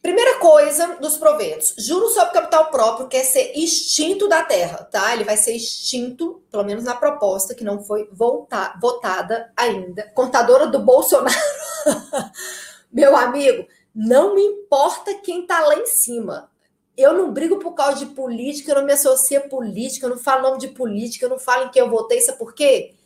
Primeira 0.00 0.38
coisa 0.38 0.96
dos 1.00 1.18
proventos, 1.18 1.74
juro 1.76 2.08
sobre 2.08 2.32
capital 2.32 2.70
próprio 2.70 3.08
quer 3.08 3.24
ser 3.24 3.52
extinto 3.54 4.28
da 4.28 4.42
terra, 4.42 4.84
tá? 4.84 5.12
Ele 5.12 5.24
vai 5.24 5.36
ser 5.36 5.54
extinto, 5.54 6.42
pelo 6.50 6.64
menos 6.64 6.84
na 6.84 6.94
proposta 6.94 7.54
que 7.54 7.64
não 7.64 7.82
foi 7.82 8.08
voltar, 8.12 8.78
votada 8.80 9.52
ainda. 9.56 10.10
Contadora 10.14 10.68
do 10.68 10.78
Bolsonaro. 10.78 11.34
Meu 12.90 13.14
amigo, 13.16 13.66
não 13.94 14.34
me 14.34 14.42
importa 14.42 15.12
quem 15.14 15.46
tá 15.46 15.60
lá 15.60 15.74
em 15.74 15.86
cima. 15.86 16.48
Eu 16.98 17.12
não 17.12 17.32
brigo 17.32 17.60
por 17.60 17.74
causa 17.74 18.04
de 18.04 18.06
política, 18.06 18.72
eu 18.72 18.74
não 18.74 18.84
me 18.84 18.92
associo 18.92 19.38
a 19.38 19.48
política, 19.48 20.04
eu 20.04 20.10
não 20.10 20.18
falo 20.18 20.42
nome 20.42 20.58
de 20.58 20.66
política, 20.66 21.24
eu 21.24 21.30
não 21.30 21.38
falo 21.38 21.66
em 21.66 21.70
quem 21.70 21.80
eu 21.80 21.88
votei, 21.88 22.20
sabe 22.20 22.38
por 22.38 22.52
quê? 22.52 22.96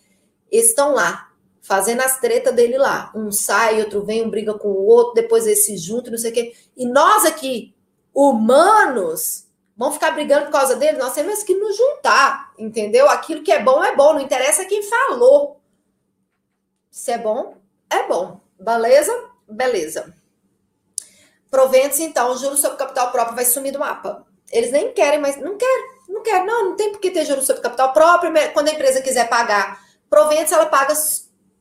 Eles 0.50 0.70
estão 0.70 0.94
lá, 0.94 1.30
fazendo 1.60 2.00
as 2.00 2.18
tretas 2.18 2.54
dele 2.54 2.78
lá. 2.78 3.12
Um 3.14 3.30
sai, 3.30 3.80
outro 3.80 4.02
vem, 4.02 4.22
um 4.24 4.30
briga 4.30 4.54
com 4.54 4.68
o 4.68 4.86
outro, 4.86 5.12
depois 5.12 5.46
eles 5.46 5.66
se 5.66 5.76
juntam, 5.76 6.10
não 6.10 6.18
sei 6.18 6.30
o 6.30 6.34
quê. 6.34 6.56
E 6.74 6.86
nós 6.86 7.26
aqui, 7.26 7.74
humanos, 8.14 9.46
vamos 9.76 9.96
ficar 9.96 10.12
brigando 10.12 10.46
por 10.46 10.52
causa 10.52 10.74
dele? 10.74 10.96
Nós 10.96 11.12
temos 11.12 11.42
que 11.42 11.54
nos 11.54 11.76
juntar, 11.76 12.54
entendeu? 12.58 13.10
Aquilo 13.10 13.42
que 13.42 13.52
é 13.52 13.62
bom 13.62 13.84
é 13.84 13.94
bom, 13.94 14.14
não 14.14 14.22
interessa 14.22 14.64
quem 14.64 14.82
falou. 14.84 15.60
Se 16.90 17.12
é 17.12 17.18
bom, 17.18 17.58
é 17.90 18.08
bom. 18.08 18.40
Beleza? 18.58 19.12
Beleza. 19.46 20.14
Proventos, 21.52 22.00
então, 22.00 22.34
juros 22.38 22.60
sobre 22.60 22.78
capital 22.78 23.12
próprio 23.12 23.36
vai 23.36 23.44
sumir 23.44 23.72
do 23.72 23.78
mapa. 23.78 24.26
Eles 24.50 24.72
nem 24.72 24.90
querem, 24.94 25.20
mas 25.20 25.36
não 25.36 25.58
querem, 25.58 25.84
não 26.08 26.22
querem, 26.22 26.46
não, 26.46 26.70
não 26.70 26.76
tem 26.76 26.90
por 26.90 26.98
que 26.98 27.10
ter 27.10 27.26
juros 27.26 27.44
sobre 27.44 27.60
capital 27.60 27.92
próprio. 27.92 28.32
Quando 28.54 28.68
a 28.68 28.72
empresa 28.72 29.02
quiser 29.02 29.28
pagar 29.28 29.78
proventos, 30.08 30.50
ela 30.50 30.64
paga 30.64 30.94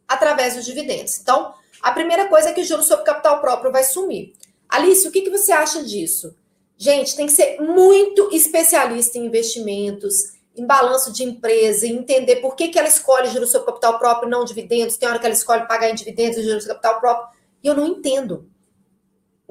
através 0.08 0.56
dos 0.56 0.64
dividendos. 0.64 1.20
Então, 1.20 1.54
a 1.82 1.92
primeira 1.92 2.30
coisa 2.30 2.52
é 2.52 2.54
que 2.54 2.62
o 2.62 2.64
juro 2.64 2.82
sobre 2.84 3.04
capital 3.04 3.42
próprio 3.42 3.70
vai 3.70 3.84
sumir. 3.84 4.32
Alice, 4.70 5.06
o 5.06 5.12
que, 5.12 5.24
que 5.24 5.30
você 5.30 5.52
acha 5.52 5.84
disso? 5.84 6.34
Gente, 6.78 7.14
tem 7.14 7.26
que 7.26 7.34
ser 7.34 7.60
muito 7.60 8.30
especialista 8.32 9.18
em 9.18 9.26
investimentos, 9.26 10.16
em 10.56 10.66
balanço 10.66 11.12
de 11.12 11.26
empresa, 11.26 11.86
e 11.86 11.92
entender 11.92 12.38
por 12.38 12.56
que, 12.56 12.70
que 12.70 12.80
ela 12.80 12.88
escolhe 12.88 13.30
juros 13.30 13.52
sobre 13.52 13.68
capital 13.68 14.00
próprio 14.00 14.30
não 14.30 14.46
dividendos. 14.46 14.96
Tem 14.96 15.10
hora 15.10 15.20
que 15.20 15.26
ela 15.26 15.36
escolhe 15.36 15.68
pagar 15.68 15.90
em 15.90 15.96
dividendos 15.96 16.38
e 16.38 16.44
juros 16.44 16.64
sobre 16.64 16.76
capital 16.76 17.02
próprio. 17.02 17.38
E 17.62 17.68
eu 17.68 17.76
não 17.76 17.86
entendo. 17.86 18.50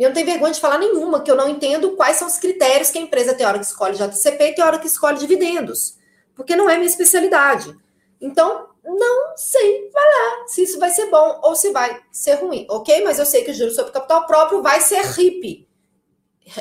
Eu 0.01 0.09
não 0.09 0.15
tenho 0.15 0.27
vergonha 0.27 0.53
de 0.53 0.61
falar 0.61 0.79
nenhuma, 0.79 1.23
que 1.23 1.31
eu 1.31 1.37
não 1.37 1.49
entendo 1.49 1.95
quais 1.95 2.17
são 2.17 2.27
os 2.27 2.39
critérios 2.39 2.91
que 2.91 2.99
a 2.99 3.03
empresa 3.03 3.35
tem 3.35 3.47
hora 3.47 3.59
que 3.59 3.67
escolhe 3.67 3.97
JCP 3.97 4.45
e 4.45 4.55
tem 4.55 4.65
hora 4.65 4.79
que 4.79 4.87
escolhe 4.87 5.19
dividendos. 5.19 5.99
Porque 6.35 6.57
não 6.57 6.71
é 6.71 6.77
minha 6.77 6.89
especialidade. 6.89 7.77
Então, 8.19 8.71
não 8.83 9.37
sei 9.37 9.91
falar 9.91 10.49
se 10.49 10.63
isso 10.63 10.79
vai 10.79 10.89
ser 10.89 11.11
bom 11.11 11.41
ou 11.43 11.55
se 11.55 11.71
vai 11.71 12.03
ser 12.11 12.37
ruim, 12.37 12.67
ok? 12.71 13.05
Mas 13.05 13.19
eu 13.19 13.27
sei 13.27 13.45
que 13.45 13.51
o 13.51 13.55
juro 13.55 13.71
sobre 13.73 13.93
capital 13.93 14.27
próprio 14.27 14.63
vai 14.63 14.81
ser 14.81 15.03
RIP. 15.03 15.69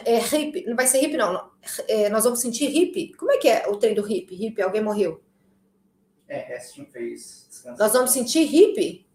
É 0.04 0.18
RIP, 0.18 0.66
não 0.68 0.76
vai 0.76 0.86
ser 0.86 1.00
RIP, 1.00 1.16
não. 1.16 1.32
não. 1.32 1.50
É, 1.88 2.10
nós 2.10 2.26
vamos 2.26 2.42
sentir 2.42 2.68
RIP. 2.68 3.16
Como 3.16 3.32
é 3.32 3.38
que 3.38 3.48
é 3.48 3.68
o 3.70 3.78
trem 3.78 3.96
do 3.96 4.02
RIP? 4.02 4.36
RIP, 4.36 4.62
alguém 4.62 4.84
morreu? 4.84 5.24
É, 6.28 6.40
rest 6.40 6.78
in 6.78 6.84
peace. 6.84 7.48
Nós 7.78 7.94
vamos 7.94 8.12
sentir 8.12 8.44
RIP? 8.44 9.08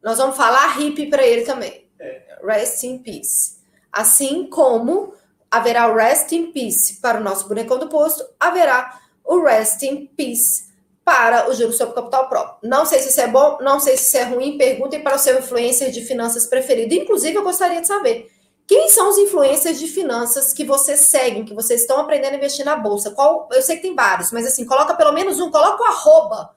Nós 0.00 0.18
vamos 0.18 0.36
falar 0.36 0.68
RIP 0.76 1.10
para 1.10 1.26
ele 1.26 1.42
também. 1.42 1.90
É. 1.98 2.38
Rest 2.44 2.84
in 2.84 2.98
peace. 2.98 3.55
Assim 3.92 4.46
como 4.46 5.14
haverá 5.50 5.88
o 5.90 5.94
rest 5.94 6.32
in 6.32 6.52
peace 6.52 7.00
para 7.00 7.20
o 7.20 7.22
nosso 7.22 7.48
bonecão 7.48 7.78
do 7.78 7.88
posto, 7.88 8.24
haverá 8.38 9.00
o 9.24 9.42
rest 9.42 9.82
in 9.82 10.06
peace 10.06 10.66
para 11.04 11.48
o 11.48 11.54
juro 11.54 11.72
sobre 11.72 11.94
capital 11.94 12.28
próprio. 12.28 12.68
Não 12.68 12.84
sei 12.84 12.98
se 12.98 13.10
isso 13.10 13.20
é 13.20 13.28
bom, 13.28 13.58
não 13.60 13.78
sei 13.78 13.96
se 13.96 14.08
isso 14.08 14.16
é 14.16 14.24
ruim. 14.24 14.58
Perguntem 14.58 15.02
para 15.02 15.14
o 15.16 15.18
seu 15.18 15.38
influencer 15.38 15.90
de 15.90 16.02
finanças 16.02 16.46
preferido. 16.46 16.94
Inclusive, 16.94 17.36
eu 17.36 17.44
gostaria 17.44 17.80
de 17.80 17.86
saber 17.86 18.30
quem 18.66 18.88
são 18.88 19.08
os 19.08 19.16
influencers 19.16 19.78
de 19.78 19.86
finanças 19.86 20.52
que 20.52 20.64
vocês 20.64 21.00
seguem, 21.00 21.44
que 21.44 21.54
vocês 21.54 21.82
estão 21.82 22.00
aprendendo 22.00 22.34
a 22.34 22.36
investir 22.36 22.64
na 22.64 22.74
bolsa. 22.74 23.12
Qual? 23.12 23.48
Eu 23.52 23.62
sei 23.62 23.76
que 23.76 23.82
tem 23.82 23.94
vários, 23.94 24.32
mas 24.32 24.44
assim, 24.44 24.64
coloca 24.64 24.94
pelo 24.94 25.12
menos 25.12 25.38
um, 25.40 25.50
coloca 25.50 25.80
o 25.80 25.86
arroba 25.86 26.50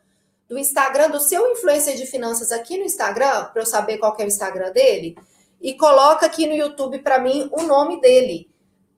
do 0.47 0.57
Instagram 0.57 1.11
do 1.11 1.19
seu 1.19 1.51
influencer 1.51 1.95
de 1.95 2.07
finanças 2.07 2.51
aqui 2.51 2.79
no 2.79 2.85
Instagram, 2.85 3.45
para 3.45 3.61
eu 3.61 3.65
saber 3.67 3.99
qual 3.99 4.15
é 4.17 4.23
o 4.23 4.27
Instagram 4.27 4.71
dele, 4.71 5.15
e 5.61 5.73
coloca 5.73 6.25
aqui 6.25 6.47
no 6.47 6.55
YouTube 6.55 6.99
para 6.99 7.19
mim 7.19 7.49
o 7.51 7.63
nome 7.63 7.99
dele. 7.99 8.49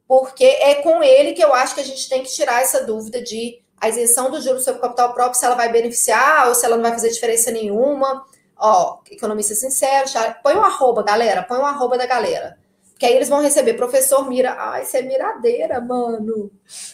Porque 0.08 0.44
é 0.44 0.76
com 0.76 1.02
ele 1.02 1.34
que 1.34 1.44
eu 1.44 1.54
acho 1.54 1.74
que 1.74 1.82
a 1.82 1.86
gente 1.86 2.10
tem 2.10 2.22
que 2.22 2.32
tirar 2.32 2.62
essa 2.62 2.86
dúvida 2.86 3.22
de 3.22 3.62
a 3.82 3.90
isenção 3.90 4.30
do 4.30 4.40
juros 4.40 4.64
sobre 4.64 4.80
capital 4.80 5.14
próprio, 5.14 5.40
se 5.40 5.46
ela 5.46 5.56
vai 5.56 5.72
beneficiar 5.72 6.48
ou 6.48 6.54
se 6.54 6.64
ela 6.64 6.76
não 6.76 6.84
vai 6.84 6.92
fazer 6.92 7.10
diferença 7.10 7.50
nenhuma. 7.50 8.24
Ó, 8.56 9.00
economista 9.10 9.56
sincero, 9.56 10.08
põe 10.44 10.56
um 10.56 10.64
arroba, 10.64 11.02
galera, 11.02 11.42
põe 11.42 11.58
um 11.58 11.66
arroba 11.66 11.98
da 11.98 12.06
galera. 12.06 12.60
Que 13.00 13.08
aí 13.08 13.16
eles 13.16 13.30
vão 13.30 13.42
receber. 13.42 13.74
Professor 13.74 14.30
Mira, 14.30 14.54
ai, 14.56 14.86
você 14.86 15.00
é 15.00 15.02
miradeira, 15.02 15.82
mano. 15.82 16.52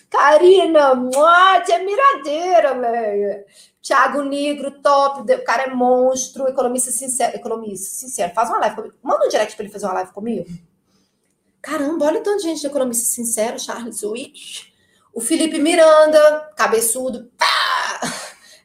Karina, 0.10 0.96
você 0.96 1.74
é 1.74 1.84
miradeira, 1.84 2.74
velho. 2.80 3.44
Tiago 3.88 4.22
Negro, 4.22 4.82
top, 4.82 5.22
o 5.22 5.44
cara 5.46 5.64
é 5.64 5.74
monstro, 5.74 6.46
economista 6.46 6.92
sincero, 6.92 7.38
economista 7.38 7.96
sincero, 7.96 8.34
faz 8.34 8.50
uma 8.50 8.60
live 8.60 8.76
comigo. 8.76 8.96
Manda 9.02 9.26
um 9.26 9.30
direct 9.30 9.56
para 9.56 9.64
ele 9.64 9.72
fazer 9.72 9.86
uma 9.86 9.94
live 9.94 10.12
comigo. 10.12 10.46
Caramba, 11.62 12.08
olha 12.08 12.20
tanto 12.20 12.44
gente 12.44 12.60
de 12.60 12.68
economista 12.68 13.06
sincero, 13.06 13.58
Charles 13.58 14.04
Wick. 14.04 14.74
O 15.14 15.22
Felipe 15.22 15.58
Miranda, 15.58 16.52
cabeçudo. 16.58 17.32
Pá! 17.38 18.02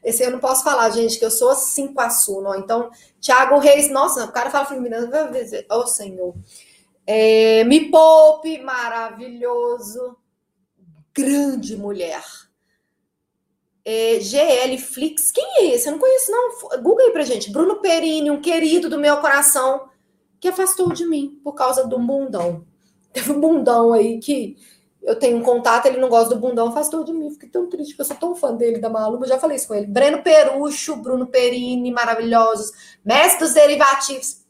Esse 0.03 0.23
eu 0.23 0.31
não 0.31 0.39
posso 0.39 0.61
falar, 0.61 0.89
gente, 0.89 1.17
que 1.17 1.23
eu 1.23 1.31
sou 1.31 1.51
assim 1.51 1.93
com 1.93 2.01
a 2.01 2.09
Suno. 2.09 2.53
Então, 2.55 2.91
Thiago 3.21 3.59
Reis, 3.59 3.89
nossa, 3.89 4.25
o 4.25 4.31
cara 4.33 4.49
fala 4.49 4.65
Felipe 4.65 4.89
Miranda, 4.89 5.31
ô 5.71 5.75
oh, 5.75 5.87
Senhor. 5.87 6.35
É, 7.07 7.63
Me 7.63 7.89
Poupe, 7.89 8.61
maravilhoso. 8.61 10.17
Grande 11.13 11.77
mulher. 11.77 12.21
É, 13.85 14.19
GL 14.19 14.77
Flix, 14.77 15.31
quem 15.31 15.45
é 15.57 15.73
esse? 15.73 15.87
Eu 15.87 15.93
não 15.93 15.99
conheço, 15.99 16.31
não. 16.31 16.81
Google 16.81 17.05
aí 17.05 17.11
pra 17.11 17.23
gente. 17.23 17.51
Bruno 17.51 17.81
Perini, 17.81 18.31
um 18.31 18.41
querido 18.41 18.89
do 18.89 18.97
meu 18.97 19.17
coração, 19.17 19.89
que 20.39 20.47
afastou 20.47 20.93
de 20.93 21.05
mim 21.05 21.39
por 21.43 21.53
causa 21.53 21.85
do 21.85 21.99
bundão. 21.99 22.65
Teve 23.11 23.31
um 23.31 23.39
bundão 23.39 23.93
aí 23.93 24.19
que 24.19 24.55
eu 25.01 25.17
tenho 25.17 25.37
um 25.37 25.43
contato, 25.43 25.85
ele 25.85 25.99
não 25.99 26.07
gosta 26.07 26.33
do 26.33 26.39
bundão, 26.39 26.69
afastou 26.69 27.03
de 27.03 27.11
mim. 27.11 27.29
Fiquei 27.31 27.49
tão 27.49 27.67
triste, 27.69 27.91
porque 27.91 28.01
eu 28.01 28.05
sou 28.05 28.15
tão 28.15 28.35
fã 28.35 28.55
dele, 28.55 28.79
da 28.79 28.89
Malu, 28.89 29.19
eu 29.21 29.27
já 29.27 29.37
falei 29.37 29.57
isso 29.57 29.67
com 29.67 29.75
ele. 29.75 29.85
Breno 29.85 30.23
Perucho, 30.23 30.95
Bruno 30.95 31.27
Perini, 31.27 31.91
maravilhosos. 31.91 32.71
Mestre 33.03 33.39
dos 33.39 33.53
derivativos. 33.53 34.43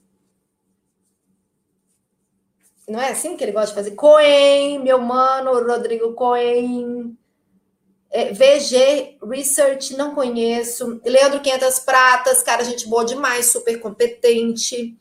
Não 2.88 3.00
é 3.00 3.10
assim 3.10 3.36
que 3.36 3.44
ele 3.44 3.52
gosta 3.52 3.70
de 3.70 3.76
fazer? 3.76 3.92
Coen, 3.96 4.80
meu 4.80 5.00
mano, 5.00 5.54
Rodrigo 5.66 6.14
Coen. 6.14 7.18
É, 8.16 8.32
VG 8.32 9.18
Research, 9.28 9.98
não 9.98 10.14
conheço. 10.14 11.02
Leandro 11.04 11.42
500 11.42 11.80
Pratas, 11.80 12.44
cara, 12.44 12.64
gente 12.64 12.88
boa 12.88 13.04
demais, 13.04 13.48
super 13.48 13.80
competente. 13.80 14.96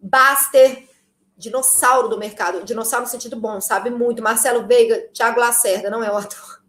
Baster, 0.00 0.88
dinossauro 1.38 2.08
do 2.08 2.18
mercado. 2.18 2.64
Dinossauro 2.64 3.04
no 3.04 3.10
sentido 3.10 3.36
bom, 3.36 3.60
sabe 3.60 3.90
muito. 3.90 4.20
Marcelo 4.20 4.66
Veiga, 4.66 5.08
Thiago 5.14 5.38
Lacerda, 5.38 5.88
não 5.88 6.02
é 6.02 6.10
o 6.10 6.16
ator. 6.16 6.60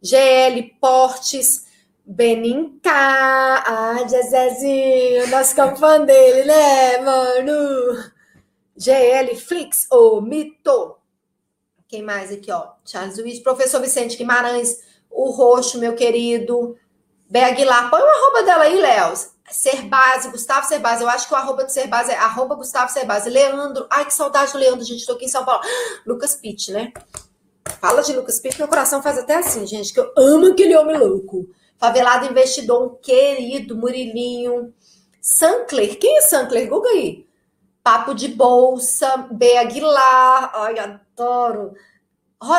GL 0.00 0.62
Portes, 0.80 1.66
Beninca. 2.06 2.90
Ah, 2.90 3.98
Jezezinho, 4.08 5.28
nosso 5.28 5.54
fã 5.76 6.00
dele, 6.06 6.44
né, 6.44 6.98
mano? 7.02 8.12
GL 8.74 9.36
Flix, 9.36 9.86
o 9.92 10.22
mito. 10.22 10.96
Quem 11.86 12.02
mais 12.02 12.32
aqui, 12.32 12.50
ó? 12.50 12.72
Charles 12.82 13.18
Luiz, 13.18 13.40
professor 13.40 13.80
Vicente 13.80 14.16
Guimarães, 14.16 14.85
o 15.10 15.30
Roxo, 15.30 15.78
meu 15.78 15.94
querido. 15.94 16.76
Bé 17.28 17.44
Aguilar, 17.44 17.90
põe 17.90 18.00
o 18.00 18.06
arroba 18.06 18.42
dela 18.42 18.64
aí, 18.64 18.80
Léo. 18.80 19.14
Serbase, 19.50 20.28
Gustavo 20.30 20.66
Serbase. 20.66 21.02
Eu 21.02 21.08
acho 21.08 21.28
que 21.28 21.34
o 21.34 21.36
arroba 21.36 21.64
do 21.64 21.70
Serbase 21.70 22.10
é 22.10 22.16
arroba 22.16 22.54
Gustavo 22.54 22.92
Serbase. 22.92 23.30
Leandro, 23.30 23.86
ai 23.90 24.04
que 24.04 24.14
saudade 24.14 24.52
do 24.52 24.58
Leandro, 24.58 24.84
gente. 24.84 25.06
Tô 25.06 25.12
aqui 25.12 25.26
em 25.26 25.28
São 25.28 25.44
Paulo. 25.44 25.62
Lucas 26.06 26.34
Pitt, 26.36 26.72
né? 26.72 26.92
Fala 27.80 28.02
de 28.02 28.12
Lucas 28.12 28.40
Pitt, 28.40 28.58
meu 28.58 28.68
coração 28.68 29.02
faz 29.02 29.18
até 29.18 29.36
assim, 29.36 29.66
gente, 29.66 29.92
que 29.92 30.00
eu 30.00 30.12
amo 30.16 30.46
aquele 30.46 30.76
homem 30.76 30.96
louco. 30.96 31.48
Favelado 31.78 32.26
investidor, 32.26 32.82
um 32.82 32.94
querido 32.96 33.76
Murilinho. 33.76 34.72
Sankler, 35.20 35.98
quem 35.98 36.18
é 36.18 36.20
Sankler? 36.20 36.68
Google 36.68 36.90
aí. 36.90 37.26
Papo 37.82 38.14
de 38.14 38.28
Bolsa, 38.28 39.28
B. 39.30 39.56
Aguilar. 39.58 40.50
Ai, 40.54 40.78
adoro. 40.78 41.72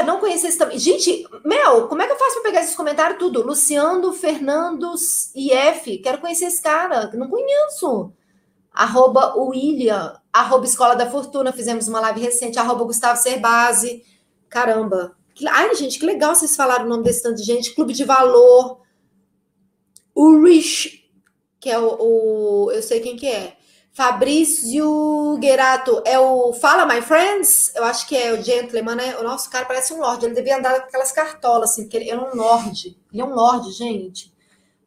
Não 0.05 0.19
conheci 0.19 0.47
esse 0.47 0.57
também. 0.57 0.79
Gente, 0.79 1.27
Mel, 1.45 1.87
como 1.87 2.01
é 2.01 2.07
que 2.07 2.13
eu 2.13 2.17
faço 2.17 2.33
para 2.35 2.43
pegar 2.43 2.61
esses 2.61 2.75
comentários 2.75 3.19
tudo? 3.19 3.45
Luciano 3.45 4.11
Fernandos 4.11 5.31
IF. 5.35 5.99
Quero 5.99 6.19
conhecer 6.19 6.45
esse 6.45 6.61
cara. 6.61 7.11
Não 7.13 7.29
conheço. 7.29 8.11
Arroba 8.73 9.35
William. 9.35 10.19
Arroba 10.33 10.65
Escola 10.65 10.95
da 10.95 11.09
Fortuna. 11.09 11.53
Fizemos 11.53 11.87
uma 11.87 11.99
live 11.99 12.21
recente. 12.21 12.57
Arroba 12.57 12.85
Gustavo 12.85 13.21
Cerbasi. 13.21 14.03
Caramba. 14.49 15.15
Ai, 15.47 15.75
gente, 15.75 15.99
que 15.99 16.05
legal 16.05 16.33
vocês 16.33 16.55
falaram 16.55 16.85
o 16.85 16.89
nome 16.89 17.03
desse 17.03 17.21
tanto 17.21 17.37
de 17.37 17.43
gente. 17.43 17.75
Clube 17.75 17.93
de 17.93 18.03
Valor. 18.03 18.81
O 20.15 20.41
Rich, 20.43 21.07
que 21.59 21.69
é 21.69 21.77
o, 21.77 21.97
o 21.99 22.71
eu 22.71 22.81
sei 22.81 22.99
quem 22.99 23.15
que 23.15 23.27
é. 23.27 23.56
Fabrício 23.97 25.39
Gerato 25.41 26.03
é 26.05 26.19
o 26.19 26.53
Fala 26.53 26.85
My 26.85 27.01
Friends? 27.01 27.73
Eu 27.73 27.83
acho 27.83 28.07
que 28.07 28.15
é 28.15 28.31
o 28.31 28.43
gentleman, 28.43 28.93
né? 28.93 29.17
O 29.17 29.23
nosso 29.23 29.49
cara 29.49 29.65
parece 29.65 29.91
um 29.91 29.99
lord. 29.99 30.23
Ele 30.23 30.35
devia 30.35 30.59
andar 30.59 30.81
com 30.81 30.85
aquelas 30.85 31.11
cartolas, 31.11 31.71
assim, 31.71 31.81
porque 31.85 31.97
ele 31.97 32.11
é 32.11 32.15
um 32.15 32.35
lord. 32.35 32.95
Ele 33.11 33.21
é 33.23 33.25
um 33.25 33.33
lord, 33.33 33.71
gente. 33.71 34.31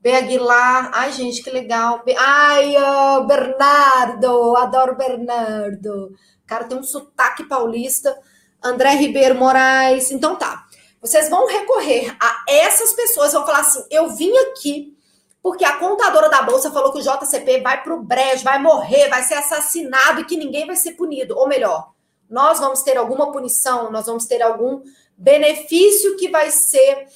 B. 0.00 0.12
Aguilar. 0.12 0.92
Ai, 0.94 1.10
gente, 1.10 1.42
que 1.42 1.50
legal. 1.50 2.04
Ai, 2.16 2.72
oh, 2.78 3.24
Bernardo. 3.24 4.56
Adoro 4.56 4.96
Bernardo. 4.96 6.12
O 6.44 6.46
cara 6.46 6.66
tem 6.66 6.78
um 6.78 6.84
sotaque 6.84 7.42
paulista. 7.42 8.16
André 8.62 8.94
Ribeiro 8.94 9.34
Moraes. 9.34 10.12
Então 10.12 10.36
tá. 10.36 10.68
Vocês 11.00 11.28
vão 11.28 11.48
recorrer 11.48 12.16
a 12.20 12.44
essas 12.46 12.92
pessoas, 12.92 13.32
vão 13.32 13.44
falar 13.44 13.62
assim: 13.62 13.84
eu 13.90 14.10
vim 14.10 14.32
aqui 14.36 14.96
porque 15.42 15.64
a 15.64 15.78
contadora 15.78 16.28
da 16.28 16.42
bolsa 16.42 16.70
falou 16.70 16.92
que 16.92 16.98
o 16.98 17.02
JCP 17.02 17.60
vai 17.60 17.82
para 17.82 17.94
o 17.94 18.02
brejo, 18.02 18.44
vai 18.44 18.58
morrer, 18.58 19.08
vai 19.08 19.22
ser 19.22 19.34
assassinado 19.34 20.20
e 20.20 20.24
que 20.24 20.36
ninguém 20.36 20.66
vai 20.66 20.76
ser 20.76 20.92
punido. 20.92 21.36
Ou 21.36 21.48
melhor, 21.48 21.92
nós 22.28 22.60
vamos 22.60 22.82
ter 22.82 22.96
alguma 22.98 23.32
punição, 23.32 23.90
nós 23.90 24.06
vamos 24.06 24.26
ter 24.26 24.42
algum 24.42 24.82
benefício 25.16 26.16
que 26.16 26.28
vai 26.28 26.50
ser 26.50 27.06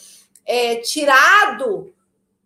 é, 0.47 0.77
tirado 0.77 1.93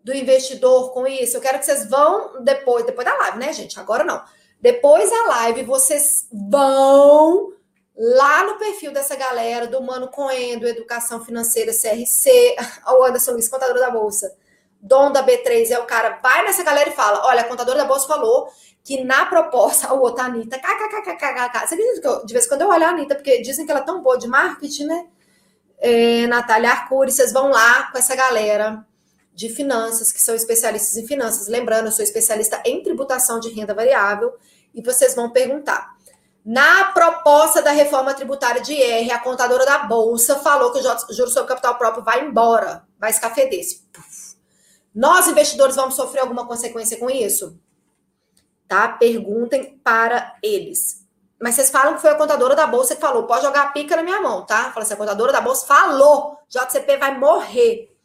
do 0.03 0.15
investidor 0.15 0.93
com 0.93 1.07
isso. 1.07 1.37
Eu 1.37 1.41
quero 1.41 1.59
que 1.61 1.65
vocês 1.65 1.89
vão 1.89 2.43
depois, 2.43 2.85
depois 2.85 3.07
da 3.07 3.17
live, 3.17 3.39
né, 3.39 3.53
gente? 3.53 3.79
Agora 3.79 4.03
não. 4.03 4.23
Depois 4.61 5.09
da 5.09 5.27
live, 5.27 5.63
vocês 5.63 6.27
vão 6.33 7.53
lá 7.97 8.45
no 8.45 8.59
perfil 8.59 8.93
dessa 8.93 9.15
galera 9.15 9.69
do 9.69 9.81
Mano 9.81 10.09
Coen, 10.09 10.59
do 10.59 10.67
Educação 10.67 11.25
Financeira 11.25 11.73
CRC, 11.73 12.57
ao 12.83 13.03
Anderson 13.07 13.33
Luiz, 13.33 13.49
contador 13.49 13.79
da 13.79 13.91
Bolsa 13.91 14.37
dono 14.81 15.13
da 15.13 15.25
B3 15.25 15.71
é 15.71 15.79
o 15.79 15.85
cara, 15.85 16.19
vai 16.23 16.45
nessa 16.45 16.63
galera 16.63 16.89
e 16.89 16.93
fala: 16.93 17.27
olha, 17.27 17.43
a 17.43 17.45
contadora 17.45 17.79
da 17.79 17.85
Bolsa 17.85 18.07
falou 18.07 18.49
que 18.85 19.05
na 19.05 19.27
proposta, 19.27 19.93
o 19.95 20.01
outro, 20.01 20.23
a 20.23 20.27
Anitta, 20.27 20.59
kkkkkk. 20.59 21.67
Você 21.67 21.75
acredita 21.75 22.01
que 22.01 22.07
eu, 22.07 22.25
de 22.25 22.33
vez 22.33 22.47
em 22.47 22.49
quando 22.49 22.63
eu 22.63 22.69
olho 22.69 22.85
a 22.85 22.89
Anitta, 22.89 23.15
porque 23.15 23.43
dizem 23.43 23.67
que 23.67 23.71
ela 23.71 23.81
é 23.81 23.85
tão 23.85 24.03
boa 24.03 24.19
de 24.19 24.27
marketing, 24.27 24.87
né? 24.87 25.07
É, 25.81 26.27
Natália 26.27 26.71
Arcuri, 26.71 27.13
vocês 27.13 27.33
vão 27.33 27.51
lá 27.51 27.91
com 27.93 27.99
essa 27.99 28.17
galera 28.17 28.85
de 29.33 29.49
finanças, 29.49 30.11
que 30.11 30.21
são 30.21 30.35
especialistas 30.35 30.97
em 30.97 31.07
finanças. 31.07 31.47
Lembrando, 31.47 31.87
eu 31.87 31.93
sou 31.93 32.03
especialista 32.03 32.61
em 32.65 32.83
tributação 32.83 33.39
de 33.39 33.51
renda 33.51 33.73
variável, 33.75 34.35
e 34.75 34.83
vocês 34.83 35.15
vão 35.15 35.31
perguntar. 35.31 35.97
Na 36.45 36.93
proposta 36.93 37.61
da 37.61 37.71
reforma 37.71 38.15
tributária 38.15 38.63
de 38.63 38.73
IR, 38.73 39.13
a 39.13 39.19
contadora 39.19 39.67
da 39.67 39.79
Bolsa 39.81 40.37
falou 40.37 40.73
que 40.73 40.79
o 40.79 41.13
juro 41.13 41.31
sobre 41.31 41.49
capital 41.49 41.77
próprio 41.77 42.03
vai 42.03 42.25
embora, 42.25 42.85
vai 42.99 43.11
escafedesse. 43.11 43.87
Nós, 44.95 45.29
investidores, 45.29 45.77
vamos 45.77 45.95
sofrer 45.95 46.21
alguma 46.21 46.47
consequência 46.47 46.99
com 46.99 47.09
isso? 47.09 47.59
Tá? 48.67 48.89
Perguntem 48.89 49.79
para 49.83 50.37
eles. 50.43 51.07
Mas 51.41 51.55
vocês 51.55 51.71
falam 51.71 51.95
que 51.95 52.01
foi 52.01 52.11
a 52.11 52.17
contadora 52.17 52.57
da 52.57 52.67
bolsa 52.67 52.95
que 52.97 53.01
falou, 53.01 53.27
pode 53.27 53.45
jogar 53.45 53.63
a 53.63 53.71
pica 53.71 53.97
na 53.97 54.03
minha 54.03 54.21
mão, 54.21 54.45
tá? 54.45 54.73
Fala 54.73 54.83
assim, 54.85 54.95
a 54.95 54.97
contadora 54.97 55.33
da 55.33 55.41
bolsa 55.41 55.67
falou, 55.67 56.37
JCP 56.49 56.97
vai 56.97 57.17
morrer. 57.17 57.97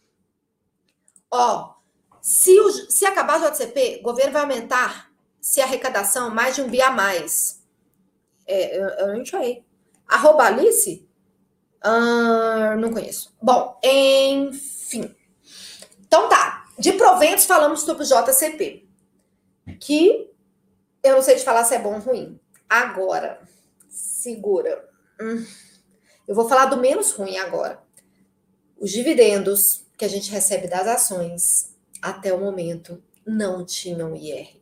Ó, 1.31 1.73
se, 2.21 2.59
o, 2.59 2.71
se 2.71 3.05
acabar 3.05 3.41
o 3.41 3.51
JCP, 3.51 3.99
o 4.01 4.03
governo 4.03 4.33
vai 4.33 4.43
aumentar, 4.43 5.11
se 5.41 5.59
a 5.59 5.65
arrecadação, 5.65 6.29
mais 6.29 6.55
de 6.55 6.61
um 6.61 6.69
bi 6.69 6.81
a 6.81 6.91
mais. 6.91 7.63
É, 8.45 8.77
eu, 8.77 8.87
eu 8.87 9.17
não 9.17 9.25
sei. 9.25 9.65
Arroba 10.07 10.43
Alice? 10.43 11.07
Uh, 11.83 12.79
não 12.79 12.93
conheço. 12.93 13.35
Bom, 13.41 13.77
enfim. 13.83 15.13
Então 15.99 16.29
tá. 16.29 16.62
De 16.77 16.93
proventos, 16.93 17.45
falamos 17.45 17.81
sobre 17.81 18.03
o 18.03 18.07
JCP, 18.07 18.87
que 19.79 20.31
eu 21.03 21.15
não 21.15 21.21
sei 21.21 21.35
te 21.35 21.43
falar 21.43 21.63
se 21.65 21.75
é 21.75 21.79
bom 21.79 21.95
ou 21.95 21.99
ruim. 21.99 22.39
Agora, 22.69 23.41
segura. 23.89 24.89
Hum, 25.21 25.45
eu 26.27 26.33
vou 26.33 26.47
falar 26.47 26.65
do 26.65 26.77
menos 26.77 27.11
ruim 27.11 27.37
agora. 27.37 27.81
Os 28.79 28.91
dividendos 28.91 29.85
que 29.97 30.05
a 30.05 30.07
gente 30.07 30.31
recebe 30.31 30.67
das 30.67 30.87
ações 30.87 31.75
até 32.01 32.33
o 32.33 32.39
momento 32.39 33.01
não 33.25 33.65
tinham 33.65 34.15
IR. 34.15 34.61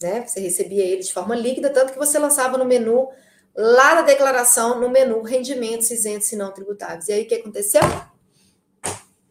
Né? 0.00 0.26
Você 0.26 0.40
recebia 0.40 0.84
ele 0.84 1.02
de 1.02 1.12
forma 1.12 1.34
líquida, 1.34 1.70
tanto 1.70 1.92
que 1.92 1.98
você 1.98 2.18
lançava 2.18 2.56
no 2.58 2.64
menu, 2.64 3.10
lá 3.56 3.96
na 3.96 4.02
declaração, 4.02 4.80
no 4.80 4.88
menu 4.88 5.22
rendimentos 5.22 5.90
isentos 5.90 6.30
e 6.30 6.36
não 6.36 6.52
tributáveis. 6.52 7.08
E 7.08 7.12
aí 7.12 7.22
o 7.24 7.28
que 7.28 7.34
aconteceu? 7.36 7.80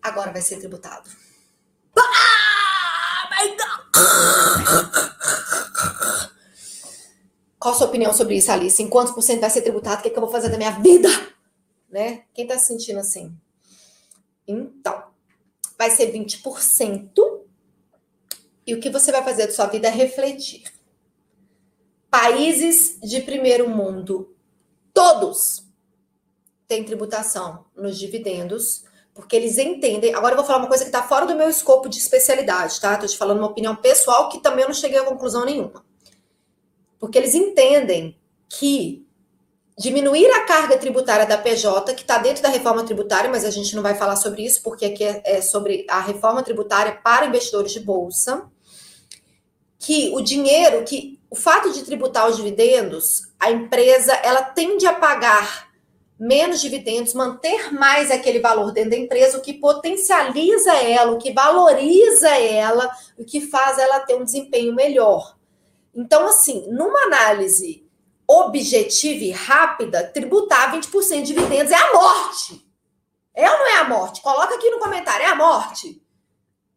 Agora 0.02 0.32
vai 0.32 0.42
ser 0.42 0.58
tributado. 0.58 1.10
Qual 7.60 7.74
a 7.74 7.78
sua 7.78 7.88
opinião 7.88 8.14
sobre 8.14 8.38
isso, 8.38 8.50
Alice? 8.50 8.82
Em 8.82 8.88
quantos 8.88 9.14
por 9.14 9.22
cento 9.22 9.42
vai 9.42 9.50
ser 9.50 9.62
tributado? 9.62 10.00
O 10.00 10.02
que, 10.02 10.08
é 10.08 10.12
que 10.12 10.18
eu 10.18 10.22
vou 10.22 10.32
fazer 10.32 10.48
da 10.50 10.58
minha 10.58 10.72
vida? 10.80 11.10
Né? 11.90 12.24
Quem 12.34 12.46
está 12.46 12.58
se 12.58 12.68
sentindo 12.68 13.00
assim? 13.00 13.36
Então, 14.48 15.04
vai 15.78 15.90
ser 15.90 16.12
20%. 16.14 17.12
E 18.66 18.74
o 18.74 18.80
que 18.80 18.90
você 18.90 19.12
vai 19.12 19.24
fazer 19.24 19.48
da 19.48 19.54
sua 19.54 19.66
vida 19.68 19.88
é 19.88 19.92
refletir. 19.92 20.64
Países 22.10 22.98
de 23.02 23.22
primeiro 23.22 23.70
mundo 23.70 24.34
todos 24.94 25.66
têm 26.68 26.84
tributação 26.84 27.66
nos 27.76 28.00
dividendos, 28.00 28.86
porque 29.18 29.36
eles 29.36 29.58
entendem. 29.58 30.14
Agora 30.14 30.34
eu 30.34 30.38
vou 30.38 30.46
falar 30.46 30.60
uma 30.60 30.68
coisa 30.68 30.84
que 30.84 30.90
está 30.90 31.02
fora 31.02 31.26
do 31.26 31.36
meu 31.36 31.50
escopo 31.50 31.90
de 31.90 31.98
especialidade, 31.98 32.80
tá? 32.80 32.94
Estou 32.94 33.10
te 33.10 33.18
falando 33.18 33.40
uma 33.40 33.48
opinião 33.48 33.76
pessoal 33.76 34.30
que 34.30 34.40
também 34.40 34.62
eu 34.62 34.68
não 34.68 34.76
cheguei 34.76 35.00
a 35.00 35.04
conclusão 35.04 35.44
nenhuma. 35.44 35.84
Porque 37.00 37.18
eles 37.18 37.34
entendem 37.34 38.16
que 38.48 39.04
diminuir 39.76 40.28
a 40.28 40.46
carga 40.46 40.78
tributária 40.78 41.26
da 41.26 41.36
PJ, 41.36 41.96
que 41.96 42.04
está 42.04 42.20
dentro 42.20 42.44
da 42.44 42.50
reforma 42.50 42.86
tributária, 42.86 43.28
mas 43.28 43.44
a 43.44 43.50
gente 43.50 43.76
não 43.76 43.82
vai 43.82 43.96
falar 43.96 44.18
sobre 44.18 44.46
isso, 44.46 44.62
porque 44.62 44.86
aqui 44.86 45.04
é, 45.04 45.22
é 45.26 45.42
sobre 45.42 45.84
a 45.90 46.00
reforma 46.00 46.44
tributária 46.44 47.00
para 47.04 47.26
investidores 47.26 47.72
de 47.72 47.80
bolsa, 47.80 48.46
que 49.80 50.12
o 50.14 50.22
dinheiro, 50.22 50.84
que 50.84 51.20
o 51.28 51.36
fato 51.36 51.72
de 51.74 51.84
tributar 51.84 52.30
os 52.30 52.38
dividendos, 52.38 53.24
a 53.40 53.50
empresa 53.50 54.14
ela 54.14 54.44
tende 54.44 54.86
a 54.86 54.94
pagar 54.94 55.67
menos 56.20 56.62
dividendos, 56.62 57.14
manter 57.14 57.72
mais 57.72 58.10
aquele 58.10 58.40
valor 58.40 58.72
dentro 58.72 58.92
da 58.92 58.98
empresa, 58.98 59.38
o 59.38 59.42
que 59.42 59.54
potencializa 59.54 60.74
ela, 60.74 61.12
o 61.12 61.18
que 61.18 61.32
valoriza 61.32 62.30
ela, 62.30 62.90
o 63.18 63.24
que 63.24 63.42
faz 63.42 63.78
ela 63.78 64.00
ter 64.00 64.16
um 64.16 64.24
desempenho 64.24 64.74
melhor. 64.74 65.38
Então, 65.94 66.26
assim, 66.26 66.68
numa 66.72 67.04
análise 67.04 67.88
objetiva 68.28 69.24
e 69.24 69.32
rápida, 69.32 70.12
tributar 70.12 70.76
20% 70.76 71.22
de 71.22 71.34
dividendos 71.34 71.72
é 71.72 71.76
a 71.76 71.94
morte. 71.94 72.68
É 73.34 73.50
ou 73.50 73.58
não 73.58 73.68
é 73.68 73.78
a 73.78 73.84
morte? 73.84 74.22
Coloca 74.22 74.56
aqui 74.56 74.70
no 74.70 74.80
comentário, 74.80 75.26
é 75.26 75.30
a 75.30 75.36
morte? 75.36 76.02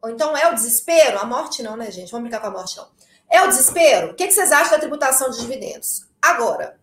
Ou 0.03 0.11
então 0.11 0.36
é 0.36 0.51
o 0.51 0.55
desespero? 0.55 1.18
A 1.18 1.24
morte 1.24 1.62
não, 1.62 1.76
né, 1.76 1.91
gente? 1.91 2.11
Vamos 2.11 2.28
brincar 2.28 2.41
com 2.41 2.49
a 2.49 2.59
morte, 2.59 2.76
não. 2.76 2.88
É 3.28 3.43
o 3.43 3.49
desespero? 3.49 4.12
O 4.12 4.14
que 4.14 4.30
vocês 4.30 4.51
acham 4.51 4.72
da 4.72 4.78
tributação 4.78 5.30
de 5.30 5.41
dividendos? 5.41 6.07
Agora, 6.22 6.80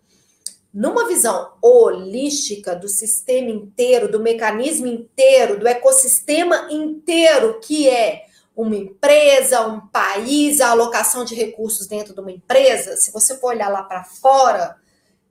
numa 0.74 1.08
visão 1.08 1.54
holística 1.62 2.76
do 2.76 2.88
sistema 2.88 3.50
inteiro, 3.50 4.12
do 4.12 4.20
mecanismo 4.20 4.88
inteiro, 4.88 5.60
do 5.60 5.68
ecossistema 5.68 6.68
inteiro, 6.70 7.60
que 7.60 7.90
é 7.90 8.26
uma 8.56 8.76
empresa, 8.76 9.68
um 9.68 9.80
país, 9.88 10.62
a 10.62 10.70
alocação 10.72 11.24
de 11.24 11.36
recursos 11.36 11.88
dentro 11.88 12.14
de 12.14 12.20
uma 12.20 12.32
empresa, 12.32 12.98
se 12.98 13.12
você 13.12 13.38
for 13.38 13.50
olhar 13.50 13.70
lá 13.70 13.84
para 13.84 14.04
fora, 14.04 14.76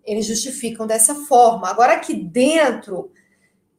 eles 0.05 0.26
justificam 0.26 0.87
dessa 0.87 1.14
forma. 1.26 1.68
Agora, 1.68 1.95
aqui 1.95 2.14
dentro, 2.14 3.11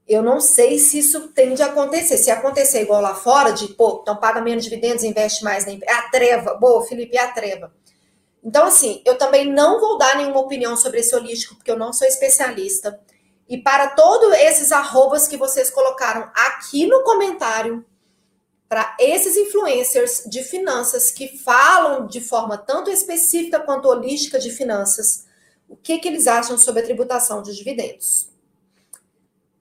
eu 0.05 0.21
não 0.21 0.41
sei 0.41 0.77
se 0.77 0.99
isso 0.99 1.29
tende 1.29 1.61
a 1.61 1.67
acontecer. 1.67 2.17
Se 2.17 2.29
acontecer 2.29 2.81
igual 2.81 3.01
lá 3.01 3.15
fora, 3.15 3.51
de, 3.51 3.69
pô, 3.69 3.99
então 4.01 4.17
paga 4.17 4.41
menos 4.41 4.65
dividendos, 4.65 5.05
investe 5.05 5.43
mais 5.43 5.65
na 5.65 5.71
empresa. 5.71 5.97
A 5.97 6.09
treva. 6.09 6.53
Boa, 6.55 6.85
Felipe, 6.85 7.17
a 7.17 7.31
treva. 7.31 7.73
Então, 8.47 8.65
assim, 8.65 9.01
eu 9.03 9.17
também 9.17 9.51
não 9.51 9.77
vou 9.77 9.97
dar 9.97 10.15
nenhuma 10.15 10.39
opinião 10.39 10.77
sobre 10.77 11.01
esse 11.01 11.13
holístico, 11.13 11.57
porque 11.57 11.69
eu 11.69 11.77
não 11.77 11.91
sou 11.91 12.07
especialista. 12.07 12.97
E 13.49 13.57
para 13.57 13.89
todos 13.89 14.33
esses 14.37 14.71
arrobas 14.71 15.27
que 15.27 15.35
vocês 15.35 15.69
colocaram 15.69 16.31
aqui 16.33 16.87
no 16.87 17.03
comentário, 17.03 17.85
para 18.69 18.95
esses 19.01 19.35
influencers 19.35 20.23
de 20.27 20.45
finanças 20.45 21.11
que 21.11 21.37
falam 21.37 22.07
de 22.07 22.21
forma 22.21 22.57
tanto 22.57 22.89
específica 22.89 23.59
quanto 23.59 23.89
holística 23.89 24.39
de 24.39 24.49
finanças, 24.49 25.25
o 25.67 25.75
que, 25.75 25.99
que 25.99 26.07
eles 26.07 26.25
acham 26.25 26.57
sobre 26.57 26.81
a 26.81 26.85
tributação 26.85 27.41
de 27.43 27.53
dividendos. 27.53 28.29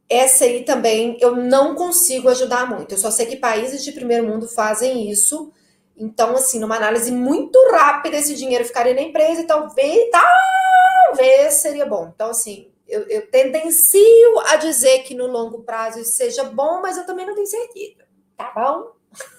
Essa 0.08 0.44
aí 0.44 0.64
também 0.64 1.18
eu 1.20 1.34
não 1.34 1.74
consigo 1.74 2.28
ajudar 2.28 2.70
muito. 2.70 2.92
Eu 2.92 2.98
só 2.98 3.10
sei 3.10 3.26
que 3.26 3.36
países 3.36 3.82
de 3.82 3.90
primeiro 3.90 4.28
mundo 4.28 4.46
fazem 4.46 5.10
isso. 5.10 5.52
Então, 5.96 6.36
assim, 6.36 6.60
numa 6.60 6.76
análise 6.76 7.10
muito 7.10 7.58
rápida, 7.70 8.16
esse 8.16 8.34
dinheiro 8.34 8.64
ficaria 8.64 8.92
na 8.92 9.00
empresa 9.00 9.40
e 9.40 9.46
talvez, 9.46 10.10
talvez 10.10 11.54
seria 11.54 11.86
bom. 11.86 12.12
Então, 12.14 12.30
assim, 12.30 12.70
eu, 12.86 13.02
eu 13.08 13.30
tendencio 13.30 14.38
a 14.48 14.56
dizer 14.56 15.04
que 15.04 15.14
no 15.14 15.26
longo 15.26 15.62
prazo 15.62 15.98
isso 16.00 16.12
seja 16.12 16.44
bom, 16.44 16.82
mas 16.82 16.98
eu 16.98 17.06
também 17.06 17.26
não 17.26 17.34
tenho 17.34 17.46
certeza. 17.46 18.06
Tá 18.36 18.52
bom? 18.54 18.92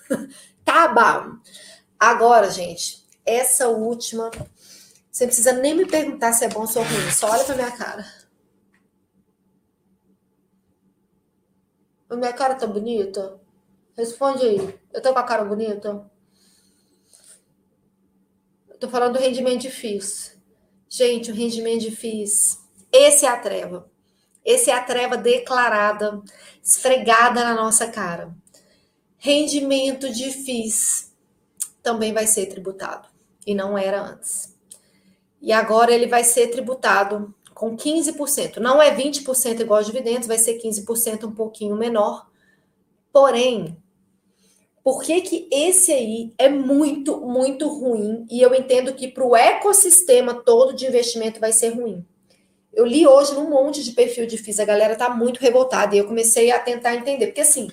tá 0.66 0.88
bom. 0.88 1.38
Agora, 2.00 2.50
gente, 2.50 3.06
essa 3.24 3.68
última, 3.68 4.32
você 5.12 5.26
não 5.26 5.28
precisa 5.28 5.54
nem 5.54 5.76
me 5.76 5.86
perguntar 5.86 6.34
se 6.34 6.44
é 6.44 6.50
bom 6.50 6.62
ou 6.62 6.84
ruim, 6.84 7.12
só 7.12 7.30
olha 7.30 7.44
pra 7.44 7.56
minha 7.56 7.72
cara. 7.72 8.06
A 12.10 12.16
minha 12.16 12.34
cara 12.34 12.56
tá 12.56 12.66
bonita? 12.66 13.40
Responde 13.96 14.46
aí. 14.46 14.80
Eu 14.94 15.02
tô 15.02 15.14
com 15.14 15.20
a 15.20 15.24
cara 15.24 15.44
bonita? 15.44 16.10
Tô 18.80 18.88
falando 18.88 19.14
do 19.14 19.20
rendimento 19.20 19.62
de 19.62 19.72
FIIs. 19.72 20.38
Gente, 20.88 21.32
o 21.32 21.34
rendimento 21.34 21.82
de 21.82 21.90
FIIs. 21.90 22.60
Esse 22.92 23.26
é 23.26 23.30
a 23.30 23.40
treva. 23.40 23.90
Esse 24.46 24.70
é 24.70 24.74
a 24.74 24.84
treva 24.84 25.18
declarada, 25.18 26.22
esfregada 26.64 27.44
na 27.44 27.56
nossa 27.56 27.88
cara. 27.88 28.36
Rendimento 29.18 30.12
de 30.12 30.32
FIIs 30.32 31.12
também 31.82 32.14
vai 32.14 32.28
ser 32.28 32.46
tributado 32.46 33.08
e 33.48 33.56
não 33.56 33.76
era 33.76 34.00
antes. 34.00 34.56
E 35.42 35.52
agora 35.52 35.92
ele 35.92 36.06
vai 36.06 36.24
ser 36.24 36.48
tributado 36.50 37.34
com 37.56 37.76
15%. 37.76 38.58
Não 38.58 38.80
é 38.80 38.96
20% 38.96 39.60
igual 39.60 39.80
aos 39.80 39.88
dividendos, 39.88 40.28
vai 40.28 40.38
ser 40.38 40.62
15% 40.62 41.24
um 41.24 41.34
pouquinho 41.34 41.76
menor. 41.76 42.30
Porém, 43.12 43.76
por 44.88 45.04
que, 45.04 45.20
que 45.20 45.50
esse 45.52 45.92
aí 45.92 46.34
é 46.38 46.48
muito, 46.48 47.20
muito 47.20 47.68
ruim? 47.68 48.26
E 48.32 48.42
eu 48.42 48.56
entendo 48.56 48.94
que 48.94 49.10
para 49.10 49.26
o 49.26 49.36
ecossistema 49.36 50.34
todo 50.34 50.74
de 50.74 50.88
investimento 50.88 51.42
vai 51.42 51.52
ser 51.52 51.72
ruim. 51.72 52.06
Eu 52.74 52.86
li 52.86 53.06
hoje 53.06 53.34
num 53.34 53.50
monte 53.50 53.84
de 53.84 53.92
perfil 53.92 54.26
de 54.26 54.38
FIIs, 54.38 54.62
a 54.62 54.64
galera 54.64 54.96
tá 54.96 55.10
muito 55.10 55.42
revoltada, 55.42 55.94
e 55.94 55.98
eu 55.98 56.08
comecei 56.08 56.52
a 56.52 56.60
tentar 56.60 56.96
entender, 56.96 57.26
porque 57.26 57.42
assim, 57.42 57.70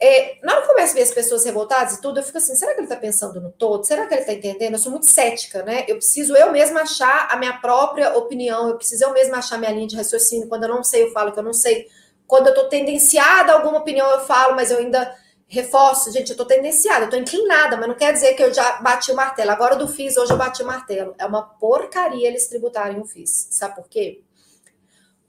é, 0.00 0.38
na 0.42 0.52
hora 0.52 0.62
que 0.62 0.68
eu 0.68 0.74
começo 0.74 0.92
a 0.92 0.94
ver 0.94 1.02
as 1.02 1.10
pessoas 1.10 1.44
revoltadas 1.44 1.96
e 1.96 2.00
tudo, 2.00 2.18
eu 2.18 2.24
fico 2.24 2.38
assim, 2.38 2.56
será 2.56 2.72
que 2.72 2.78
ele 2.78 2.86
está 2.86 2.96
pensando 2.96 3.38
no 3.38 3.52
todo? 3.52 3.84
Será 3.84 4.06
que 4.06 4.14
ele 4.14 4.22
está 4.22 4.32
entendendo? 4.32 4.72
Eu 4.72 4.78
sou 4.78 4.90
muito 4.90 5.10
cética, 5.10 5.62
né? 5.62 5.84
Eu 5.86 5.96
preciso 5.96 6.34
eu 6.34 6.50
mesma 6.50 6.80
achar 6.80 7.28
a 7.30 7.36
minha 7.36 7.58
própria 7.58 8.16
opinião, 8.16 8.66
eu 8.66 8.78
preciso 8.78 9.04
eu 9.04 9.12
mesma 9.12 9.36
achar 9.36 9.58
minha 9.58 9.72
linha 9.72 9.88
de 9.88 9.96
raciocínio. 9.96 10.48
Quando 10.48 10.62
eu 10.62 10.70
não 10.70 10.82
sei, 10.82 11.02
eu 11.02 11.12
falo 11.12 11.32
que 11.32 11.38
eu 11.38 11.44
não 11.44 11.52
sei. 11.52 11.86
Quando 12.26 12.46
eu 12.46 12.54
estou 12.54 12.66
tendenciada 12.70 13.52
a 13.52 13.56
alguma 13.56 13.80
opinião, 13.80 14.10
eu 14.10 14.20
falo, 14.20 14.56
mas 14.56 14.70
eu 14.70 14.78
ainda 14.78 15.14
reforço. 15.50 16.10
Gente, 16.10 16.30
eu 16.30 16.34
estou 16.34 16.46
tendenciada, 16.46 17.00
eu 17.00 17.04
estou 17.04 17.20
inclinada, 17.20 17.76
mas 17.76 17.88
não 17.88 17.94
quer 17.94 18.12
dizer 18.14 18.32
que 18.34 18.42
eu 18.42 18.54
já 18.54 18.80
bati 18.80 19.12
o 19.12 19.16
martelo. 19.16 19.50
Agora 19.50 19.76
do 19.76 19.86
FIS, 19.86 20.16
hoje 20.16 20.32
eu 20.32 20.38
bati 20.38 20.62
o 20.62 20.66
martelo. 20.66 21.14
É 21.18 21.26
uma 21.26 21.42
porcaria 21.42 22.26
eles 22.26 22.48
tributarem 22.48 22.98
o 22.98 23.04
FIS. 23.04 23.48
Sabe 23.50 23.74
por 23.74 23.88
quê? 23.88 24.22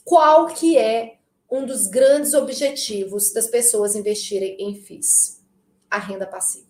Qual 0.06 0.48
que 0.48 0.78
é 0.78 1.18
um 1.52 1.66
dos 1.66 1.88
grandes 1.88 2.34
objetivos 2.34 3.34
das 3.34 3.48
pessoas 3.48 3.94
investirem 3.94 4.56
em 4.58 4.74
FIIs, 4.74 5.44
a 5.90 5.98
renda 5.98 6.26
passiva. 6.26 6.66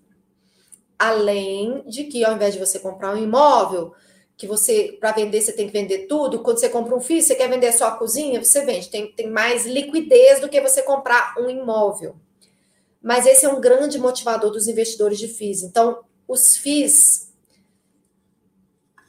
Além 0.97 1.83
de 1.87 2.05
que, 2.05 2.25
ao 2.25 2.33
invés 2.33 2.55
de 2.55 2.59
você 2.59 2.79
comprar 2.79 3.13
um 3.13 3.23
imóvel, 3.23 3.93
que 4.35 4.47
você, 4.47 4.97
para 4.99 5.11
vender, 5.11 5.39
você 5.39 5.53
tem 5.53 5.67
que 5.67 5.73
vender 5.73 6.07
tudo, 6.07 6.41
quando 6.41 6.59
você 6.59 6.67
compra 6.67 6.95
um 6.95 6.99
FII, 6.99 7.21
você 7.21 7.35
quer 7.35 7.47
vender 7.47 7.71
só 7.73 7.89
a 7.89 7.91
cozinha, 7.91 8.43
você 8.43 8.65
vende. 8.65 8.89
Tem, 8.89 9.11
tem 9.11 9.29
mais 9.29 9.67
liquidez 9.67 10.39
do 10.39 10.49
que 10.49 10.59
você 10.59 10.81
comprar 10.81 11.35
um 11.37 11.47
imóvel. 11.47 12.15
Mas 13.01 13.25
esse 13.25 13.45
é 13.45 13.49
um 13.49 13.59
grande 13.59 13.97
motivador 13.97 14.51
dos 14.51 14.67
investidores 14.67 15.17
de 15.17 15.27
FIIs. 15.27 15.63
Então, 15.63 16.03
os 16.27 16.55
FIIs 16.55 17.31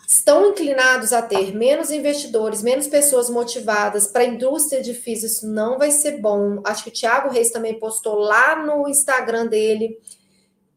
estão 0.06 0.50
inclinados 0.50 1.12
a 1.12 1.22
ter 1.22 1.54
menos 1.54 1.90
investidores, 1.90 2.62
menos 2.62 2.86
pessoas 2.86 3.30
motivadas 3.30 4.06
para 4.06 4.22
a 4.22 4.26
indústria 4.26 4.82
de 4.82 4.92
FIIs, 4.92 5.22
isso 5.22 5.46
não 5.46 5.78
vai 5.78 5.90
ser 5.90 6.20
bom. 6.20 6.60
Acho 6.64 6.84
que 6.84 6.90
o 6.90 6.92
Thiago 6.92 7.30
Reis 7.30 7.50
também 7.50 7.78
postou 7.78 8.16
lá 8.18 8.56
no 8.56 8.88
Instagram 8.88 9.46
dele 9.46 9.98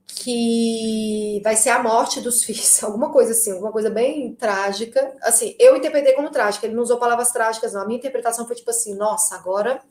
que 0.07 1.41
vai 1.43 1.55
ser 1.55 1.69
a 1.69 1.83
morte 1.83 2.21
dos 2.21 2.43
FIIs, 2.43 2.81
alguma 2.83 3.11
coisa 3.11 3.31
assim, 3.31 3.51
alguma 3.51 3.71
coisa 3.71 3.89
bem 3.89 4.33
trágica. 4.35 5.13
Assim, 5.21 5.55
eu 5.59 5.75
interpretei 5.75 6.13
como 6.13 6.31
trágica, 6.31 6.65
ele 6.65 6.75
não 6.75 6.83
usou 6.83 6.97
palavras 6.97 7.31
trágicas, 7.31 7.73
não. 7.73 7.81
A 7.81 7.85
minha 7.85 7.97
interpretação 7.97 8.47
foi 8.47 8.55
tipo 8.55 8.69
assim: 8.69 8.95
nossa, 8.95 9.35
agora. 9.35 9.81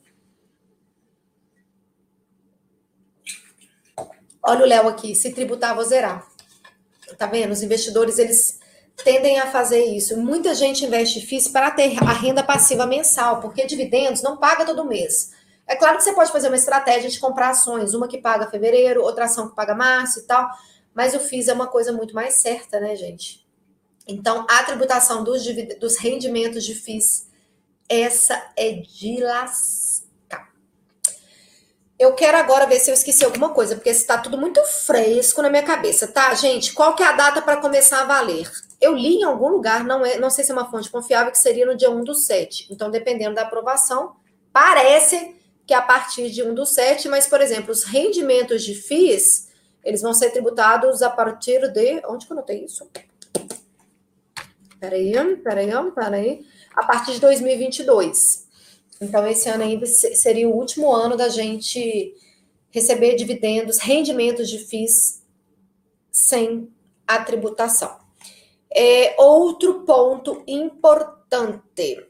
Olha 4.47 4.63
o 4.63 4.67
Léo 4.67 4.87
aqui, 4.87 5.15
se 5.15 5.33
tributar, 5.33 5.73
vou 5.73 5.83
zerar. 5.83 6.23
Tá 7.17 7.25
vendo? 7.25 7.51
Os 7.51 7.63
investidores, 7.63 8.19
eles 8.19 8.59
tendem 9.03 9.39
a 9.39 9.47
fazer 9.47 9.83
isso. 9.83 10.15
Muita 10.17 10.53
gente 10.53 10.85
investe 10.85 11.19
FIIs 11.19 11.47
para 11.47 11.71
ter 11.71 11.97
a 12.03 12.13
renda 12.13 12.43
passiva 12.43 12.85
mensal, 12.85 13.41
porque 13.41 13.65
dividendos 13.65 14.21
não 14.21 14.37
paga 14.37 14.63
todo 14.63 14.85
mês. 14.85 15.31
É 15.65 15.75
claro 15.75 15.97
que 15.97 16.03
você 16.03 16.13
pode 16.13 16.31
fazer 16.31 16.47
uma 16.47 16.55
estratégia 16.55 17.09
de 17.09 17.19
comprar 17.19 17.49
ações, 17.49 17.95
uma 17.95 18.07
que 18.07 18.19
paga 18.19 18.47
fevereiro, 18.47 19.01
outra 19.01 19.25
ação 19.25 19.49
que 19.49 19.55
paga 19.55 19.73
março 19.73 20.19
e 20.19 20.23
tal, 20.23 20.47
mas 20.93 21.15
o 21.15 21.19
FIIs 21.19 21.47
é 21.47 21.53
uma 21.53 21.67
coisa 21.67 21.91
muito 21.91 22.13
mais 22.13 22.35
certa, 22.35 22.79
né, 22.79 22.95
gente? 22.95 23.43
Então, 24.07 24.45
a 24.47 24.63
tributação 24.63 25.23
dos, 25.23 25.43
dos 25.79 25.97
rendimentos 25.97 26.63
de 26.63 26.75
FIIs, 26.75 27.27
essa 27.89 28.51
é 28.55 28.83
lascar. 29.23 29.84
Eu 31.97 32.13
quero 32.13 32.37
agora 32.37 32.65
ver 32.65 32.79
se 32.79 32.91
eu 32.91 32.93
esqueci 32.93 33.23
alguma 33.23 33.49
coisa, 33.49 33.75
porque 33.75 33.89
está 33.89 34.17
tudo 34.17 34.37
muito 34.37 34.61
fresco 34.65 35.41
na 35.41 35.49
minha 35.49 35.63
cabeça, 35.63 36.05
tá, 36.05 36.33
gente? 36.33 36.73
Qual 36.73 36.93
que 36.93 37.01
é 37.01 37.05
a 37.05 37.13
data 37.13 37.41
para 37.41 37.57
começar 37.57 38.01
a 38.01 38.05
valer? 38.05 38.51
Eu 38.81 38.93
li 38.93 39.15
em 39.15 39.23
algum 39.23 39.47
lugar, 39.47 39.85
não, 39.85 40.05
é, 40.05 40.17
não 40.17 40.29
sei 40.29 40.43
se 40.43 40.51
é 40.51 40.53
uma 40.53 40.69
fonte 40.69 40.89
confiável, 40.89 41.31
que 41.31 41.37
seria 41.37 41.65
no 41.65 41.75
dia 41.75 41.89
1 41.89 42.03
do 42.03 42.13
7. 42.13 42.67
Então, 42.69 42.91
dependendo 42.91 43.35
da 43.35 43.43
aprovação, 43.43 44.17
parece 44.51 45.35
que 45.65 45.73
é 45.73 45.77
a 45.77 45.81
partir 45.81 46.29
de 46.29 46.43
1 46.43 46.53
do 46.53 46.65
7, 46.65 47.07
mas, 47.07 47.27
por 47.27 47.39
exemplo, 47.39 47.71
os 47.71 47.85
rendimentos 47.85 48.63
de 48.63 48.75
FIIs, 48.75 49.47
eles 49.81 50.01
vão 50.01 50.13
ser 50.13 50.31
tributados 50.31 51.01
a 51.01 51.09
partir 51.09 51.71
de. 51.71 52.01
Onde 52.07 52.25
que 52.25 52.33
eu 52.33 52.35
notei 52.35 52.65
isso? 52.65 52.89
Peraí, 54.81 55.13
peraí, 55.37 55.71
peraí. 55.95 56.45
A 56.75 56.85
partir 56.85 57.13
de 57.13 57.21
2022. 57.21 58.44
Então, 59.01 59.27
esse 59.27 59.49
ano 59.49 59.63
ainda 59.63 59.85
seria 59.85 60.47
o 60.47 60.55
último 60.55 60.91
ano 60.91 61.17
da 61.17 61.29
gente 61.29 62.15
receber 62.69 63.15
dividendos, 63.15 63.77
rendimentos 63.77 64.49
de 64.49 64.59
FIIs 64.59 65.23
sem 66.11 66.69
a 67.05 67.23
tributação. 67.23 67.97
É, 68.69 69.15
outro 69.21 69.85
ponto 69.85 70.43
importante 70.47 72.05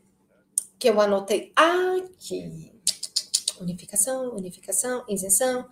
que 0.80 0.90
eu 0.90 1.00
anotei 1.00 1.52
aqui: 1.56 2.72
unificação, 3.60 4.36
unificação, 4.36 5.04
isenção. 5.08 5.68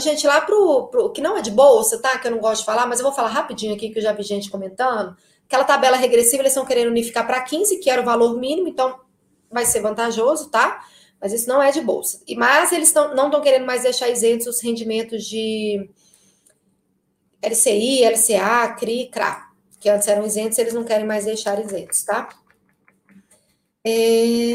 Gente, 0.00 0.26
lá 0.28 0.40
pro, 0.42 0.86
pro 0.86 1.10
que 1.10 1.20
não 1.20 1.36
é 1.36 1.42
de 1.42 1.50
bolsa, 1.50 1.98
tá? 1.98 2.16
Que 2.18 2.28
eu 2.28 2.30
não 2.30 2.38
gosto 2.38 2.60
de 2.60 2.66
falar, 2.66 2.86
mas 2.86 3.00
eu 3.00 3.04
vou 3.04 3.12
falar 3.12 3.30
rapidinho 3.30 3.74
aqui, 3.74 3.90
que 3.90 3.98
eu 3.98 4.02
já 4.02 4.12
vi 4.12 4.22
gente 4.22 4.48
comentando. 4.48 5.16
Aquela 5.52 5.64
tabela 5.64 5.98
regressiva, 5.98 6.40
eles 6.40 6.52
estão 6.52 6.64
querendo 6.64 6.88
unificar 6.88 7.26
para 7.26 7.38
15, 7.42 7.76
que 7.76 7.90
era 7.90 8.00
o 8.00 8.04
valor 8.06 8.40
mínimo, 8.40 8.68
então 8.68 8.98
vai 9.50 9.66
ser 9.66 9.80
vantajoso, 9.82 10.48
tá? 10.48 10.82
Mas 11.20 11.30
isso 11.34 11.46
não 11.46 11.62
é 11.62 11.70
de 11.70 11.82
bolsa. 11.82 12.22
E 12.26 12.34
Mas 12.34 12.72
eles 12.72 12.90
tão, 12.90 13.14
não 13.14 13.26
estão 13.26 13.42
querendo 13.42 13.66
mais 13.66 13.82
deixar 13.82 14.08
isentos 14.08 14.46
os 14.46 14.62
rendimentos 14.62 15.24
de 15.24 15.90
LCI, 17.42 18.02
LCA, 18.02 18.74
CRI, 18.78 19.10
CRA, 19.10 19.50
que 19.78 19.90
antes 19.90 20.08
eram 20.08 20.24
isentos, 20.24 20.56
eles 20.56 20.72
não 20.72 20.84
querem 20.84 21.04
mais 21.04 21.26
deixar 21.26 21.62
isentos, 21.62 22.02
tá? 22.02 22.30
É... 23.84 24.54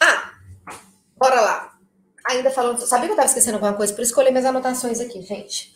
Ah, 0.00 0.32
bora 1.18 1.40
lá. 1.42 1.63
Ainda 2.26 2.50
falando, 2.50 2.80
sabia 2.80 3.06
que 3.06 3.10
eu 3.12 3.14
estava 3.14 3.28
esquecendo 3.28 3.56
alguma 3.56 3.74
coisa? 3.74 3.92
Por 3.92 4.02
escolher 4.02 4.30
minhas 4.30 4.46
anotações 4.46 4.98
aqui, 4.98 5.20
gente. 5.20 5.72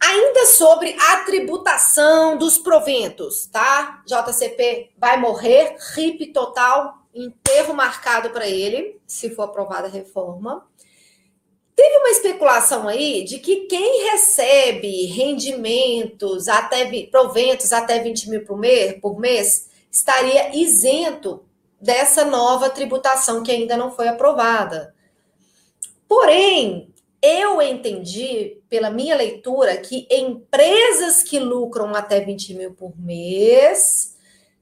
Ainda 0.00 0.46
sobre 0.46 0.96
a 0.98 1.24
tributação 1.24 2.38
dos 2.38 2.56
proventos, 2.56 3.46
tá? 3.46 4.02
JCP 4.06 4.92
vai 4.96 5.18
morrer, 5.18 5.76
RIP 5.94 6.32
total, 6.32 6.94
enterro 7.14 7.74
marcado 7.74 8.30
para 8.30 8.48
ele, 8.48 9.00
se 9.06 9.34
for 9.34 9.42
aprovada 9.42 9.88
a 9.88 9.90
reforma. 9.90 10.66
Teve 11.74 11.98
uma 11.98 12.08
especulação 12.08 12.88
aí 12.88 13.22
de 13.24 13.38
que 13.38 13.66
quem 13.66 14.10
recebe 14.10 15.04
rendimentos 15.06 16.48
até 16.48 16.86
proventos 17.10 17.72
até 17.72 18.02
20 18.02 18.30
mil 18.30 18.44
por 18.44 18.56
mês, 18.56 18.98
por 19.00 19.20
mês 19.20 19.68
estaria 19.90 20.56
isento 20.56 21.44
dessa 21.78 22.24
nova 22.24 22.70
tributação 22.70 23.42
que 23.42 23.52
ainda 23.52 23.76
não 23.76 23.90
foi 23.90 24.08
aprovada. 24.08 24.95
Porém, 26.08 26.92
eu 27.20 27.60
entendi, 27.60 28.58
pela 28.68 28.90
minha 28.90 29.16
leitura, 29.16 29.76
que 29.76 30.06
empresas 30.10 31.22
que 31.22 31.38
lucram 31.38 31.94
até 31.94 32.20
20 32.20 32.54
mil 32.54 32.74
por 32.74 32.98
mês 32.98 34.16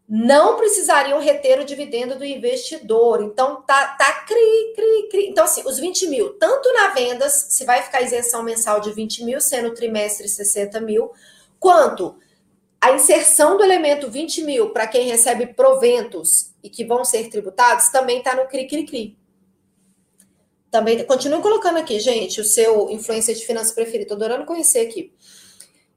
não 0.09 0.57
precisariam 0.57 1.18
reter 1.18 1.61
o 1.61 1.64
dividendo 1.64 2.16
do 2.16 2.24
investidor. 2.24 3.22
Então, 3.22 3.62
tá, 3.62 3.88
tá 3.99 4.24
cri, 4.26 4.72
cri, 4.74 5.09
cri. 5.11 5.28
Então, 5.28 5.45
assim, 5.45 5.62
os 5.66 5.78
20 5.78 6.09
mil, 6.09 6.34
tanto 6.34 6.72
na 6.72 6.88
vendas, 6.88 7.47
se 7.51 7.64
vai 7.64 7.82
ficar 7.82 8.03
isenção 8.03 8.42
mensal 8.42 8.80
de 8.80 8.92
20 8.92 9.24
mil, 9.24 9.40
sendo 9.40 9.74
trimestre 9.74 10.28
60 10.28 10.80
mil, 10.80 11.11
quanto 11.59 12.16
a 12.80 12.92
inserção 12.92 13.57
do 13.57 13.64
elemento 13.64 14.11
20 14.11 14.42
mil 14.42 14.70
para 14.70 14.86
quem 14.86 15.09
recebe 15.09 15.47
proventos 15.47 16.53
e 16.62 16.68
que 16.68 16.84
vão 16.84 17.03
ser 17.03 17.30
tributados, 17.30 17.88
também 17.88 18.18
está 18.18 18.34
no 18.36 18.47
cri, 18.47 18.66
cri, 18.66 18.84
cri. 18.84 19.24
Também, 20.75 21.05
continue 21.05 21.41
colocando 21.41 21.79
aqui, 21.79 22.01
gente, 22.01 22.41
o 22.41 22.45
seu 22.45 22.91
influência 22.91 23.33
de 23.33 23.47
finanças 23.47 23.72
preferido. 23.72 24.03
Estou 24.03 24.16
adorando 24.16 24.45
conhecer 24.45 24.81
aqui 24.81 25.14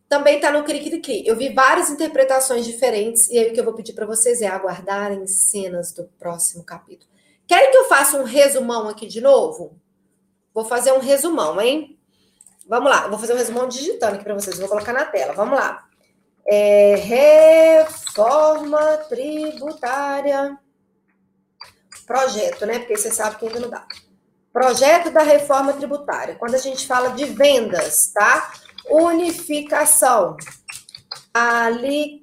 também 0.07 0.35
está 0.35 0.51
no 0.51 0.63
Cri 0.63 0.79
Cri 0.79 1.01
Cri. 1.01 1.27
Eu 1.27 1.35
vi 1.35 1.53
várias 1.53 1.89
interpretações 1.89 2.65
diferentes, 2.65 3.29
e 3.29 3.37
aí 3.37 3.49
o 3.49 3.53
que 3.53 3.59
eu 3.59 3.63
vou 3.63 3.73
pedir 3.73 3.93
para 3.93 4.05
vocês 4.05 4.41
é 4.41 4.47
aguardarem 4.47 5.27
cenas 5.27 5.91
do 5.91 6.05
próximo 6.17 6.63
capítulo. 6.63 7.11
Querem 7.45 7.71
que 7.71 7.77
eu 7.77 7.85
faça 7.85 8.17
um 8.17 8.23
resumão 8.23 8.87
aqui 8.87 9.05
de 9.05 9.19
novo? 9.19 9.77
Vou 10.53 10.65
fazer 10.65 10.93
um 10.93 10.99
resumão, 10.99 11.59
hein? 11.59 11.99
Vamos 12.67 12.89
lá, 12.89 13.07
vou 13.07 13.19
fazer 13.19 13.33
um 13.33 13.37
resumão 13.37 13.67
digitando 13.67 14.15
aqui 14.15 14.23
para 14.23 14.33
vocês, 14.33 14.57
vou 14.59 14.69
colocar 14.69 14.93
na 14.93 15.05
tela. 15.05 15.33
Vamos 15.33 15.57
lá. 15.57 15.85
É, 16.45 16.95
reforma 16.95 18.79
tributária. 19.09 20.57
Projeto, 22.05 22.65
né? 22.65 22.79
Porque 22.79 22.95
você 22.97 23.11
sabe 23.11 23.35
que 23.37 23.45
ainda 23.45 23.59
não 23.59 23.69
dá. 23.69 23.85
Projeto 24.57 25.11
da 25.11 25.21
reforma 25.21 25.71
tributária. 25.73 26.33
Quando 26.33 26.55
a 26.55 26.57
gente 26.57 26.87
fala 26.87 27.09
de 27.09 27.25
vendas, 27.25 28.11
tá? 28.11 28.51
unificação, 28.89 30.35
alíquota 31.31 32.15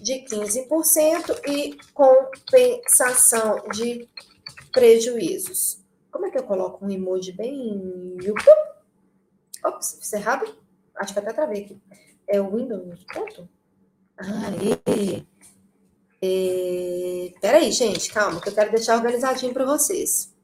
de 0.00 0.24
15% 0.24 1.40
e 1.46 1.78
compensação 1.94 3.62
de 3.72 4.08
prejuízos. 4.72 5.84
Como 6.10 6.26
é 6.26 6.32
que 6.32 6.38
eu 6.38 6.42
coloco 6.42 6.84
um 6.84 6.90
emoji 6.90 7.30
bem. 7.30 8.18
Ops, 9.64 9.98
fiz 10.00 10.12
errado? 10.14 10.52
Acho 10.96 11.12
que 11.12 11.18
até 11.20 11.32
travei 11.32 11.62
aqui. 11.62 11.80
É 12.26 12.40
o 12.40 12.50
Windows, 12.50 13.04
ponto? 13.14 13.48
Aê. 14.18 15.22
É... 16.20 17.32
Peraí, 17.40 17.70
gente, 17.70 18.12
calma, 18.12 18.40
que 18.40 18.48
eu 18.48 18.52
quero 18.52 18.72
deixar 18.72 18.96
organizadinho 18.96 19.54
para 19.54 19.64
vocês. 19.64 20.34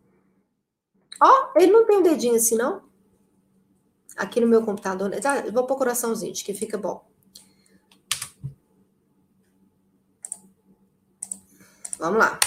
Ó, 1.23 1.53
ele 1.57 1.71
não 1.71 1.87
tem 1.87 1.99
um 1.99 2.03
dedinho 2.03 2.35
assim, 2.35 2.57
não? 2.57 2.83
aqui 4.17 4.41
no 4.41 4.47
meu 4.47 4.63
computador. 4.63 5.09
Né? 5.09 5.21
Tá, 5.21 5.43
vou 5.53 5.67
pôr 5.67 5.77
coraçãozinho, 5.77 6.33
que 6.35 6.55
fica 6.55 6.79
bom. 6.79 7.05
Vamos 11.99 12.19
lá. 12.19 12.39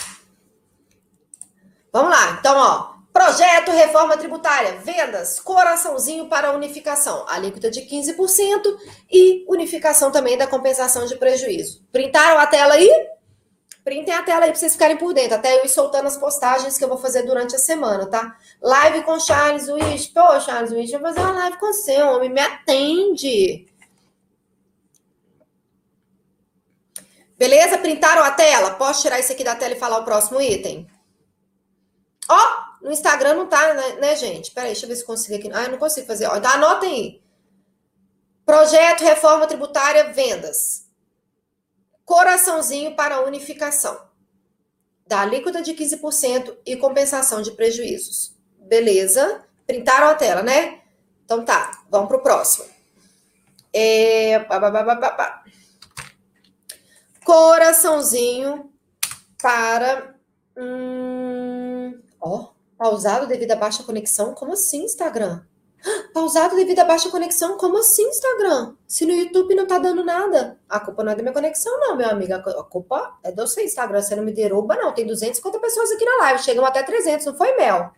Vamos 1.91 2.11
lá. 2.11 2.31
Então, 2.39 2.57
ó. 2.57 2.95
Projeto 3.13 3.71
Reforma 3.71 4.17
Tributária. 4.17 4.79
Vendas. 4.79 5.39
Coraçãozinho 5.39 6.27
para 6.27 6.51
unificação. 6.51 7.25
Alíquota 7.29 7.71
de 7.71 7.81
15% 7.81 8.77
e 9.09 9.45
unificação 9.47 10.11
também 10.11 10.37
da 10.37 10.45
compensação 10.45 11.05
de 11.05 11.15
prejuízo. 11.15 11.85
Printaram 11.93 12.37
a 12.37 12.45
tela 12.45 12.73
aí? 12.73 12.89
Printem 13.85 14.15
a 14.15 14.23
tela 14.23 14.45
aí 14.45 14.49
para 14.49 14.59
vocês 14.59 14.71
ficarem 14.71 14.97
por 14.97 15.13
dentro, 15.13 15.35
até 15.35 15.59
eu 15.59 15.63
ir 15.63 15.69
soltando 15.69 16.07
as 16.07 16.17
postagens 16.17 16.75
que 16.75 16.83
eu 16.83 16.89
vou 16.89 16.97
fazer 16.97 17.21
durante 17.21 17.55
a 17.55 17.59
semana, 17.59 18.07
tá? 18.07 18.35
Live 18.59 19.03
com 19.03 19.19
Charles 19.19 19.69
Wish. 19.69 20.07
Pô, 20.07 20.39
Charles 20.39 20.71
Wish, 20.71 20.91
eu 20.91 20.99
vou 20.99 21.09
fazer 21.09 21.19
uma 21.19 21.33
live 21.33 21.57
com 21.59 21.67
você, 21.67 22.01
homem, 22.01 22.31
me 22.31 22.41
atende. 22.41 23.67
Beleza? 27.37 27.77
Printaram 27.77 28.23
a 28.23 28.31
tela? 28.31 28.71
Posso 28.71 29.03
tirar 29.03 29.19
isso 29.19 29.31
aqui 29.31 29.43
da 29.43 29.55
tela 29.55 29.75
e 29.75 29.79
falar 29.79 29.99
o 29.99 30.05
próximo 30.05 30.41
item? 30.41 30.89
Ó, 32.27 32.63
no 32.81 32.91
Instagram 32.91 33.35
não 33.35 33.45
tá, 33.45 33.71
né, 33.75 33.97
né, 33.97 34.15
gente? 34.15 34.49
Peraí, 34.49 34.71
deixa 34.71 34.87
eu 34.87 34.89
ver 34.89 34.95
se 34.95 35.05
consigo 35.05 35.35
aqui. 35.35 35.51
Ah, 35.53 35.65
eu 35.65 35.71
não 35.71 35.77
consigo 35.77 36.07
fazer. 36.07 36.25
Ó, 36.25 36.31
anotem 36.31 36.91
aí. 36.91 37.21
Projeto 38.43 39.03
Reforma 39.03 39.45
Tributária 39.45 40.11
Vendas 40.11 40.84
coraçãozinho 42.05 42.95
para 42.95 43.25
unificação 43.25 43.99
da 45.07 45.21
alíquota 45.21 45.61
de 45.61 45.73
15% 45.73 46.57
e 46.65 46.75
compensação 46.75 47.41
de 47.41 47.51
prejuízos. 47.51 48.35
Beleza? 48.59 49.43
Printaram 49.67 50.07
a 50.07 50.15
tela, 50.15 50.41
né? 50.41 50.81
Então 51.23 51.43
tá, 51.43 51.83
vamos 51.89 52.07
para 52.07 52.17
o 52.17 52.21
próximo. 52.21 52.65
É... 53.73 54.45
Coraçãozinho 57.23 58.71
para. 59.41 60.15
Hum... 60.57 61.99
Ó, 62.19 62.51
pausado 62.77 63.27
devido 63.27 63.51
à 63.51 63.55
baixa 63.55 63.83
conexão? 63.83 64.33
Como 64.33 64.53
assim, 64.53 64.83
Instagram? 64.83 65.43
Pausado 66.13 66.55
devido 66.55 66.79
à 66.79 66.85
baixa 66.85 67.09
conexão? 67.09 67.57
Como 67.57 67.77
assim, 67.77 68.03
Instagram? 68.03 68.75
Se 68.87 69.05
no 69.05 69.13
YouTube 69.13 69.53
não 69.53 69.67
tá 69.67 69.77
dando 69.77 70.03
nada. 70.03 70.59
A 70.67 70.79
culpa 70.79 71.03
não 71.03 71.11
é 71.11 71.15
da 71.15 71.21
minha 71.21 71.33
conexão, 71.33 71.79
não, 71.79 71.95
meu 71.95 72.09
amigo. 72.09 72.33
A 72.33 72.63
culpa 72.63 73.17
é 73.23 73.31
do 73.31 73.45
seu 73.47 73.63
Instagram. 73.63 74.01
Você 74.01 74.15
não 74.15 74.23
me 74.23 74.31
derruba, 74.31 74.75
não. 74.75 74.93
Tem 74.93 75.05
250 75.05 75.59
pessoas 75.59 75.91
aqui 75.91 76.05
na 76.05 76.17
live. 76.17 76.43
Chegam 76.43 76.65
até 76.65 76.81
300, 76.81 77.25
não 77.25 77.35
foi, 77.35 77.55
Mel? 77.55 77.91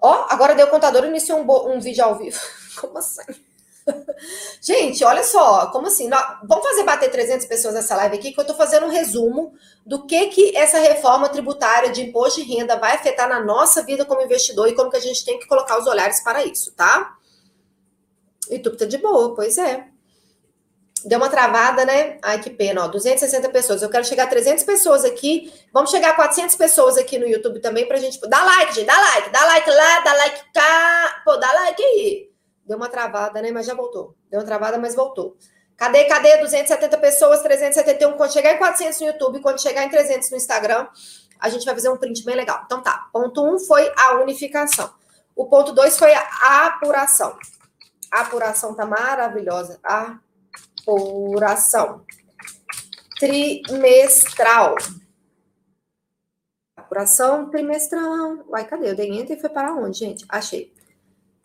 Ó, 0.00 0.26
agora 0.28 0.54
deu 0.54 0.66
o 0.66 0.70
contador 0.70 1.04
e 1.04 1.08
iniciou 1.08 1.40
um, 1.40 1.76
um 1.76 1.80
vídeo 1.80 2.04
ao 2.04 2.16
vivo. 2.16 2.38
Como 2.80 2.98
assim? 2.98 3.22
Gente, 4.60 5.04
olha 5.04 5.22
só, 5.22 5.66
como 5.66 5.86
assim? 5.86 6.08
vamos 6.44 6.66
fazer 6.66 6.82
bater 6.84 7.10
300 7.10 7.46
pessoas 7.46 7.74
nessa 7.74 7.96
live 7.96 8.16
aqui, 8.16 8.32
que 8.32 8.40
eu 8.40 8.42
estou 8.42 8.56
fazendo 8.56 8.86
um 8.86 8.90
resumo 8.90 9.54
do 9.86 10.06
que, 10.06 10.26
que 10.26 10.56
essa 10.56 10.78
reforma 10.78 11.28
tributária 11.28 11.90
de 11.90 12.02
imposto 12.02 12.42
de 12.42 12.54
renda 12.54 12.76
vai 12.76 12.94
afetar 12.94 13.28
na 13.28 13.40
nossa 13.40 13.82
vida 13.82 14.04
como 14.04 14.22
investidor 14.22 14.68
e 14.68 14.74
como 14.74 14.90
que 14.90 14.96
a 14.96 15.00
gente 15.00 15.24
tem 15.24 15.38
que 15.38 15.46
colocar 15.46 15.78
os 15.78 15.86
olhares 15.86 16.20
para 16.22 16.44
isso, 16.44 16.72
tá? 16.72 17.16
E 18.50 18.58
tu 18.58 18.76
tá 18.76 18.84
de 18.84 18.98
boa, 18.98 19.34
pois 19.34 19.58
é. 19.58 19.86
Deu 21.04 21.18
uma 21.18 21.28
travada, 21.28 21.84
né? 21.84 22.18
Ai, 22.22 22.40
que 22.40 22.50
pena, 22.50 22.84
ó, 22.84 22.88
260 22.88 23.48
pessoas. 23.50 23.82
Eu 23.82 23.88
quero 23.88 24.04
chegar 24.04 24.24
a 24.24 24.26
300 24.26 24.64
pessoas 24.64 25.04
aqui. 25.04 25.52
Vamos 25.72 25.90
chegar 25.90 26.10
a 26.10 26.14
400 26.14 26.56
pessoas 26.56 26.98
aqui 26.98 27.18
no 27.18 27.26
YouTube 27.26 27.60
também 27.60 27.86
pra 27.86 27.98
gente... 27.98 28.18
Dá 28.28 28.42
like, 28.42 28.74
gente, 28.74 28.86
dá 28.86 29.00
like, 29.00 29.30
dá 29.30 29.44
like 29.44 29.70
lá, 29.70 30.00
dá 30.00 30.14
like 30.14 30.40
cá. 30.52 31.22
Pô, 31.24 31.36
dá 31.36 31.52
like 31.52 31.82
aí. 31.82 32.28
Deu 32.68 32.76
uma 32.76 32.90
travada, 32.90 33.40
né? 33.40 33.50
Mas 33.50 33.64
já 33.64 33.74
voltou. 33.74 34.14
Deu 34.30 34.38
uma 34.40 34.46
travada, 34.46 34.76
mas 34.76 34.94
voltou. 34.94 35.38
Cadê, 35.74 36.04
cadê? 36.04 36.36
270 36.36 36.98
pessoas, 36.98 37.40
371. 37.40 38.12
Quando 38.12 38.30
chegar 38.30 38.52
em 38.52 38.58
400 38.58 39.00
no 39.00 39.06
YouTube, 39.06 39.40
quando 39.40 39.62
chegar 39.62 39.84
em 39.84 39.88
300 39.88 40.30
no 40.30 40.36
Instagram, 40.36 40.86
a 41.40 41.48
gente 41.48 41.64
vai 41.64 41.74
fazer 41.74 41.88
um 41.88 41.96
print 41.96 42.22
bem 42.24 42.36
legal. 42.36 42.60
Então 42.66 42.82
tá. 42.82 43.08
Ponto 43.10 43.42
1 43.42 43.54
um 43.54 43.58
foi 43.58 43.90
a 43.96 44.20
unificação. 44.20 44.92
O 45.34 45.46
ponto 45.46 45.72
2 45.72 45.98
foi 45.98 46.12
a 46.12 46.66
apuração. 46.66 47.38
A 48.12 48.20
apuração 48.20 48.74
tá 48.74 48.84
maravilhosa. 48.84 49.80
Apuração 50.86 52.04
trimestral. 53.18 54.74
Apuração 56.76 57.48
trimestral. 57.48 58.44
Uai, 58.48 58.66
cadê? 58.66 58.90
Eu 58.90 58.96
dei 58.96 59.10
enter 59.10 59.38
e 59.38 59.40
foi 59.40 59.48
para 59.48 59.74
onde, 59.74 60.00
gente? 60.00 60.26
Achei. 60.28 60.76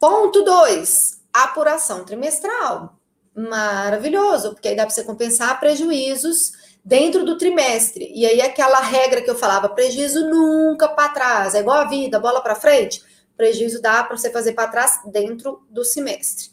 Ponto 0.04 0.42
2. 0.44 1.22
Apuração 1.32 2.04
trimestral. 2.04 3.00
Maravilhoso, 3.34 4.50
porque 4.52 4.68
aí 4.68 4.76
dá 4.76 4.84
para 4.84 4.94
você 4.94 5.06
compensar 5.06 5.58
prejuízos 5.62 6.52
dentro 6.84 7.24
do 7.24 7.38
trimestre. 7.38 8.12
E 8.14 8.26
aí 8.26 8.42
aquela 8.42 8.82
regra 8.82 9.22
que 9.22 9.30
eu 9.30 9.36
falava, 9.38 9.70
prejuízo 9.70 10.30
nunca 10.30 10.90
para 10.90 11.08
trás, 11.08 11.56
é 11.56 11.62
igual 11.62 11.78
a 11.78 11.88
vida, 11.88 12.20
bola 12.20 12.42
para 12.42 12.54
frente. 12.54 13.02
Prejuízo 13.38 13.82
dá 13.82 14.04
para 14.04 14.18
você 14.18 14.30
fazer 14.30 14.52
para 14.52 14.68
trás 14.68 15.00
dentro 15.06 15.66
do 15.70 15.86
semestre. 15.86 16.50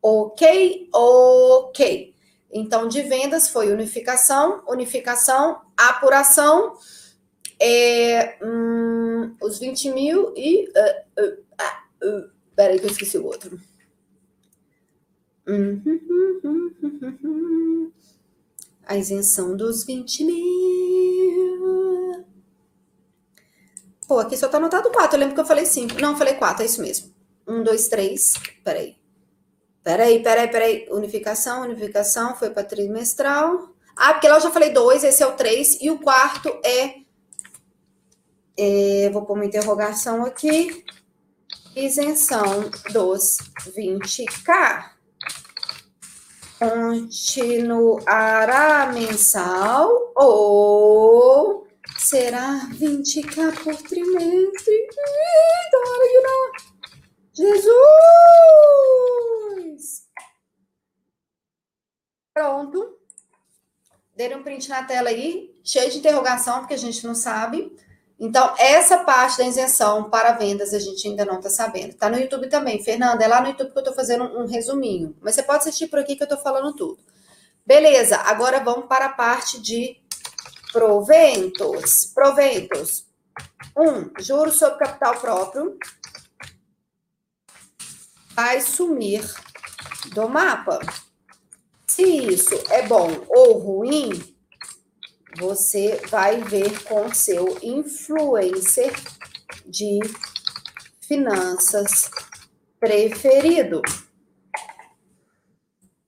Ok? 0.00 0.88
Ok. 0.90 2.14
Então, 2.50 2.88
de 2.88 3.02
vendas 3.02 3.50
foi 3.50 3.70
unificação, 3.70 4.64
unificação, 4.66 5.60
apuração, 5.76 6.72
é, 7.60 8.38
hum, 8.42 9.36
os 9.42 9.58
20 9.58 9.90
mil 9.90 10.32
e. 10.34 10.70
Uh, 10.70 11.22
uh, 11.22 12.08
uh, 12.08 12.33
peraí, 12.54 12.78
que 12.78 12.86
eu 12.86 12.90
esqueci 12.90 13.18
o 13.18 13.26
outro. 13.26 13.60
A 18.86 18.96
isenção 18.96 19.56
dos 19.56 19.84
20 19.84 20.24
mil. 20.24 22.24
Pô, 24.06 24.18
aqui 24.18 24.36
só 24.36 24.48
tá 24.48 24.58
anotado 24.58 24.90
4. 24.90 25.16
Eu 25.16 25.20
lembro 25.20 25.34
que 25.34 25.40
eu 25.40 25.46
falei 25.46 25.66
5. 25.66 26.00
Não, 26.00 26.12
eu 26.12 26.16
falei 26.16 26.34
4, 26.34 26.62
é 26.62 26.66
isso 26.66 26.82
mesmo. 26.82 27.12
1, 27.46 27.62
2, 27.62 27.88
3. 27.88 28.32
Peraí. 28.62 28.96
Peraí, 29.82 30.22
peraí, 30.22 30.48
peraí. 30.48 30.86
Unificação, 30.90 31.62
unificação, 31.62 32.34
foi 32.34 32.50
para 32.50 32.64
trimestral. 32.64 33.74
Ah, 33.96 34.14
porque 34.14 34.28
lá 34.28 34.36
eu 34.36 34.40
já 34.40 34.50
falei 34.50 34.70
dois, 34.70 35.04
esse 35.04 35.22
é 35.22 35.26
o 35.26 35.32
três, 35.32 35.78
e 35.80 35.90
o 35.90 35.98
quarto 35.98 36.48
é, 36.64 36.96
é. 38.56 39.10
Vou 39.10 39.24
pôr 39.24 39.34
uma 39.34 39.44
interrogação 39.44 40.24
aqui. 40.24 40.84
Isenção 41.76 42.70
dos 42.92 43.38
20K. 43.74 44.92
Continuará 46.56 47.72
mensal 48.92 50.12
ou 50.14 51.66
será 51.98 52.68
20K 52.70 53.64
por 53.64 53.74
trimestre? 53.82 54.72
Eita, 54.72 55.78
hora 55.88 56.08
de 56.08 56.20
não. 56.22 56.52
Jesus! 57.34 57.74
Pronto. 62.32 62.98
Deram 64.14 64.38
um 64.38 64.44
print 64.44 64.68
na 64.68 64.84
tela 64.84 65.08
aí, 65.08 65.60
cheio 65.64 65.90
de 65.90 65.98
interrogação, 65.98 66.60
porque 66.60 66.74
a 66.74 66.78
gente 66.78 67.04
não 67.04 67.16
sabe. 67.16 67.76
Então, 68.18 68.54
essa 68.58 68.98
parte 68.98 69.38
da 69.38 69.44
isenção 69.44 70.08
para 70.08 70.32
vendas 70.32 70.72
a 70.72 70.78
gente 70.78 71.06
ainda 71.08 71.24
não 71.24 71.38
está 71.38 71.50
sabendo. 71.50 71.88
Está 71.88 72.08
no 72.08 72.18
YouTube 72.18 72.48
também. 72.48 72.82
Fernanda, 72.82 73.24
é 73.24 73.28
lá 73.28 73.40
no 73.40 73.48
YouTube 73.48 73.72
que 73.72 73.78
eu 73.78 73.82
estou 73.82 73.94
fazendo 73.94 74.24
um, 74.24 74.42
um 74.42 74.46
resuminho. 74.46 75.16
Mas 75.20 75.34
você 75.34 75.42
pode 75.42 75.58
assistir 75.58 75.88
por 75.88 75.98
aqui 75.98 76.16
que 76.16 76.22
eu 76.22 76.26
estou 76.26 76.38
falando 76.38 76.74
tudo. 76.74 76.98
Beleza, 77.66 78.18
agora 78.18 78.60
vamos 78.60 78.86
para 78.86 79.06
a 79.06 79.12
parte 79.12 79.60
de 79.60 79.96
proventos. 80.72 82.06
Proventos. 82.14 83.06
Um, 83.76 84.10
juros 84.22 84.58
sobre 84.58 84.78
capital 84.78 85.16
próprio 85.16 85.76
vai 88.34 88.60
sumir 88.60 89.24
do 90.12 90.28
mapa. 90.28 90.78
Se 91.86 92.02
isso 92.02 92.54
é 92.70 92.82
bom 92.82 93.08
ou 93.28 93.58
ruim, 93.58 94.33
você 95.38 96.00
vai 96.08 96.40
ver 96.42 96.82
com 96.84 97.12
seu 97.12 97.58
influencer 97.62 98.92
de 99.66 100.00
finanças 101.00 102.10
preferido. 102.78 103.82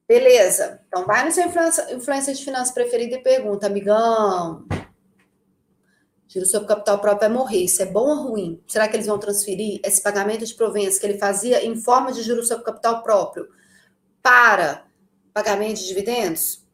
Beleza. 0.09 0.81
Então, 0.87 1.05
vai 1.05 1.25
no 1.25 1.33
seu 1.33 1.45
influencer 1.47 2.35
de 2.35 2.45
finanças 2.45 2.73
preferido 2.73 3.17
e 3.17 3.23
pergunta, 3.23 3.67
amigão, 3.67 4.65
Giro 6.29 6.45
sobre 6.45 6.69
capital 6.69 6.99
próprio 6.99 7.27
é 7.27 7.29
morrer. 7.31 7.65
Isso 7.65 7.83
é 7.83 7.87
bom 7.87 8.09
ou 8.09 8.29
ruim? 8.29 8.63
Será 8.67 8.87
que 8.89 8.97
eles 8.97 9.07
vão 9.07 9.19
transferir 9.19 9.81
esse 9.83 10.03
pagamento 10.03 10.45
de 10.45 10.55
proventos 10.55 10.99
que 10.99 11.07
ele 11.07 11.19
fazia 11.19 11.65
em 11.65 11.77
forma 11.77 12.13
de 12.13 12.23
juros 12.23 12.49
sobre 12.49 12.65
capital 12.65 13.03
próprio 13.03 13.49
para 14.23 14.85
pagamento 15.33 15.79
de 15.79 15.87
dividendos? 15.87 16.66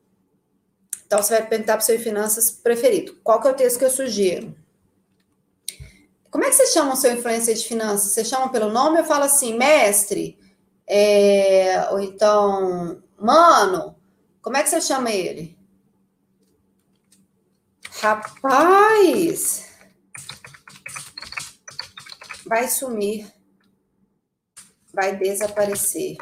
Então, 1.12 1.22
você 1.22 1.34
vai 1.38 1.46
perguntar 1.46 1.74
para 1.74 1.82
o 1.82 1.84
seu 1.84 2.00
finanças 2.00 2.50
preferido. 2.50 3.20
Qual 3.22 3.38
que 3.38 3.46
é 3.46 3.50
o 3.50 3.54
texto 3.54 3.78
que 3.78 3.84
eu 3.84 3.90
sugiro? 3.90 4.56
Como 6.30 6.42
é 6.42 6.48
que 6.48 6.54
você 6.54 6.68
chama 6.68 6.94
o 6.94 6.96
seu 6.96 7.12
influencer 7.12 7.54
de 7.54 7.68
finanças? 7.68 8.12
Você 8.12 8.24
chama 8.24 8.48
pelo 8.48 8.70
nome 8.70 8.98
ou 8.98 9.04
fala 9.04 9.26
assim, 9.26 9.54
mestre? 9.54 10.38
É, 10.86 11.86
ou 11.90 12.00
então, 12.00 13.02
mano? 13.20 13.94
Como 14.40 14.56
é 14.56 14.62
que 14.62 14.70
você 14.70 14.80
chama 14.80 15.10
ele? 15.10 15.54
Rapaz! 18.00 19.68
Vai 22.46 22.68
sumir. 22.68 23.30
Vai 24.94 25.14
desaparecer. 25.14 26.16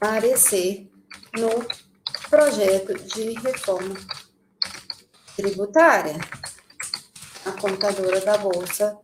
Aparecer 0.00 0.88
no 1.36 1.87
projeto 2.28 2.94
de 2.94 3.32
reforma 3.40 3.94
tributária. 5.36 6.16
A 7.44 7.52
contadora 7.52 8.20
da 8.20 8.36
Bolsa, 8.36 8.98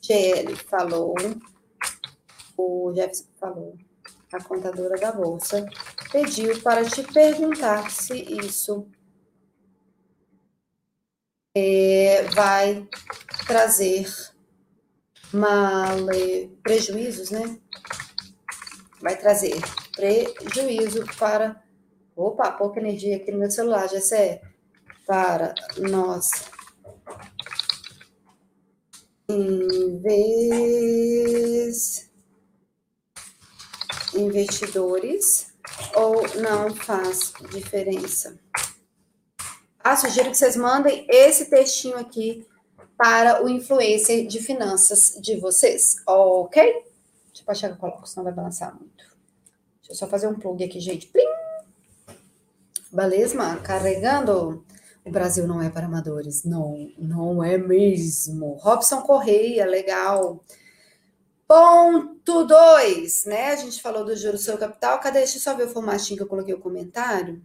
GL, 0.00 0.56
falou. 0.68 1.14
O 2.56 2.92
Jefferson 2.94 3.26
falou. 3.38 3.78
A 4.32 4.42
contadora 4.42 4.98
da 4.98 5.12
Bolsa 5.12 5.66
pediu 6.10 6.60
para 6.62 6.84
te 6.84 7.02
perguntar 7.02 7.90
se 7.90 8.14
isso 8.14 8.88
é, 11.54 12.22
vai 12.34 12.88
trazer 13.46 14.06
male, 15.32 16.48
prejuízos, 16.62 17.30
né? 17.30 17.58
Vai 19.00 19.16
trazer 19.16 19.54
prejuízo 19.94 21.04
para. 21.18 21.65
Opa, 22.16 22.50
pouca 22.50 22.80
energia 22.80 23.16
aqui 23.16 23.30
no 23.30 23.38
meu 23.38 23.50
celular, 23.50 23.90
já 23.90 24.16
é 24.16 24.40
para 25.06 25.54
nós 25.76 26.30
vez 30.00 31.30
investidores 34.14 35.52
ou 35.94 36.22
não 36.40 36.74
faz 36.74 37.34
diferença? 37.50 38.40
Ah, 39.84 39.94
sugiro 39.94 40.30
que 40.30 40.38
vocês 40.38 40.56
mandem 40.56 41.06
esse 41.10 41.50
textinho 41.50 41.98
aqui 41.98 42.46
para 42.96 43.44
o 43.44 43.48
influencer 43.48 44.26
de 44.26 44.40
finanças 44.40 45.18
de 45.20 45.38
vocês, 45.38 45.96
ok? 46.06 46.82
Deixa 47.26 47.44
eu 47.46 47.52
achar 47.52 47.68
que 47.68 47.74
eu 47.74 47.78
coloco, 47.78 48.06
senão 48.06 48.24
vai 48.24 48.32
balançar 48.32 48.74
muito. 48.74 49.04
Deixa 49.80 49.92
eu 49.92 49.96
só 49.96 50.08
fazer 50.08 50.28
um 50.28 50.34
plug 50.34 50.64
aqui, 50.64 50.80
gente. 50.80 51.08
Plim! 51.08 51.35
Beleza? 52.92 53.56
Carregando. 53.56 54.64
O 55.04 55.10
Brasil 55.10 55.46
não 55.46 55.62
é 55.62 55.70
para 55.70 55.86
amadores. 55.86 56.44
Não, 56.44 56.90
não 56.98 57.42
é 57.42 57.56
mesmo. 57.56 58.54
Robson 58.54 59.02
Correia, 59.02 59.64
legal. 59.64 60.44
Ponto 61.46 62.44
2, 62.44 63.24
né? 63.26 63.50
A 63.50 63.56
gente 63.56 63.80
falou 63.80 64.04
do 64.04 64.16
juros 64.16 64.44
sobre 64.44 64.60
capital. 64.60 64.98
Cadê? 64.98 65.20
Deixa 65.20 65.36
eu 65.36 65.40
só 65.40 65.54
ver 65.54 65.64
o 65.64 65.68
formatinho 65.68 66.16
que 66.16 66.22
eu 66.24 66.28
coloquei 66.28 66.54
o 66.54 66.60
comentário. 66.60 67.40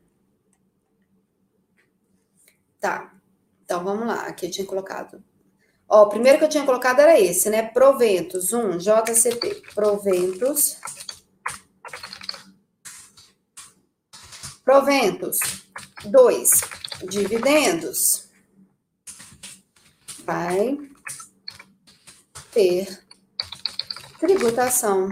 Tá. 2.79 3.13
Então 3.63 3.83
vamos 3.83 4.07
lá. 4.07 4.23
Aqui 4.25 4.47
eu 4.47 4.51
tinha 4.51 4.65
colocado. 4.65 5.23
Ó, 5.87 6.03
o 6.03 6.09
primeiro 6.09 6.39
que 6.39 6.45
eu 6.45 6.49
tinha 6.49 6.65
colocado 6.65 6.99
era 6.99 7.19
esse, 7.19 7.49
né? 7.49 7.61
Proventos. 7.61 8.51
Um, 8.53 8.77
JCP. 8.77 9.61
Proventos. 9.75 10.77
Proventos. 14.71 15.37
Dois, 16.05 16.61
dividendos. 17.03 18.29
Vai 20.23 20.77
ter 22.53 23.03
tributação 24.17 25.09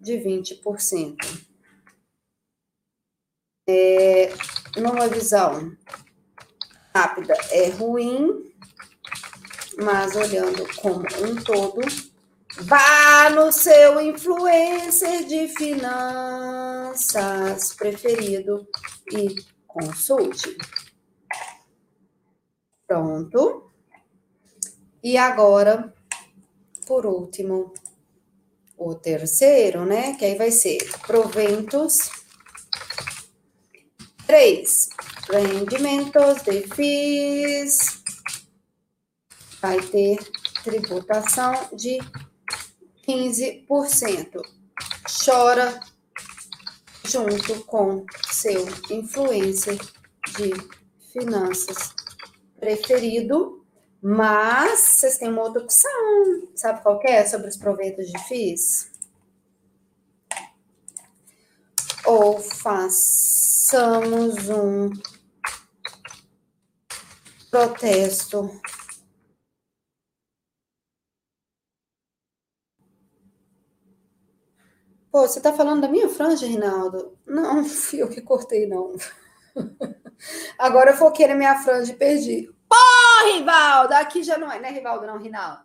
de 0.00 0.14
20%. 0.14 1.16
É, 3.68 4.32
numa 4.78 5.06
visão 5.06 5.76
rápida, 6.94 7.34
é 7.50 7.68
ruim, 7.68 8.54
mas 9.82 10.16
olhando 10.16 10.66
como 10.76 11.04
um 11.20 11.36
todo, 11.44 11.82
vá 12.60 13.30
no 13.30 13.50
seu 13.50 14.00
influencer 14.00 15.24
de 15.26 15.48
finanças 15.48 17.02
preferido 17.74 18.66
e 19.10 19.34
consulte. 19.66 20.56
Pronto. 22.86 23.70
E 25.02 25.16
agora, 25.16 25.92
por 26.86 27.06
último, 27.06 27.72
o 28.76 28.94
terceiro, 28.94 29.84
né? 29.84 30.14
Que 30.14 30.26
aí 30.26 30.36
vai 30.36 30.50
ser 30.50 30.78
proventos. 31.06 32.10
Três, 34.26 34.90
rendimentos 35.30 36.42
de 36.42 36.62
FIIs. 36.62 38.02
Vai 39.60 39.80
ter 39.80 40.18
tributação 40.62 41.54
de 41.72 41.98
15%. 43.06 44.42
Chora 45.24 45.80
junto 47.04 47.64
com 47.64 48.04
seu 48.30 48.64
influencer 48.90 49.78
de 50.36 50.52
finanças 51.12 51.94
preferido 52.58 53.62
mas 54.04 54.80
vocês 54.80 55.18
têm 55.18 55.28
uma 55.28 55.42
outra 55.42 55.62
opção. 55.62 56.48
Sabe 56.56 56.82
qual 56.82 57.00
é? 57.04 57.24
Sobre 57.24 57.48
os 57.48 57.56
proventos 57.56 58.10
de 58.10 58.18
FIIs? 58.24 58.90
Ou 62.04 62.40
façamos 62.40 64.48
um 64.48 64.90
protesto 67.48 68.50
Pô, 75.12 75.28
você 75.28 75.42
tá 75.42 75.52
falando 75.52 75.82
da 75.82 75.88
minha 75.88 76.08
franja, 76.08 76.46
Rinaldo? 76.46 77.18
Não, 77.26 77.62
fui 77.68 78.00
eu 78.00 78.08
que 78.08 78.22
cortei, 78.22 78.66
não. 78.66 78.94
Agora 80.58 80.92
eu 80.92 80.96
foquei 80.96 81.26
na 81.26 81.34
minha 81.34 81.62
franja 81.62 81.92
e 81.92 81.96
perdi. 81.96 82.50
Pô, 82.66 82.76
Rivaldo! 83.26 83.92
Aqui 83.92 84.22
já 84.22 84.38
não 84.38 84.50
é, 84.50 84.58
né, 84.58 84.70
Rivaldo? 84.70 85.06
Não, 85.06 85.18
Rinaldo. 85.18 85.60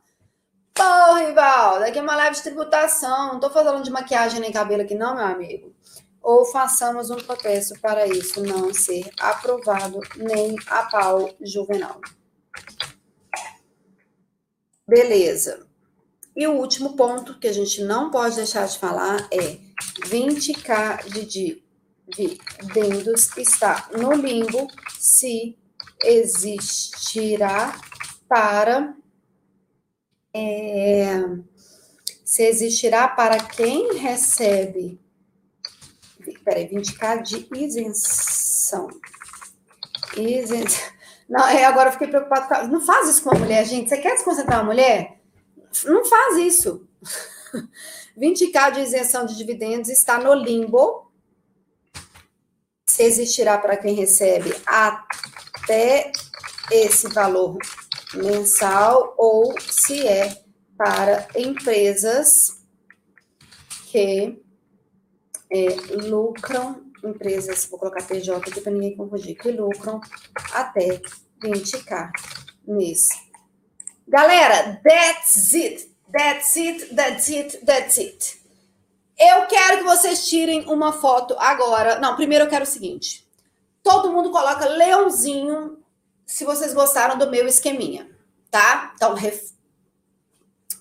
Pô, 0.73 1.13
Rivaldo! 1.15 1.85
Aqui 1.85 1.97
é 1.97 2.01
uma 2.01 2.17
live 2.17 2.35
de 2.35 2.43
tributação. 2.43 3.33
Não 3.33 3.39
tô 3.39 3.49
falando 3.49 3.81
de 3.81 3.89
maquiagem 3.89 4.41
nem 4.41 4.51
cabelo 4.51 4.81
aqui, 4.81 4.95
não, 4.95 5.15
meu 5.15 5.25
amigo. 5.25 5.73
Ou 6.21 6.43
façamos 6.43 7.09
um 7.09 7.15
protesto 7.15 7.79
para 7.79 8.05
isso 8.05 8.43
não 8.43 8.73
ser 8.73 9.09
aprovado 9.17 10.01
nem 10.17 10.57
a 10.67 10.83
pau 10.83 11.29
juvenal. 11.41 12.01
Beleza. 14.85 15.66
E 16.37 16.45
o 16.45 16.53
último 16.53 16.95
ponto 16.95 17.39
que 17.39 17.47
a 17.47 17.51
gente 17.51 17.83
não 17.83 18.11
pode 18.11 18.35
deixar 18.35 18.67
de 18.67 18.77
falar 18.77 19.27
é 19.31 19.57
20k 20.05 21.09
de 21.09 21.63
dividendos 22.07 23.35
está 23.35 23.89
no 23.91 24.13
limbo 24.13 24.67
se 24.99 25.57
existirá 26.03 27.75
para 28.29 28.95
é, 30.31 31.07
se 32.23 32.43
existirá 32.43 33.07
para 33.07 33.39
quem 33.39 33.97
recebe 33.97 34.99
peraí, 36.47 36.69
20k 36.69 37.23
de 37.23 37.47
isenção. 37.55 38.87
Isenção. 40.15 40.97
Não, 41.27 41.45
é, 41.45 41.65
agora 41.65 41.89
eu 41.89 41.93
fiquei 41.93 42.07
preocupado. 42.07 42.69
Não 42.69 42.79
faz 42.79 43.09
isso 43.09 43.21
com 43.21 43.35
a 43.35 43.39
mulher, 43.39 43.65
gente. 43.65 43.89
Você 43.89 43.97
quer 43.97 44.13
desconcentrar 44.13 44.59
a 44.59 44.63
mulher? 44.63 45.16
Não 45.85 46.05
faz 46.05 46.37
isso. 46.37 46.87
20k 48.17 48.71
de 48.71 48.81
isenção 48.81 49.25
de 49.25 49.35
dividendos 49.35 49.89
está 49.89 50.19
no 50.19 50.33
limbo. 50.33 51.11
Se 52.87 53.03
existirá 53.03 53.57
para 53.57 53.77
quem 53.77 53.93
recebe 53.93 54.53
até 54.65 56.11
esse 56.71 57.07
valor 57.09 57.57
mensal 58.13 59.13
ou 59.17 59.53
se 59.59 60.07
é 60.07 60.43
para 60.77 61.27
empresas 61.35 62.57
que 63.85 64.41
é, 65.49 65.67
lucram, 66.07 66.83
empresas, 67.03 67.65
vou 67.65 67.79
colocar 67.79 68.05
PJ 68.05 68.49
aqui 68.49 68.61
para 68.61 68.71
ninguém 68.71 68.95
confundir, 68.95 69.37
que 69.37 69.51
lucram 69.51 70.01
até 70.53 71.01
20k 71.41 72.11
mês. 72.67 73.26
Galera, 74.07 74.79
that's 74.83 75.53
it. 75.53 75.89
That's 76.11 76.55
it, 76.55 76.95
that's 76.95 77.29
it, 77.29 77.65
that's 77.65 77.97
it. 77.97 78.41
Eu 79.19 79.45
quero 79.47 79.79
que 79.79 79.83
vocês 79.83 80.27
tirem 80.27 80.65
uma 80.71 80.93
foto 80.93 81.35
agora. 81.37 81.99
Não, 81.99 82.15
primeiro 82.15 82.45
eu 82.45 82.49
quero 82.49 82.63
o 82.63 82.67
seguinte. 82.67 83.27
Todo 83.83 84.11
mundo 84.11 84.31
coloca 84.31 84.67
leãozinho 84.67 85.83
se 86.25 86.45
vocês 86.45 86.73
gostaram 86.73 87.17
do 87.17 87.29
meu 87.29 87.47
esqueminha, 87.47 88.09
tá? 88.51 88.93
Então, 88.95 89.13
ref... 89.13 89.51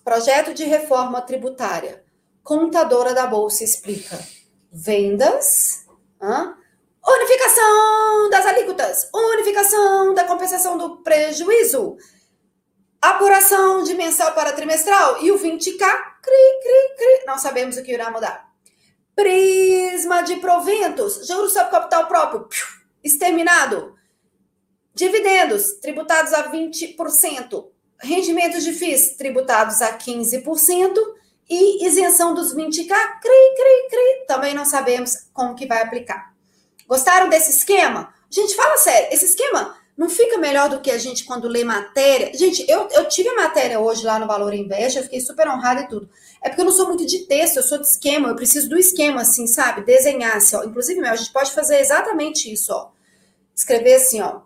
projeto 0.04 0.52
de 0.52 0.64
reforma 0.64 1.22
tributária. 1.22 2.04
Contadora 2.42 3.14
da 3.14 3.26
Bolsa 3.26 3.64
explica. 3.64 4.18
Vendas, 4.70 5.86
hã? 6.20 6.56
unificação 7.08 8.30
das 8.30 8.46
alíquotas, 8.46 9.08
unificação 9.14 10.12
da 10.12 10.24
compensação 10.24 10.76
do 10.76 10.96
prejuízo, 10.98 11.96
apuração 13.10 13.82
de 13.82 13.94
mensal 13.94 14.32
para 14.32 14.52
trimestral 14.52 15.22
e 15.22 15.30
o 15.30 15.38
20K, 15.38 15.78
cri, 15.78 16.60
cri, 16.62 16.96
cri. 16.96 17.24
Não 17.26 17.38
sabemos 17.38 17.76
o 17.76 17.82
que 17.82 17.92
irá 17.92 18.10
mudar. 18.10 18.50
Prisma 19.14 20.22
de 20.22 20.36
proventos, 20.36 21.26
juros 21.26 21.52
sobre 21.52 21.70
capital 21.70 22.06
próprio, 22.06 22.48
exterminado. 23.02 23.94
Dividendos 24.94 25.72
tributados 25.80 26.32
a 26.32 26.50
20%, 26.50 27.66
rendimentos 27.98 28.64
de 28.64 28.72
FIIs 28.72 29.16
tributados 29.16 29.82
a 29.82 29.96
15% 29.96 30.96
e 31.48 31.86
isenção 31.86 32.34
dos 32.34 32.54
20K, 32.54 32.88
cri, 32.88 33.54
cri, 33.56 33.88
cri. 33.90 34.26
Também 34.26 34.54
não 34.54 34.64
sabemos 34.64 35.28
como 35.32 35.54
que 35.54 35.66
vai 35.66 35.82
aplicar. 35.82 36.34
Gostaram 36.88 37.28
desse 37.28 37.50
esquema? 37.50 38.14
Gente, 38.30 38.54
fala 38.54 38.76
sério, 38.78 39.08
esse 39.12 39.26
esquema 39.26 39.75
não 39.96 40.10
fica 40.10 40.36
melhor 40.36 40.68
do 40.68 40.80
que 40.80 40.90
a 40.90 40.98
gente 40.98 41.24
quando 41.24 41.48
lê 41.48 41.64
matéria? 41.64 42.30
Gente, 42.36 42.64
eu, 42.68 42.86
eu 42.90 43.08
tive 43.08 43.30
a 43.30 43.34
matéria 43.34 43.80
hoje 43.80 44.04
lá 44.04 44.18
no 44.18 44.26
Valor 44.26 44.52
Invest, 44.52 44.98
eu 44.98 45.04
fiquei 45.04 45.20
super 45.20 45.48
honrada 45.48 45.82
e 45.82 45.88
tudo. 45.88 46.08
É 46.42 46.48
porque 46.48 46.60
eu 46.60 46.66
não 46.66 46.72
sou 46.72 46.86
muito 46.86 47.06
de 47.06 47.20
texto, 47.20 47.56
eu 47.56 47.62
sou 47.62 47.78
de 47.78 47.86
esquema, 47.86 48.28
eu 48.28 48.36
preciso 48.36 48.68
do 48.68 48.76
esquema, 48.76 49.22
assim, 49.22 49.46
sabe? 49.46 49.84
Desenhar, 49.84 50.36
assim, 50.36 50.56
ó. 50.56 50.64
Inclusive, 50.64 51.00
meu, 51.00 51.10
a 51.10 51.16
gente 51.16 51.32
pode 51.32 51.50
fazer 51.52 51.80
exatamente 51.80 52.52
isso, 52.52 52.72
ó. 52.74 52.90
Escrever 53.54 53.94
assim, 53.94 54.20
ó. 54.20 54.40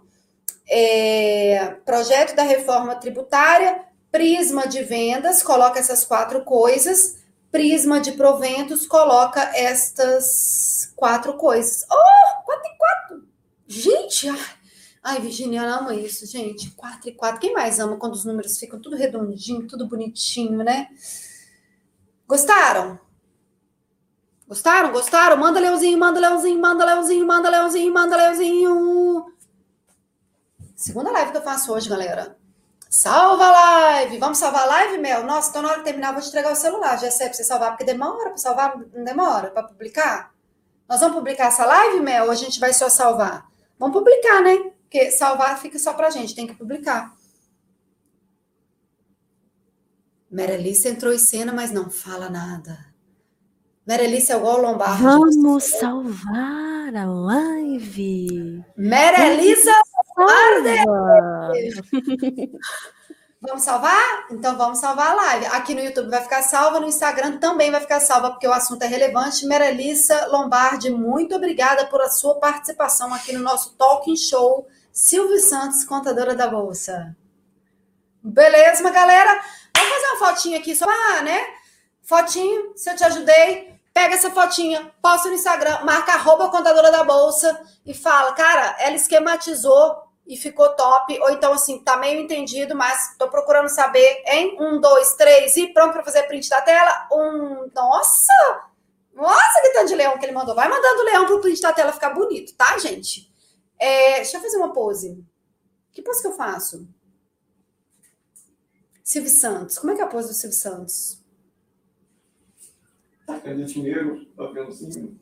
É, 0.69 1.75
projeto 1.85 2.37
da 2.37 2.45
reforma 2.45 2.95
tributária, 2.95 3.83
prisma 4.13 4.69
de 4.69 4.85
vendas, 4.85 5.43
coloca 5.43 5.81
essas 5.81 6.05
quatro 6.05 6.45
coisas, 6.45 7.17
prisma 7.51 8.01
de 8.01 8.13
proventos, 8.13 8.87
coloca 8.87 9.51
estas 9.57 10.93
quatro 10.95 11.35
coisas. 11.35 11.85
Oh, 11.91 12.45
quatro 12.45 12.71
e 12.73 12.79
quatro! 12.79 13.29
Gente, 13.67 14.29
ai, 14.29 14.39
ai 15.03 15.21
Virginia 15.21 15.63
ama 15.63 15.95
isso, 15.95 16.27
gente. 16.27 16.71
Quatro 16.73 17.09
e 17.09 17.13
quatro. 17.13 17.41
Quem 17.41 17.53
mais 17.53 17.79
ama 17.79 17.97
quando 17.97 18.15
os 18.15 18.25
números 18.25 18.59
ficam 18.59 18.81
tudo 18.81 18.97
redondinho, 18.97 19.67
tudo 19.67 19.87
bonitinho, 19.87 20.59
né? 20.65 20.89
Gostaram? 22.27 22.99
Gostaram? 24.47 24.93
Gostaram? 24.93 25.37
Manda 25.37 25.61
leãozinho, 25.61 25.99
manda 25.99 26.21
leãozinho, 26.21 26.61
manda 26.61 26.85
leãozinho, 26.85 27.27
manda 27.27 27.49
leãozinho, 27.49 27.93
manda 27.93 28.17
leãozinho. 28.17 29.33
Segunda 30.75 31.11
live 31.13 31.31
que 31.31 31.37
eu 31.37 31.43
faço 31.43 31.73
hoje, 31.73 31.89
galera. 31.89 32.37
Salva 32.89 33.45
a 33.45 33.51
live! 33.53 34.19
Vamos 34.19 34.39
salvar 34.39 34.63
a 34.63 34.67
live, 34.67 34.99
Mel? 34.99 35.23
Nossa, 35.23 35.51
então 35.51 35.63
na 35.63 35.69
hora 35.69 35.79
de 35.79 35.85
terminar, 35.85 36.09
eu 36.09 36.15
vou 36.15 36.23
te 36.23 36.29
entregar 36.29 36.51
o 36.51 36.57
celular. 36.57 36.99
Já 36.99 37.09
sei 37.09 37.29
pra 37.29 37.37
você 37.37 37.45
salvar, 37.45 37.71
porque 37.71 37.85
demora 37.85 38.31
para 38.31 38.37
salvar, 38.37 38.77
não 38.93 39.05
demora 39.05 39.51
para 39.53 39.63
publicar? 39.63 40.35
Nós 40.89 40.99
vamos 40.99 41.15
publicar 41.15 41.47
essa 41.47 41.65
live, 41.65 42.01
Mel, 42.01 42.25
ou 42.25 42.31
a 42.33 42.35
gente 42.35 42.59
vai 42.59 42.73
só 42.73 42.89
salvar? 42.89 43.47
Vamos 43.79 43.97
publicar, 43.97 44.43
né? 44.43 44.73
Porque 44.91 45.13
salvar 45.13 45.57
fica 45.61 45.79
só 45.79 45.95
pra 45.95 46.11
gente, 46.11 46.35
tem 46.35 46.49
que 46.49 46.55
publicar. 46.55 47.15
Merelice 50.29 50.89
entrou 50.89 51.15
em 51.15 51.19
cena, 51.19 51.53
mas 51.53 51.71
não 51.71 51.89
fala 51.89 52.29
nada. 52.29 52.87
Merelice 53.87 54.33
é 54.33 54.37
igual 54.37 54.59
o 54.59 54.63
Lombardi. 54.63 55.05
Vamos 55.05 55.63
salvar 55.63 56.97
a 56.97 57.05
live. 57.05 58.65
Merelisa 58.77 59.71
Lombardi! 60.19 60.83
Vamos 63.41 63.63
salvar? 63.63 64.27
Então 64.33 64.59
vamos 64.59 64.79
salvar 64.81 65.13
a 65.13 65.15
live. 65.15 65.47
Aqui 65.47 65.73
no 65.73 65.81
YouTube 65.81 66.11
vai 66.11 66.23
ficar 66.23 66.43
salva, 66.43 66.81
no 66.81 66.89
Instagram 66.89 67.39
também 67.39 67.71
vai 67.71 67.81
ficar 67.81 68.01
salva, 68.01 68.31
porque 68.31 68.47
o 68.47 68.53
assunto 68.53 68.83
é 68.83 68.87
relevante. 68.89 69.47
Merelissa 69.47 70.27
Lombardi, 70.27 70.91
muito 70.91 71.37
obrigada 71.37 71.87
por 71.87 72.01
a 72.03 72.11
sua 72.11 72.41
participação 72.41 73.15
aqui 73.15 73.33
no 73.33 73.41
nosso 73.41 73.77
Talking 73.77 74.17
Show. 74.17 74.67
Silvio 75.03 75.41
Santos, 75.41 75.83
contadora 75.83 76.35
da 76.35 76.47
Bolsa. 76.47 77.17
Beleza, 78.23 78.91
galera? 78.91 79.43
Vamos 79.75 79.93
fazer 79.95 80.07
uma 80.09 80.27
fotinha 80.27 80.59
aqui 80.59 80.77
só, 80.77 80.85
ah, 80.87 81.23
né? 81.23 81.43
Fotinho, 82.03 82.77
se 82.77 82.91
eu 82.91 82.95
te 82.95 83.03
ajudei, 83.05 83.81
pega 83.95 84.17
essa 84.17 84.31
fotinha, 84.31 84.93
posta 85.01 85.29
no 85.29 85.35
Instagram, 85.37 85.85
marca 85.85 86.13
arroba 86.13 86.51
contadora 86.51 86.93
da 86.93 87.03
Bolsa 87.03 87.63
e 87.87 87.95
fala, 87.95 88.35
cara, 88.35 88.77
ela 88.79 88.95
esquematizou 88.95 90.03
e 90.27 90.37
ficou 90.37 90.77
top, 90.77 91.19
ou 91.19 91.31
então 91.31 91.55
assim, 91.55 91.83
tá 91.83 91.97
meio 91.97 92.21
entendido, 92.21 92.77
mas 92.77 93.17
tô 93.17 93.27
procurando 93.31 93.71
saber, 93.71 94.23
hein? 94.27 94.55
Um, 94.61 94.79
dois, 94.83 95.15
três, 95.15 95.57
e 95.57 95.69
pronto 95.69 95.95
para 95.95 96.05
fazer 96.05 96.25
print 96.25 96.47
da 96.51 96.61
tela. 96.61 97.09
Um, 97.11 97.71
nossa! 97.75 98.69
Nossa, 99.15 99.63
que 99.63 99.71
tanto 99.71 99.89
de 99.89 99.95
leão 99.95 100.19
que 100.19 100.27
ele 100.27 100.35
mandou. 100.35 100.55
Vai 100.55 100.69
mandando 100.69 101.01
o 101.01 101.05
leão 101.05 101.25
pro 101.25 101.41
print 101.41 101.63
da 101.63 101.73
tela 101.73 101.91
ficar 101.91 102.11
bonito, 102.11 102.55
tá, 102.55 102.77
gente? 102.77 103.30
É, 103.81 104.17
deixa 104.17 104.37
eu 104.37 104.43
fazer 104.43 104.59
uma 104.59 104.75
pose. 104.75 105.25
Que 105.91 106.03
pose 106.03 106.21
que 106.21 106.29
eu 106.29 106.35
faço? 106.35 106.87
Silvio 109.03 109.31
Santos. 109.31 109.79
Como 109.79 109.93
é 109.93 109.97
que 109.97 110.03
é 110.03 110.05
a 110.05 110.09
pose 110.09 110.29
do 110.29 110.35
Silvio 110.35 110.57
Santos? 110.57 111.19
Tá, 113.27 113.41
é 113.45 113.55
dinheiro, 113.55 114.27
tá 114.37 114.47
vendo 114.47 114.69
assim. 114.69 115.19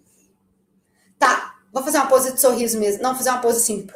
Tá, 1.18 1.60
vou 1.72 1.82
fazer 1.82 1.98
uma 1.98 2.08
pose 2.08 2.32
de 2.32 2.40
sorriso 2.40 2.78
mesmo. 2.80 3.02
Não, 3.02 3.14
fazer 3.14 3.30
uma 3.30 3.40
pose 3.40 3.58
assim. 3.58 3.86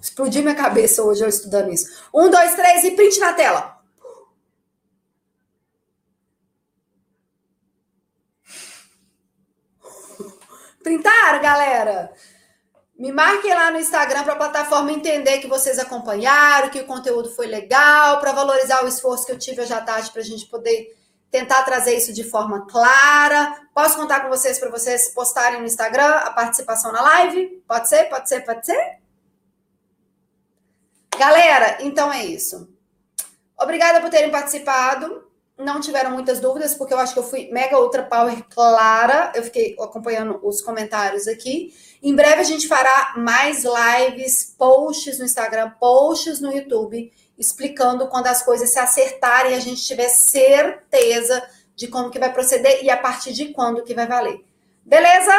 Explodiu 0.00 0.42
minha 0.42 0.54
cabeça 0.54 1.02
hoje 1.02 1.22
eu 1.22 1.28
estudando 1.28 1.70
isso. 1.70 1.86
Um, 2.14 2.30
dois, 2.30 2.54
três 2.54 2.82
e 2.84 2.92
print 2.92 3.20
na 3.20 3.34
tela. 3.34 3.80
Printaram, 10.82 11.42
galera? 11.42 12.12
Me 13.00 13.10
marquem 13.10 13.54
lá 13.54 13.70
no 13.70 13.78
Instagram 13.78 14.24
para 14.24 14.34
a 14.34 14.36
plataforma 14.36 14.92
entender 14.92 15.38
que 15.38 15.46
vocês 15.46 15.78
acompanharam, 15.78 16.68
que 16.68 16.80
o 16.80 16.84
conteúdo 16.84 17.30
foi 17.30 17.46
legal, 17.46 18.20
para 18.20 18.32
valorizar 18.32 18.84
o 18.84 18.88
esforço 18.88 19.24
que 19.24 19.32
eu 19.32 19.38
tive 19.38 19.62
hoje 19.62 19.72
à 19.72 19.80
tarde 19.80 20.10
para 20.10 20.20
a 20.20 20.24
gente 20.24 20.44
poder 20.44 20.94
tentar 21.30 21.62
trazer 21.62 21.96
isso 21.96 22.12
de 22.12 22.22
forma 22.22 22.66
clara. 22.66 23.58
Posso 23.74 23.96
contar 23.96 24.20
com 24.20 24.28
vocês 24.28 24.58
para 24.58 24.68
vocês 24.68 25.08
postarem 25.14 25.60
no 25.60 25.66
Instagram 25.66 26.10
a 26.10 26.30
participação 26.30 26.92
na 26.92 27.00
live? 27.00 27.64
Pode 27.66 27.88
ser? 27.88 28.04
Pode 28.10 28.28
ser? 28.28 28.42
Pode 28.42 28.66
ser? 28.66 28.98
Galera, 31.18 31.78
então 31.80 32.12
é 32.12 32.26
isso. 32.26 32.68
Obrigada 33.58 34.02
por 34.02 34.10
terem 34.10 34.30
participado. 34.30 35.26
Não 35.56 35.80
tiveram 35.80 36.10
muitas 36.10 36.38
dúvidas, 36.38 36.74
porque 36.74 36.92
eu 36.92 36.98
acho 36.98 37.14
que 37.14 37.18
eu 37.18 37.24
fui 37.24 37.48
mega 37.50 37.80
ultra 37.80 38.02
power 38.02 38.44
clara. 38.50 39.32
Eu 39.34 39.42
fiquei 39.42 39.74
acompanhando 39.80 40.38
os 40.42 40.60
comentários 40.60 41.26
aqui. 41.26 41.74
Em 42.02 42.14
breve 42.14 42.40
a 42.40 42.44
gente 42.44 42.66
fará 42.66 43.14
mais 43.18 43.64
lives, 43.64 44.54
posts 44.56 45.18
no 45.18 45.24
Instagram, 45.24 45.70
posts 45.78 46.40
no 46.40 46.50
YouTube, 46.50 47.12
explicando 47.38 48.08
quando 48.08 48.26
as 48.26 48.42
coisas 48.42 48.70
se 48.70 48.78
acertarem, 48.78 49.54
a 49.54 49.60
gente 49.60 49.84
tiver 49.84 50.08
certeza 50.08 51.42
de 51.76 51.88
como 51.88 52.10
que 52.10 52.18
vai 52.18 52.32
proceder 52.32 52.82
e 52.82 52.90
a 52.90 52.96
partir 52.96 53.32
de 53.32 53.52
quando 53.52 53.82
que 53.82 53.94
vai 53.94 54.06
valer. 54.06 54.42
Beleza? 54.84 55.32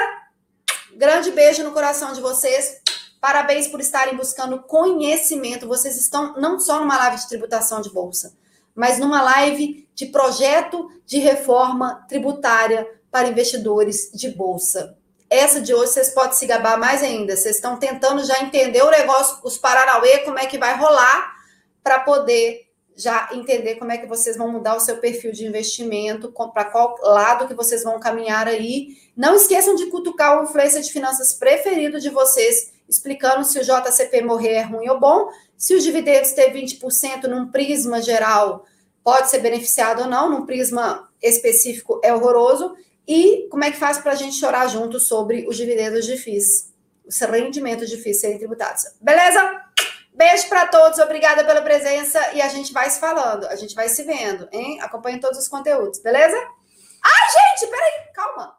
Grande 0.96 1.32
beijo 1.32 1.64
no 1.64 1.72
coração 1.72 2.14
de 2.14 2.22
vocês. 2.22 2.80
Parabéns 3.20 3.68
por 3.68 3.80
estarem 3.80 4.16
buscando 4.16 4.62
conhecimento. 4.62 5.68
Vocês 5.68 5.98
estão 5.98 6.34
não 6.38 6.60
só 6.60 6.80
numa 6.80 6.98
live 6.98 7.18
de 7.18 7.28
tributação 7.28 7.82
de 7.82 7.92
bolsa, 7.92 8.36
mas 8.76 9.00
numa 9.00 9.22
live 9.22 9.88
de 9.96 10.08
projeto 10.08 10.92
de 11.06 11.18
reforma 11.20 12.06
tributária 12.08 12.88
para 13.12 13.28
investidores 13.28 14.12
de 14.14 14.30
bolsa. 14.30 14.98
Essa 15.32 15.62
de 15.62 15.74
hoje 15.74 15.94
vocês 15.94 16.10
podem 16.10 16.34
se 16.34 16.46
gabar 16.46 16.78
mais 16.78 17.02
ainda. 17.02 17.38
Vocês 17.38 17.56
estão 17.56 17.78
tentando 17.78 18.22
já 18.26 18.42
entender 18.42 18.84
o 18.84 18.92
negócio, 18.92 19.38
os 19.44 19.58
Paranauê, 19.58 20.18
como 20.26 20.38
é 20.38 20.46
que 20.46 20.58
vai 20.58 20.78
rolar 20.78 21.38
para 21.82 22.02
poder 22.02 22.68
já 22.98 23.30
entender 23.32 23.76
como 23.76 23.94
é 23.94 23.98
que 23.98 24.06
vocês 24.06 24.36
vão 24.36 24.52
mudar 24.52 24.76
o 24.76 24.82
seu 24.82 24.98
perfil 24.98 25.32
de 25.32 25.48
investimento, 25.48 26.34
para 26.54 26.66
qual 26.66 26.98
lado 27.02 27.48
que 27.48 27.54
vocês 27.54 27.82
vão 27.82 27.98
caminhar 27.98 28.46
aí. 28.46 28.98
Não 29.16 29.34
esqueçam 29.34 29.74
de 29.74 29.86
cutucar 29.86 30.38
o 30.38 30.44
influência 30.44 30.82
de 30.82 30.92
finanças 30.92 31.32
preferido 31.32 31.98
de 31.98 32.10
vocês, 32.10 32.74
explicando 32.90 33.46
se 33.46 33.58
o 33.58 33.64
JCP 33.64 34.24
morrer 34.24 34.56
é 34.56 34.62
ruim 34.64 34.90
ou 34.90 35.00
bom, 35.00 35.30
se 35.58 35.74
os 35.74 35.82
dividendos 35.82 36.34
ter 36.34 36.54
20% 36.54 37.24
num 37.28 37.50
prisma 37.50 38.02
geral 38.02 38.66
pode 39.02 39.30
ser 39.30 39.40
beneficiado 39.40 40.02
ou 40.02 40.08
não, 40.08 40.30
num 40.30 40.46
prisma 40.46 41.10
específico 41.24 42.02
é 42.04 42.14
horroroso, 42.14 42.76
e 43.12 43.50
como 43.50 43.66
é 43.66 43.72
que 43.72 43.78
faz 43.78 43.98
para 43.98 44.14
a 44.14 44.16
gente 44.16 44.38
chorar 44.38 44.70
junto 44.70 44.98
sobre 44.98 45.46
os 45.46 45.58
dividendos 45.58 46.06
difíceis, 46.06 46.74
os 47.06 47.20
rendimentos 47.20 47.90
difíceis 47.90 48.22
serem 48.22 48.38
tributados. 48.38 48.84
Beleza? 49.02 49.66
Beijo 50.14 50.48
para 50.48 50.68
todos, 50.68 50.98
obrigada 50.98 51.44
pela 51.44 51.62
presença 51.62 52.34
e 52.34 52.42
a 52.42 52.48
gente 52.48 52.72
vai 52.72 52.90
se 52.90 53.02
falando, 53.02 53.48
a 53.48 53.56
gente 53.58 53.76
vai 53.76 53.90
se 53.90 54.04
vendo, 54.04 54.48
hein? 54.54 54.80
Acompanhe 54.80 55.20
todos 55.20 55.38
os 55.40 55.50
conteúdos, 55.50 56.00
beleza? 56.00 56.38
Ai, 56.38 57.58
gente, 57.60 57.70
peraí, 57.70 58.14
calma. 58.14 58.56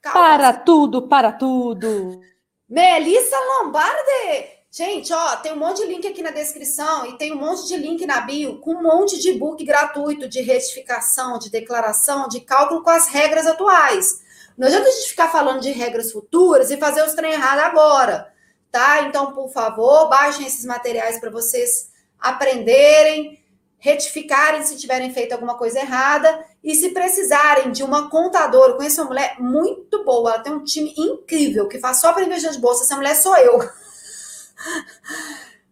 calma. 0.00 0.20
Para 0.20 0.52
tudo, 0.54 1.08
para 1.08 1.32
tudo. 1.32 2.22
Melissa 2.66 3.36
Lombardi. 3.38 4.51
Gente, 4.74 5.12
ó, 5.12 5.36
tem 5.36 5.52
um 5.52 5.58
monte 5.58 5.82
de 5.82 5.86
link 5.86 6.06
aqui 6.06 6.22
na 6.22 6.30
descrição 6.30 7.04
e 7.04 7.18
tem 7.18 7.30
um 7.30 7.36
monte 7.36 7.68
de 7.68 7.76
link 7.76 8.06
na 8.06 8.22
bio 8.22 8.56
com 8.56 8.72
um 8.72 8.82
monte 8.82 9.20
de 9.20 9.34
book 9.34 9.62
gratuito 9.62 10.26
de 10.26 10.40
retificação, 10.40 11.38
de 11.38 11.50
declaração, 11.50 12.26
de 12.26 12.40
cálculo 12.40 12.82
com 12.82 12.88
as 12.88 13.06
regras 13.06 13.46
atuais. 13.46 14.22
Não 14.56 14.66
adianta 14.66 14.88
a 14.88 14.92
gente 14.92 15.10
ficar 15.10 15.28
falando 15.28 15.60
de 15.60 15.70
regras 15.72 16.10
futuras 16.10 16.70
e 16.70 16.78
fazer 16.78 17.02
os 17.02 17.12
trem 17.12 17.34
errado 17.34 17.58
agora, 17.58 18.32
tá? 18.70 19.02
Então, 19.02 19.34
por 19.34 19.50
favor, 19.50 20.08
baixem 20.08 20.46
esses 20.46 20.64
materiais 20.64 21.20
para 21.20 21.30
vocês 21.30 21.90
aprenderem, 22.18 23.44
retificarem 23.78 24.62
se 24.62 24.78
tiverem 24.78 25.12
feito 25.12 25.32
alguma 25.32 25.58
coisa 25.58 25.80
errada 25.80 26.46
e 26.64 26.74
se 26.74 26.92
precisarem 26.92 27.72
de 27.72 27.82
uma 27.82 28.08
contadora, 28.08 28.72
eu 28.72 28.76
conheço 28.78 29.02
uma 29.02 29.08
mulher 29.08 29.36
muito 29.38 30.02
boa, 30.02 30.32
ela 30.32 30.42
tem 30.42 30.50
um 30.50 30.64
time 30.64 30.94
incrível 30.96 31.68
que 31.68 31.78
faz 31.78 32.00
só 32.00 32.10
para 32.14 32.24
investir 32.24 32.50
de 32.52 32.58
bolsa. 32.58 32.84
Essa 32.84 32.96
mulher 32.96 33.14
sou 33.16 33.36
eu. 33.36 33.81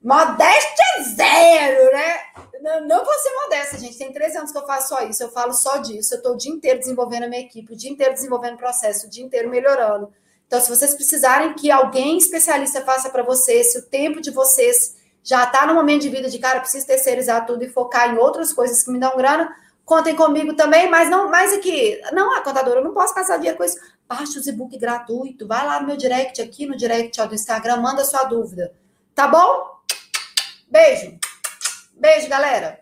Modéstia 0.03 0.85
zero, 1.15 1.93
né? 1.93 2.17
Não, 2.63 2.87
não 2.87 3.05
vou 3.05 3.15
ser 3.15 3.31
modesta, 3.43 3.79
gente. 3.79 3.99
Tem 3.99 4.13
três 4.13 4.35
anos 4.35 4.51
que 4.51 4.59
eu 4.59 4.67
faço 4.67 4.89
só 4.89 5.03
isso. 5.03 5.23
Eu 5.23 5.31
falo 5.31 5.53
só 5.53 5.79
disso. 5.79 6.15
Eu 6.15 6.19
estou 6.19 6.35
o 6.35 6.37
dia 6.37 6.53
inteiro 6.53 6.79
desenvolvendo 6.79 7.25
a 7.25 7.29
minha 7.29 7.43
equipe, 7.43 7.73
o 7.73 7.77
dia 7.77 7.91
inteiro 7.91 8.15
desenvolvendo 8.15 8.55
o 8.55 8.59
processo, 8.59 9.07
o 9.07 9.11
dia 9.11 9.25
inteiro 9.25 9.51
melhorando. 9.51 10.11
Então, 10.47 10.61
se 10.61 10.69
vocês 10.69 10.95
precisarem 10.95 11.55
que 11.55 11.71
alguém 11.71 12.19
especialista 12.19 12.81
faça 12.81 13.09
para 13.09 13.23
vocês, 13.23 13.73
se 13.73 13.79
o 13.79 13.83
tempo 13.83 14.21
de 14.21 14.31
vocês 14.31 14.97
já 15.23 15.45
está 15.45 15.67
no 15.67 15.75
momento 15.75 16.03
de 16.03 16.09
vida 16.09 16.29
de 16.29 16.39
cara, 16.39 16.61
preciso 16.61 16.87
terceirizar 16.87 17.47
tudo 17.47 17.63
e 17.63 17.69
focar 17.69 18.13
em 18.13 18.19
outras 18.19 18.53
coisas 18.53 18.83
que 18.83 18.91
me 18.91 18.99
dão 18.99 19.17
grana, 19.17 19.55
contem 19.85 20.17
comigo 20.17 20.55
também, 20.55 20.89
mas 20.91 21.11
não 21.11 21.31
mais 21.31 21.53
aqui. 21.53 22.01
Não, 22.13 22.35
a 22.35 22.41
contadora, 22.41 22.81
eu 22.81 22.85
não 22.85 22.95
posso 22.95 23.15
passar 23.15 23.37
dinheiro 23.37 23.59
com 23.59 23.65
isso. 23.65 23.77
Baixe 24.09 24.39
o 24.39 24.49
e-book 24.49 24.77
gratuito, 24.77 25.47
vai 25.47 25.65
lá 25.65 25.81
no 25.81 25.87
meu 25.87 25.97
direct 25.97 26.43
aqui, 26.43 26.67
no 26.67 26.77
direct 26.77 27.21
ó, 27.21 27.27
do 27.27 27.35
Instagram, 27.35 27.77
manda 27.77 28.05
sua 28.05 28.25
dúvida. 28.25 28.73
Tá 29.21 29.29
bom? 29.29 29.83
Beijo. 30.71 31.19
Beijo, 31.93 32.27
galera. 32.27 32.80